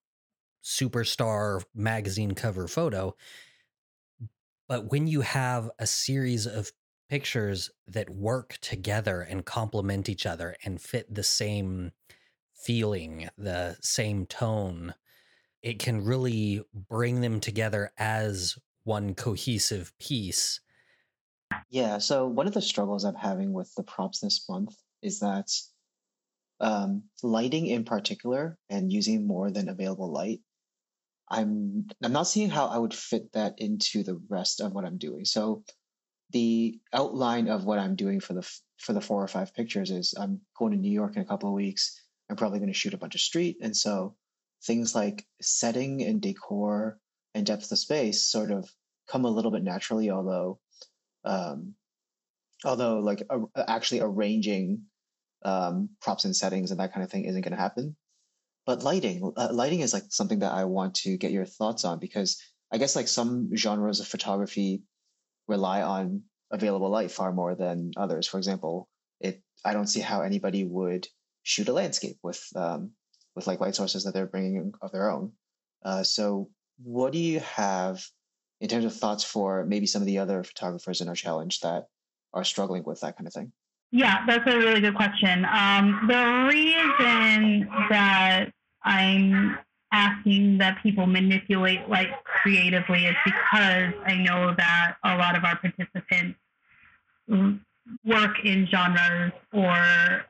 superstar 0.62 1.64
magazine 1.74 2.32
cover 2.32 2.68
photo. 2.68 3.16
But 4.68 4.92
when 4.92 5.08
you 5.08 5.22
have 5.22 5.68
a 5.80 5.86
series 5.86 6.46
of 6.46 6.70
pictures 7.11 7.70
that 7.88 8.08
work 8.08 8.56
together 8.61 9.20
and 9.20 9.44
complement 9.44 10.08
each 10.08 10.24
other 10.24 10.54
and 10.64 10.80
fit 10.80 11.12
the 11.12 11.24
same 11.24 11.90
feeling, 12.54 13.28
the 13.36 13.76
same 13.80 14.24
tone, 14.26 14.94
it 15.61 15.80
can 15.80 16.04
really 16.04 16.62
bring 16.88 17.20
them 17.20 17.40
together 17.40 17.90
as 17.98 18.56
one 18.84 19.14
cohesive 19.14 19.92
piece. 19.98 20.61
Yeah, 21.68 21.98
so 21.98 22.28
one 22.28 22.46
of 22.46 22.54
the 22.54 22.62
struggles 22.62 23.04
I'm 23.04 23.16
having 23.16 23.52
with 23.52 23.74
the 23.76 23.82
props 23.82 24.20
this 24.20 24.48
month 24.48 24.76
is 25.02 25.18
that 25.18 25.50
um, 26.61 27.02
lighting 27.24 27.66
in 27.66 27.84
particular 27.84 28.56
and 28.68 28.92
using 28.92 29.26
more 29.26 29.50
than 29.50 29.68
available 29.68 30.12
light, 30.12 30.40
I'm 31.28 31.86
I'm 32.02 32.12
not 32.12 32.28
seeing 32.28 32.50
how 32.50 32.66
I 32.66 32.78
would 32.78 32.94
fit 32.94 33.32
that 33.32 33.54
into 33.58 34.04
the 34.04 34.20
rest 34.28 34.61
of 34.61 34.72
what 34.72 34.84
I'm 34.84 34.98
doing. 34.98 35.24
So 35.24 35.64
the 36.32 36.78
outline 36.92 37.48
of 37.48 37.64
what 37.64 37.78
I'm 37.78 37.96
doing 37.96 38.20
for 38.20 38.34
the 38.34 38.48
for 38.78 38.92
the 38.92 39.00
four 39.00 39.22
or 39.22 39.28
five 39.28 39.54
pictures 39.54 39.90
is 39.90 40.14
I'm 40.18 40.40
going 40.56 40.72
to 40.72 40.78
New 40.78 40.92
York 40.92 41.16
in 41.16 41.22
a 41.22 41.26
couple 41.26 41.48
of 41.48 41.54
weeks. 41.54 42.00
I'm 42.28 42.36
probably 42.36 42.58
going 42.58 42.72
to 42.72 42.78
shoot 42.78 42.94
a 42.94 42.98
bunch 42.98 43.14
of 43.14 43.20
street. 43.20 43.58
And 43.60 43.76
so 43.76 44.14
things 44.64 44.94
like 44.94 45.26
setting 45.40 46.02
and 46.02 46.20
decor 46.20 46.98
and 47.34 47.44
depth 47.44 47.70
of 47.70 47.78
space 47.78 48.24
sort 48.24 48.50
of 48.50 48.70
come 49.08 49.24
a 49.24 49.30
little 49.30 49.50
bit 49.50 49.62
naturally, 49.62 50.10
although, 50.10 50.60
um, 51.24 51.74
although 52.64 53.00
like 53.00 53.22
uh, 53.28 53.40
actually 53.56 54.00
arranging 54.00 54.82
um, 55.44 55.90
props 56.00 56.24
and 56.24 56.36
settings 56.36 56.70
and 56.70 56.80
that 56.80 56.92
kind 56.92 57.04
of 57.04 57.10
thing 57.10 57.24
isn't 57.24 57.42
going 57.42 57.56
to 57.56 57.60
happen. 57.60 57.96
But 58.66 58.82
lighting, 58.82 59.32
uh, 59.36 59.48
lighting 59.52 59.80
is 59.80 59.92
like 59.92 60.04
something 60.10 60.40
that 60.40 60.52
I 60.52 60.64
want 60.64 60.94
to 60.96 61.16
get 61.16 61.32
your 61.32 61.46
thoughts 61.46 61.84
on 61.84 61.98
because 61.98 62.40
I 62.72 62.78
guess 62.78 62.94
like 62.94 63.08
some 63.08 63.54
genres 63.56 64.00
of 64.00 64.06
photography 64.06 64.82
rely 65.51 65.82
on 65.82 66.22
available 66.51 66.88
light 66.88 67.11
far 67.11 67.32
more 67.32 67.55
than 67.55 67.92
others. 67.96 68.26
For 68.26 68.38
example, 68.38 68.88
it 69.20 69.42
I 69.64 69.74
don't 69.74 69.88
see 69.88 70.01
how 70.01 70.22
anybody 70.22 70.64
would 70.64 71.07
shoot 71.42 71.68
a 71.68 71.72
landscape 71.72 72.16
with 72.22 72.42
um, 72.55 72.92
with 73.34 73.46
like 73.46 73.61
light 73.61 73.74
sources 73.74 74.05
that 74.05 74.14
they're 74.14 74.26
bringing 74.26 74.72
of 74.80 74.92
their 74.92 75.11
own. 75.11 75.32
Uh, 75.84 76.03
so, 76.03 76.48
what 76.82 77.12
do 77.12 77.18
you 77.18 77.40
have 77.40 78.03
in 78.61 78.68
terms 78.68 78.84
of 78.84 78.94
thoughts 78.94 79.24
for 79.24 79.64
maybe 79.66 79.86
some 79.86 80.03
of 80.03 80.07
the 80.07 80.18
other 80.18 80.42
photographers 80.44 81.01
in 81.01 81.09
our 81.09 81.14
challenge 81.14 81.61
that 81.61 81.86
are 82.32 82.44
struggling 82.44 82.84
with 82.84 83.01
that 83.01 83.16
kind 83.16 83.26
of 83.26 83.32
thing? 83.34 83.53
Yeah, 83.92 84.24
that's 84.26 84.46
a 84.46 84.57
really 84.57 84.80
good 84.80 84.94
question. 84.94 85.44
Um, 85.44 86.07
the 86.07 86.48
reason 86.48 87.68
that 87.90 88.53
I'm 88.84 89.59
asking 89.93 90.59
that 90.59 90.82
people 90.82 91.07
manipulate 91.07 91.88
light 91.88 92.11
creatively 92.24 93.07
is 93.07 93.16
because 93.24 93.93
I 94.07 94.16
know 94.16 94.55
that 94.57 94.97
a 95.05 95.16
lot 95.16 95.36
of 95.36 95.45
our 95.45 95.59
participants 95.59 96.38
work 98.05 98.45
in 98.45 98.66
genres 98.70 99.32
or 99.53 100.24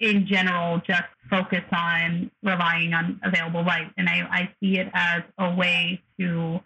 in 0.00 0.26
general 0.26 0.80
just 0.86 1.04
focus 1.30 1.64
on 1.72 2.30
relying 2.42 2.94
on 2.94 3.20
available 3.24 3.64
light. 3.64 3.90
And 3.96 4.08
I, 4.08 4.20
I 4.30 4.50
see 4.60 4.78
it 4.78 4.88
as 4.92 5.22
a 5.38 5.54
way 5.54 6.02
to 6.20 6.60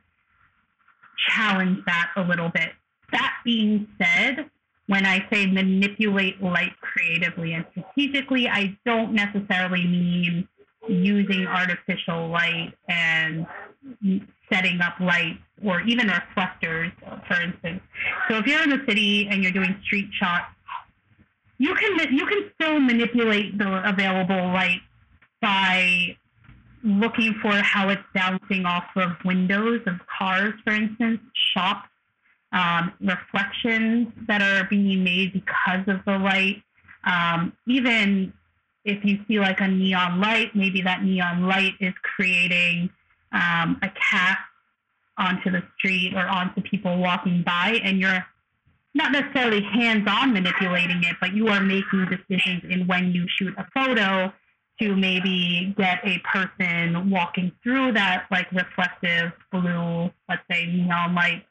challenge 1.28 1.78
that 1.86 2.10
a 2.16 2.22
little 2.22 2.48
bit. 2.48 2.70
That 3.12 3.34
being 3.44 3.88
said, 3.98 4.50
when 4.86 5.06
I 5.06 5.26
say 5.32 5.46
manipulate 5.46 6.42
light 6.42 6.72
creatively 6.80 7.52
and 7.54 7.64
strategically, 7.70 8.48
I 8.48 8.76
don't 8.84 9.12
necessarily 9.12 9.86
mean 9.86 10.48
using 10.88 11.46
artificial 11.46 12.28
light 12.28 12.72
and 12.88 13.46
setting 14.52 14.80
up 14.80 14.98
lights 15.00 15.38
or 15.64 15.82
even 15.82 16.08
reflectors, 16.08 16.90
for 17.28 17.40
instance. 17.40 17.80
So 18.28 18.38
if 18.38 18.46
you're 18.46 18.62
in 18.62 18.70
the 18.70 18.82
city 18.88 19.28
and 19.28 19.42
you're 19.42 19.52
doing 19.52 19.76
street 19.84 20.08
shots, 20.12 20.46
you 21.58 21.74
can 21.74 22.14
you 22.14 22.26
can 22.26 22.50
still 22.54 22.80
manipulate 22.80 23.58
the 23.58 23.88
available 23.88 24.48
light 24.48 24.80
by 25.42 26.16
looking 26.82 27.34
for 27.42 27.52
how 27.52 27.90
it's 27.90 28.02
bouncing 28.14 28.64
off 28.64 28.86
of 28.96 29.12
windows 29.24 29.82
of 29.86 29.94
cars, 30.06 30.54
for 30.64 30.72
instance, 30.72 31.20
shops, 31.52 31.88
um, 32.52 32.92
reflections 33.00 34.08
that 34.26 34.40
are 34.40 34.66
being 34.68 35.04
made 35.04 35.32
because 35.34 35.86
of 35.86 36.00
the 36.06 36.18
light. 36.18 36.62
Um, 37.04 37.52
even 37.66 38.32
if 38.84 39.04
you 39.04 39.18
see 39.26 39.38
like 39.38 39.60
a 39.60 39.68
neon 39.68 40.20
light, 40.20 40.54
maybe 40.54 40.82
that 40.82 41.04
neon 41.04 41.46
light 41.46 41.74
is 41.80 41.94
creating 42.02 42.90
um, 43.32 43.78
a 43.82 43.90
cast 43.90 44.40
onto 45.18 45.50
the 45.50 45.62
street 45.76 46.14
or 46.14 46.26
onto 46.26 46.60
people 46.62 46.98
walking 46.98 47.42
by, 47.42 47.80
and 47.84 47.98
you're 48.00 48.24
not 48.94 49.12
necessarily 49.12 49.62
hands-on 49.62 50.32
manipulating 50.32 51.02
it, 51.04 51.16
but 51.20 51.32
you 51.32 51.48
are 51.48 51.60
making 51.60 52.06
decisions 52.06 52.62
in 52.68 52.86
when 52.86 53.12
you 53.12 53.26
shoot 53.28 53.54
a 53.56 53.66
photo 53.72 54.32
to 54.80 54.96
maybe 54.96 55.74
get 55.76 56.00
a 56.04 56.18
person 56.20 57.10
walking 57.10 57.52
through 57.62 57.92
that 57.92 58.26
like 58.30 58.50
reflective 58.50 59.32
blue, 59.52 60.10
let's 60.28 60.42
say 60.50 60.66
neon 60.66 61.14
light, 61.14 61.44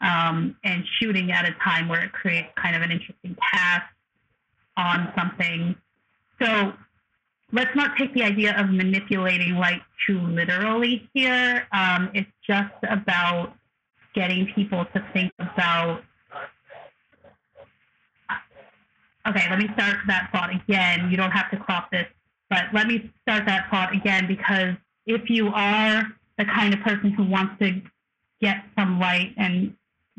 um, 0.00 0.56
and 0.64 0.84
shooting 0.98 1.30
at 1.30 1.44
a 1.44 1.52
time 1.62 1.88
where 1.88 2.02
it 2.02 2.12
creates 2.12 2.48
kind 2.56 2.74
of 2.74 2.82
an 2.82 2.90
interesting 2.90 3.36
cast 3.52 3.84
on 4.76 5.12
something. 5.16 5.76
So 6.42 6.72
let's 7.52 7.74
not 7.74 7.96
take 7.98 8.14
the 8.14 8.22
idea 8.22 8.58
of 8.58 8.70
manipulating 8.70 9.56
light 9.56 9.82
too 10.06 10.20
literally 10.20 11.08
here. 11.14 11.66
Um, 11.72 12.10
it's 12.14 12.30
just 12.46 12.74
about 12.88 13.54
getting 14.14 14.46
people 14.54 14.84
to 14.94 15.04
think 15.12 15.32
about 15.38 16.02
okay, 19.26 19.46
let 19.50 19.58
me 19.58 19.68
start 19.74 19.98
that 20.06 20.30
thought 20.32 20.50
again. 20.54 21.10
You 21.10 21.16
don't 21.16 21.30
have 21.30 21.50
to 21.50 21.56
crop 21.56 21.90
this, 21.90 22.06
but 22.48 22.64
let 22.72 22.86
me 22.86 23.12
start 23.22 23.44
that 23.46 23.68
thought 23.70 23.94
again 23.94 24.26
because 24.26 24.74
if 25.06 25.28
you 25.28 25.48
are 25.48 26.04
the 26.38 26.44
kind 26.44 26.72
of 26.72 26.80
person 26.80 27.10
who 27.10 27.24
wants 27.24 27.54
to 27.60 27.80
get 28.40 28.64
some 28.78 28.98
light 28.98 29.34
and 29.36 29.74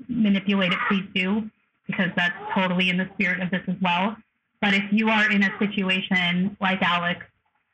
manipulate 0.08 0.72
it, 0.72 0.80
please 0.88 1.06
do, 1.16 1.50
because 1.88 2.10
that's 2.16 2.36
totally 2.54 2.90
in 2.90 2.98
the 2.98 3.10
spirit 3.14 3.42
of 3.42 3.50
this 3.50 3.62
as 3.68 3.76
well. 3.82 4.16
But 4.62 4.76
if 4.76 4.84
you 4.92 5.10
are 5.10 5.32
in 5.32 5.44
a 5.44 5.50
situation 5.58 6.56
like 6.62 6.82
Alex, 6.82 7.26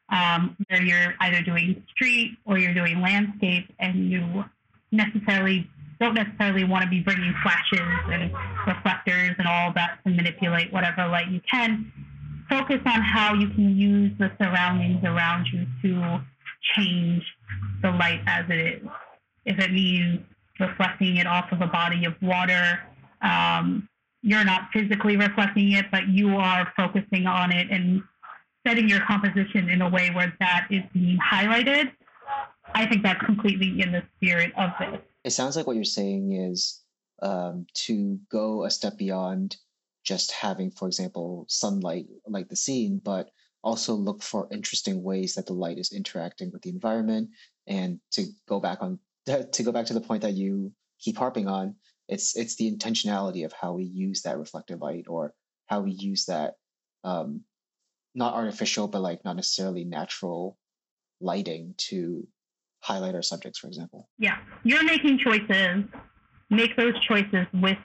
um, 0.09 0.55
where 0.69 0.81
you're 0.81 1.15
either 1.19 1.41
doing 1.41 1.83
street 1.91 2.37
or 2.45 2.57
you're 2.57 2.73
doing 2.73 3.01
landscape 3.01 3.69
and 3.79 4.09
you 4.09 4.45
necessarily 4.91 5.69
don't 5.99 6.13
necessarily 6.13 6.63
want 6.63 6.83
to 6.83 6.89
be 6.89 7.01
bringing 7.01 7.33
flashes 7.41 7.81
and 8.11 8.31
reflectors 8.67 9.31
and 9.37 9.47
all 9.47 9.73
that 9.73 9.99
to 10.05 10.11
manipulate 10.11 10.71
whatever 10.71 11.07
light 11.07 11.29
you 11.29 11.41
can. 11.51 11.91
Focus 12.49 12.79
on 12.85 13.01
how 13.01 13.33
you 13.33 13.49
can 13.49 13.75
use 13.75 14.11
the 14.19 14.31
surroundings 14.39 15.03
around 15.03 15.47
you 15.51 15.65
to 15.81 16.21
change 16.75 17.23
the 17.81 17.91
light 17.91 18.21
as 18.27 18.45
it 18.49 18.81
is. 18.81 18.87
If 19.45 19.59
it 19.59 19.71
means 19.71 20.19
reflecting 20.59 21.17
it 21.17 21.27
off 21.27 21.51
of 21.51 21.61
a 21.61 21.67
body 21.67 22.05
of 22.05 22.13
water, 22.21 22.79
um, 23.21 23.89
you're 24.27 24.45
not 24.45 24.69
physically 24.73 25.17
reflecting 25.17 25.71
it, 25.71 25.85
but 25.91 26.07
you 26.07 26.35
are 26.35 26.71
focusing 26.75 27.25
on 27.25 27.51
it 27.51 27.69
and 27.71 28.03
setting 28.65 28.89
your 28.89 29.01
composition 29.01 29.69
in 29.69 29.81
a 29.81 29.89
way 29.89 30.09
where 30.09 30.33
that 30.39 30.67
is 30.69 30.83
being 30.93 31.17
highlighted. 31.17 31.91
I 32.75 32.85
think 32.85 33.03
that's 33.03 33.23
completely 33.25 33.81
in 33.81 33.91
the 33.91 34.03
spirit 34.17 34.51
of 34.57 34.71
this 34.79 34.99
it 35.27 35.31
sounds 35.31 35.57
like 35.57 35.67
what 35.67 35.75
you're 35.75 35.83
saying 35.83 36.31
is 36.31 36.81
um, 37.21 37.67
to 37.73 38.17
go 38.31 38.63
a 38.63 38.71
step 38.71 38.97
beyond 38.97 39.57
just 40.05 40.31
having, 40.31 40.71
for 40.71 40.87
example, 40.87 41.45
sunlight 41.49 42.05
light 42.25 42.47
the 42.47 42.55
scene, 42.55 43.01
but 43.03 43.29
also 43.61 43.93
look 43.93 44.23
for 44.23 44.47
interesting 44.51 45.03
ways 45.03 45.35
that 45.35 45.45
the 45.45 45.53
light 45.53 45.77
is 45.77 45.91
interacting 45.91 46.49
with 46.53 46.61
the 46.61 46.69
environment. 46.69 47.29
And 47.67 47.99
to 48.11 48.27
go 48.47 48.61
back 48.61 48.77
on 48.81 48.99
to 49.25 49.63
go 49.63 49.73
back 49.73 49.87
to 49.87 49.93
the 49.93 49.99
point 49.99 50.21
that 50.21 50.35
you 50.35 50.71
keep 50.97 51.17
harping 51.17 51.49
on, 51.49 51.75
it's 52.07 52.35
it's 52.35 52.55
the 52.55 52.71
intentionality 52.71 53.45
of 53.45 53.53
how 53.53 53.73
we 53.73 53.83
use 53.83 54.21
that 54.21 54.37
reflected 54.37 54.79
light 54.79 55.05
or 55.07 55.33
how 55.67 55.81
we 55.81 55.91
use 55.91 56.25
that 56.25 56.53
um, 57.03 57.41
not 58.15 58.33
artificial 58.33 58.87
but 58.87 59.01
like 59.01 59.23
not 59.25 59.35
necessarily 59.35 59.83
natural 59.83 60.57
lighting 61.19 61.73
to 61.77 62.27
highlight 62.79 63.15
our 63.15 63.21
subjects, 63.21 63.59
for 63.59 63.67
example. 63.67 64.09
Yeah, 64.17 64.37
you're 64.63 64.83
making 64.83 65.19
choices. 65.19 65.83
Make 66.49 66.77
those 66.77 66.93
choices 67.05 67.45
with 67.53 67.77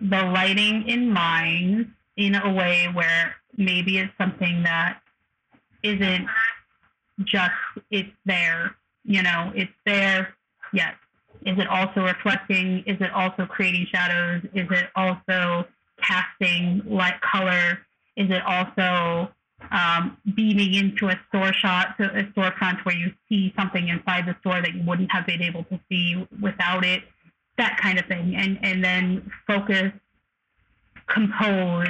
the 0.00 0.22
lighting 0.22 0.88
in 0.88 1.10
mind 1.10 1.92
in 2.16 2.34
a 2.36 2.52
way 2.52 2.88
where 2.92 3.34
maybe 3.56 3.98
it's 3.98 4.12
something 4.18 4.62
that 4.62 5.00
isn't 5.82 6.26
just 7.24 7.52
it's 7.90 8.10
there. 8.24 8.76
You 9.04 9.22
know, 9.22 9.52
it's 9.54 9.72
there. 9.84 10.34
Yes. 10.72 10.94
Is 11.44 11.58
it 11.58 11.66
also 11.66 12.04
reflecting? 12.04 12.84
Is 12.86 13.00
it 13.00 13.12
also 13.12 13.46
creating 13.46 13.86
shadows? 13.92 14.42
Is 14.54 14.66
it 14.70 14.86
also 14.94 15.66
casting 16.00 16.82
light 16.86 17.20
color? 17.20 17.78
Is 18.16 18.30
it 18.30 18.42
also 18.46 19.30
um, 19.70 20.16
beaming 20.34 20.74
into 20.74 21.08
a 21.08 21.18
store 21.28 21.52
shot, 21.52 21.96
to 21.98 22.04
a 22.18 22.24
storefront 22.24 22.84
where 22.84 22.96
you 22.96 23.12
see 23.28 23.52
something 23.56 23.88
inside 23.88 24.26
the 24.26 24.36
store 24.40 24.60
that 24.60 24.74
you 24.74 24.82
wouldn't 24.84 25.10
have 25.12 25.26
been 25.26 25.42
able 25.42 25.64
to 25.64 25.78
see 25.88 26.26
without 26.40 26.84
it, 26.84 27.02
that 27.58 27.78
kind 27.80 27.98
of 27.98 28.06
thing, 28.06 28.34
and 28.34 28.58
and 28.62 28.82
then 28.82 29.30
focus, 29.46 29.92
compose, 31.06 31.88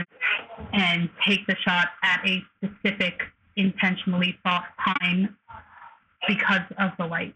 and 0.72 1.08
take 1.26 1.46
the 1.46 1.56
shot 1.56 1.88
at 2.02 2.20
a 2.26 2.42
specific, 2.58 3.22
intentionally 3.56 4.38
thought 4.42 4.64
time 4.84 5.36
because 6.28 6.62
of 6.78 6.90
the 6.98 7.06
light. 7.06 7.34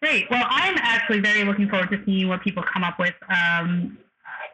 Great. 0.00 0.30
Well, 0.30 0.44
I'm 0.48 0.76
actually 0.78 1.20
very 1.20 1.44
looking 1.44 1.68
forward 1.68 1.90
to 1.90 2.00
seeing 2.04 2.28
what 2.28 2.42
people 2.42 2.62
come 2.62 2.84
up 2.84 2.98
with. 2.98 3.14
Um, 3.28 3.98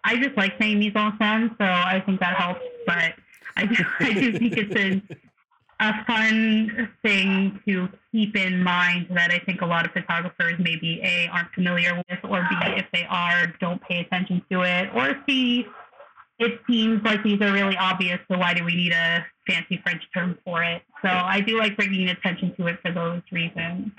I 0.05 0.17
just 0.17 0.37
like 0.37 0.55
saying 0.61 0.79
mise 0.79 0.93
en 0.95 1.13
scène, 1.19 1.51
so 1.59 1.65
I 1.65 2.03
think 2.05 2.21
that 2.21 2.37
helps. 2.37 2.61
But 2.87 3.15
I 3.57 3.67
do, 3.67 3.85
I 4.01 4.13
do 4.13 4.39
think 4.39 4.57
it's 4.57 4.75
a, 4.75 5.03
a 5.81 6.05
fun 6.05 6.91
thing 7.03 7.61
to 7.67 7.89
keep 8.13 8.37
in 8.37 8.63
mind 8.63 9.09
that 9.11 9.31
I 9.31 9.39
think 9.41 9.61
a 9.61 9.67
lot 9.67 9.85
of 9.85 9.93
photographers 9.93 10.55
maybe 10.59 11.01
A, 11.03 11.29
aren't 11.33 11.53
familiar 11.53 11.95
with, 11.95 12.19
or 12.25 12.47
B, 12.49 12.57
if 12.77 12.87
they 12.93 13.07
are, 13.09 13.47
don't 13.61 13.83
pay 13.83 14.01
attention 14.01 14.43
to 14.51 14.63
it, 14.63 14.91
or 14.95 15.21
C, 15.27 15.67
it 16.39 16.61
seems 16.67 17.03
like 17.05 17.23
these 17.23 17.41
are 17.41 17.53
really 17.53 17.77
obvious, 17.77 18.19
so 18.31 18.39
why 18.39 18.55
do 18.55 18.65
we 18.65 18.75
need 18.75 18.93
a 18.93 19.25
fancy 19.47 19.81
French 19.83 20.03
term 20.13 20.39
for 20.45 20.63
it? 20.63 20.83
So 21.03 21.09
I 21.09 21.41
do 21.41 21.59
like 21.59 21.77
bringing 21.77 22.09
attention 22.09 22.55
to 22.57 22.67
it 22.67 22.79
for 22.83 22.93
those 22.93 23.23
reasons. 23.31 23.93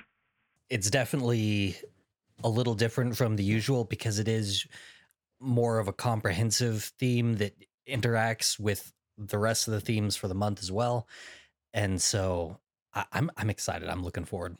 It's 0.69 0.89
definitely 0.89 1.75
a 2.43 2.49
little 2.49 2.73
different 2.73 3.15
from 3.15 3.35
the 3.35 3.43
usual 3.43 3.83
because 3.85 4.19
it 4.19 4.27
is 4.27 4.65
more 5.39 5.79
of 5.79 5.87
a 5.87 5.93
comprehensive 5.93 6.91
theme 6.99 7.35
that 7.37 7.53
interacts 7.87 8.59
with 8.59 8.91
the 9.17 9.37
rest 9.37 9.67
of 9.67 9.73
the 9.73 9.79
themes 9.79 10.15
for 10.15 10.27
the 10.27 10.35
month 10.35 10.61
as 10.61 10.71
well. 10.71 11.07
And 11.73 12.01
so 12.01 12.57
I, 12.93 12.99
am 12.99 13.05
I'm, 13.13 13.31
I'm 13.37 13.49
excited. 13.49 13.89
I'm 13.89 14.03
looking 14.03 14.25
forward. 14.25 14.57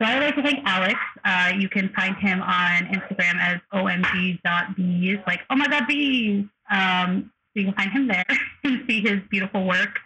So 0.00 0.08
I 0.08 0.14
would 0.14 0.24
like 0.24 0.36
to 0.36 0.42
thank 0.42 0.58
Alex. 0.64 0.98
Uh, 1.24 1.52
you 1.56 1.68
can 1.68 1.88
find 1.90 2.16
him 2.16 2.42
on 2.42 2.86
Instagram 2.86 3.38
as 3.40 3.60
omg.bees, 3.72 5.18
like, 5.26 5.40
oh 5.50 5.56
my 5.56 5.68
God, 5.68 5.86
bees. 5.86 6.44
Um, 6.70 7.30
so 7.54 7.60
you 7.60 7.64
can 7.66 7.74
find 7.74 7.90
him 7.90 8.08
there 8.08 8.24
and 8.64 8.84
see 8.88 9.00
his 9.00 9.20
beautiful 9.30 9.66
work. 9.66 10.00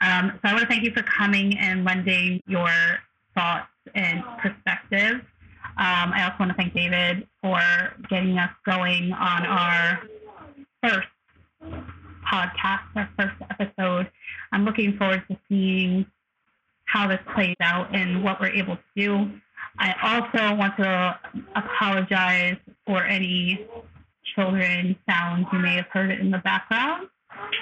Um, 0.00 0.32
so 0.34 0.40
I 0.50 0.52
want 0.52 0.62
to 0.62 0.68
thank 0.68 0.82
you 0.82 0.92
for 0.92 1.02
coming 1.02 1.56
and 1.58 1.84
lending 1.84 2.42
your 2.46 2.70
thoughts 3.34 3.68
and 3.94 4.22
perspective. 4.38 5.20
Um, 5.78 6.12
I 6.14 6.24
also 6.24 6.36
want 6.40 6.50
to 6.52 6.56
thank 6.56 6.74
David 6.74 7.26
for 7.42 7.60
getting 8.08 8.38
us 8.38 8.50
going 8.64 9.12
on 9.12 9.46
our 9.46 10.02
first 10.82 11.08
podcast, 12.24 12.82
our 12.94 13.10
first 13.18 13.34
episode. 13.50 14.10
I'm 14.52 14.64
looking 14.64 14.96
forward 14.96 15.22
to 15.30 15.36
seeing 15.48 16.06
how 16.86 17.08
this 17.08 17.20
plays 17.34 17.56
out 17.60 17.94
and 17.94 18.22
what 18.24 18.40
we're 18.40 18.48
able 18.48 18.76
to 18.76 18.82
do. 18.96 19.30
I 19.78 19.94
also 20.02 20.54
want 20.56 20.76
to 20.78 21.18
apologize 21.54 22.56
for 22.86 23.04
any 23.04 23.66
children 24.34 24.96
sounds 25.08 25.46
you 25.52 25.58
may 25.58 25.76
have 25.76 25.86
heard 25.92 26.10
in 26.10 26.30
the 26.30 26.38
background. 26.38 27.08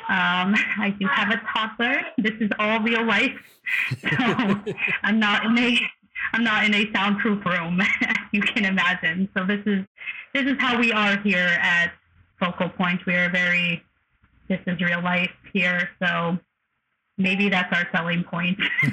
Um, 0.09 0.55
I 0.79 0.95
do 0.99 1.07
have 1.07 1.31
a 1.31 1.41
toddler. 1.53 2.03
This 2.19 2.35
is 2.41 2.51
all 2.59 2.81
real 2.81 3.05
life, 3.05 3.37
so 4.01 4.09
I'm 5.03 5.19
not 5.19 5.47
in 5.47 5.59
a 5.59 5.79
I'm 6.33 6.45
not 6.45 6.65
in 6.65 6.75
a 6.75 6.91
soundproof 6.93 7.45
room, 7.45 7.81
you 8.33 8.41
can 8.41 8.65
imagine. 8.65 9.29
So 9.37 9.45
this 9.45 9.61
is 9.67 9.85
this 10.33 10.47
is 10.47 10.57
how 10.59 10.79
we 10.79 10.93
are 10.93 11.17
here 11.19 11.59
at 11.61 11.93
Focal 12.41 12.69
Point. 12.71 13.05
We 13.07 13.15
are 13.15 13.31
very 13.31 13.83
this 14.49 14.61
is 14.67 14.81
real 14.81 15.03
life 15.03 15.31
here. 15.53 15.91
So 16.03 16.39
maybe 17.17 17.49
that's 17.49 17.73
our 17.73 17.89
selling 17.95 18.25
point. 18.25 18.59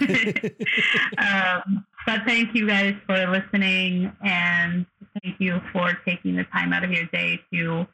um, 1.18 1.86
but 2.06 2.22
thank 2.26 2.56
you 2.56 2.68
guys 2.68 2.96
for 3.06 3.28
listening 3.28 4.12
and 4.24 4.86
thank 5.22 5.40
you 5.40 5.62
for 5.74 5.94
taking 6.06 6.36
the 6.36 6.44
time 6.46 6.74
out 6.74 6.84
of 6.84 6.92
your 6.92 7.06
day 7.08 7.40
to 7.54 7.86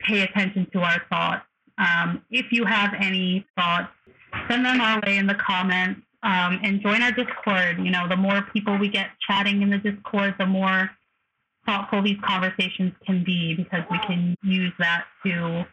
pay 0.00 0.22
attention 0.22 0.66
to 0.72 0.80
our 0.80 1.02
thoughts. 1.10 1.44
Um, 1.78 2.22
if 2.30 2.52
you 2.52 2.64
have 2.64 2.94
any 2.98 3.46
thoughts, 3.56 3.92
send 4.48 4.64
them 4.64 4.80
our 4.80 5.00
way 5.04 5.16
in 5.16 5.26
the 5.26 5.34
comments 5.34 6.00
um, 6.22 6.60
and 6.62 6.80
join 6.80 7.02
our 7.02 7.12
Discord. 7.12 7.78
You 7.78 7.90
know, 7.90 8.08
the 8.08 8.16
more 8.16 8.42
people 8.52 8.78
we 8.78 8.88
get 8.88 9.08
chatting 9.26 9.62
in 9.62 9.70
the 9.70 9.78
Discord, 9.78 10.34
the 10.38 10.46
more 10.46 10.90
thoughtful 11.66 12.02
these 12.02 12.18
conversations 12.24 12.92
can 13.06 13.22
be 13.24 13.54
because 13.54 13.84
we 13.90 13.98
can 13.98 14.36
use 14.42 14.72
that 14.78 15.04
to 15.24 15.64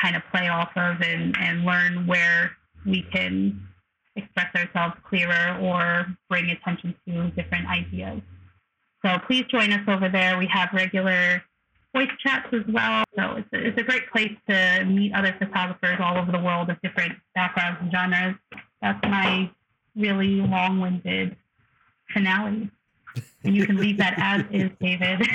kind 0.00 0.16
of 0.16 0.22
play 0.32 0.48
off 0.48 0.70
of 0.76 1.00
and, 1.00 1.36
and 1.40 1.64
learn 1.64 2.06
where 2.06 2.52
we 2.84 3.02
can 3.12 3.60
express 4.14 4.54
ourselves 4.54 4.94
clearer 5.08 5.58
or 5.60 6.06
bring 6.28 6.50
attention 6.50 6.94
to 7.06 7.30
different 7.30 7.66
ideas. 7.68 8.20
So 9.04 9.18
please 9.26 9.44
join 9.50 9.72
us 9.72 9.86
over 9.88 10.08
there. 10.08 10.38
We 10.38 10.46
have 10.46 10.70
regular 10.72 11.42
voice 11.94 12.08
chats 12.24 12.48
as 12.52 12.62
well. 12.68 13.04
So 13.16 13.36
it's 13.36 13.48
a, 13.52 13.68
it's 13.68 13.80
a 13.80 13.84
great 13.84 14.10
place 14.10 14.32
to 14.48 14.84
meet 14.84 15.12
other 15.14 15.34
photographers 15.38 15.98
all 16.00 16.16
over 16.16 16.32
the 16.32 16.40
world 16.40 16.70
of 16.70 16.80
different 16.82 17.12
backgrounds 17.34 17.78
and 17.82 17.92
genres. 17.92 18.36
That's 18.80 19.02
my 19.04 19.50
really 19.96 20.36
long 20.36 20.80
winded 20.80 21.36
finale. 22.12 22.70
And 23.44 23.56
you 23.56 23.66
can 23.66 23.76
leave 23.76 23.98
that 23.98 24.14
as 24.18 24.44
is, 24.52 24.70
David. 24.80 25.26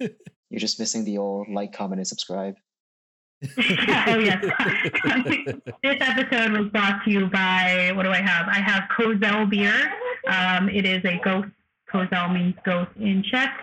You're 0.50 0.60
just 0.60 0.78
missing 0.78 1.04
the 1.04 1.18
old 1.18 1.48
like, 1.48 1.72
comment, 1.72 1.98
and 1.98 2.06
subscribe. 2.06 2.56
oh 3.58 4.18
yes. 4.18 4.42
this 5.82 5.96
episode 6.00 6.52
was 6.52 6.68
brought 6.70 7.04
to 7.04 7.10
you 7.10 7.26
by 7.26 7.92
what 7.94 8.04
do 8.04 8.10
I 8.10 8.22
have? 8.22 8.48
I 8.48 8.60
have 8.60 8.84
Kozel 8.96 9.50
beer. 9.50 9.92
Um, 10.26 10.68
it 10.68 10.86
is 10.86 11.04
a 11.04 11.20
ghost. 11.22 11.48
Kozel 11.92 12.32
means 12.32 12.54
ghost 12.64 12.90
in 12.98 13.22
Czech. 13.22 13.60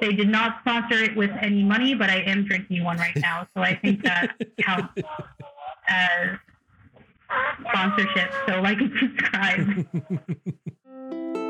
They 0.00 0.12
did 0.12 0.28
not 0.28 0.58
sponsor 0.60 1.02
it 1.02 1.16
with 1.16 1.30
any 1.40 1.62
money, 1.62 1.94
but 1.94 2.10
I 2.10 2.20
am 2.20 2.44
drinking 2.44 2.84
one 2.84 2.98
right 2.98 3.16
now, 3.16 3.48
so 3.54 3.62
I 3.62 3.74
think 3.74 4.02
that 4.04 4.36
counts 4.58 4.92
as 5.88 6.38
sponsorship. 7.68 8.32
So 8.46 8.60
like 8.60 8.78
and 8.78 8.92
subscribe. 9.00 9.86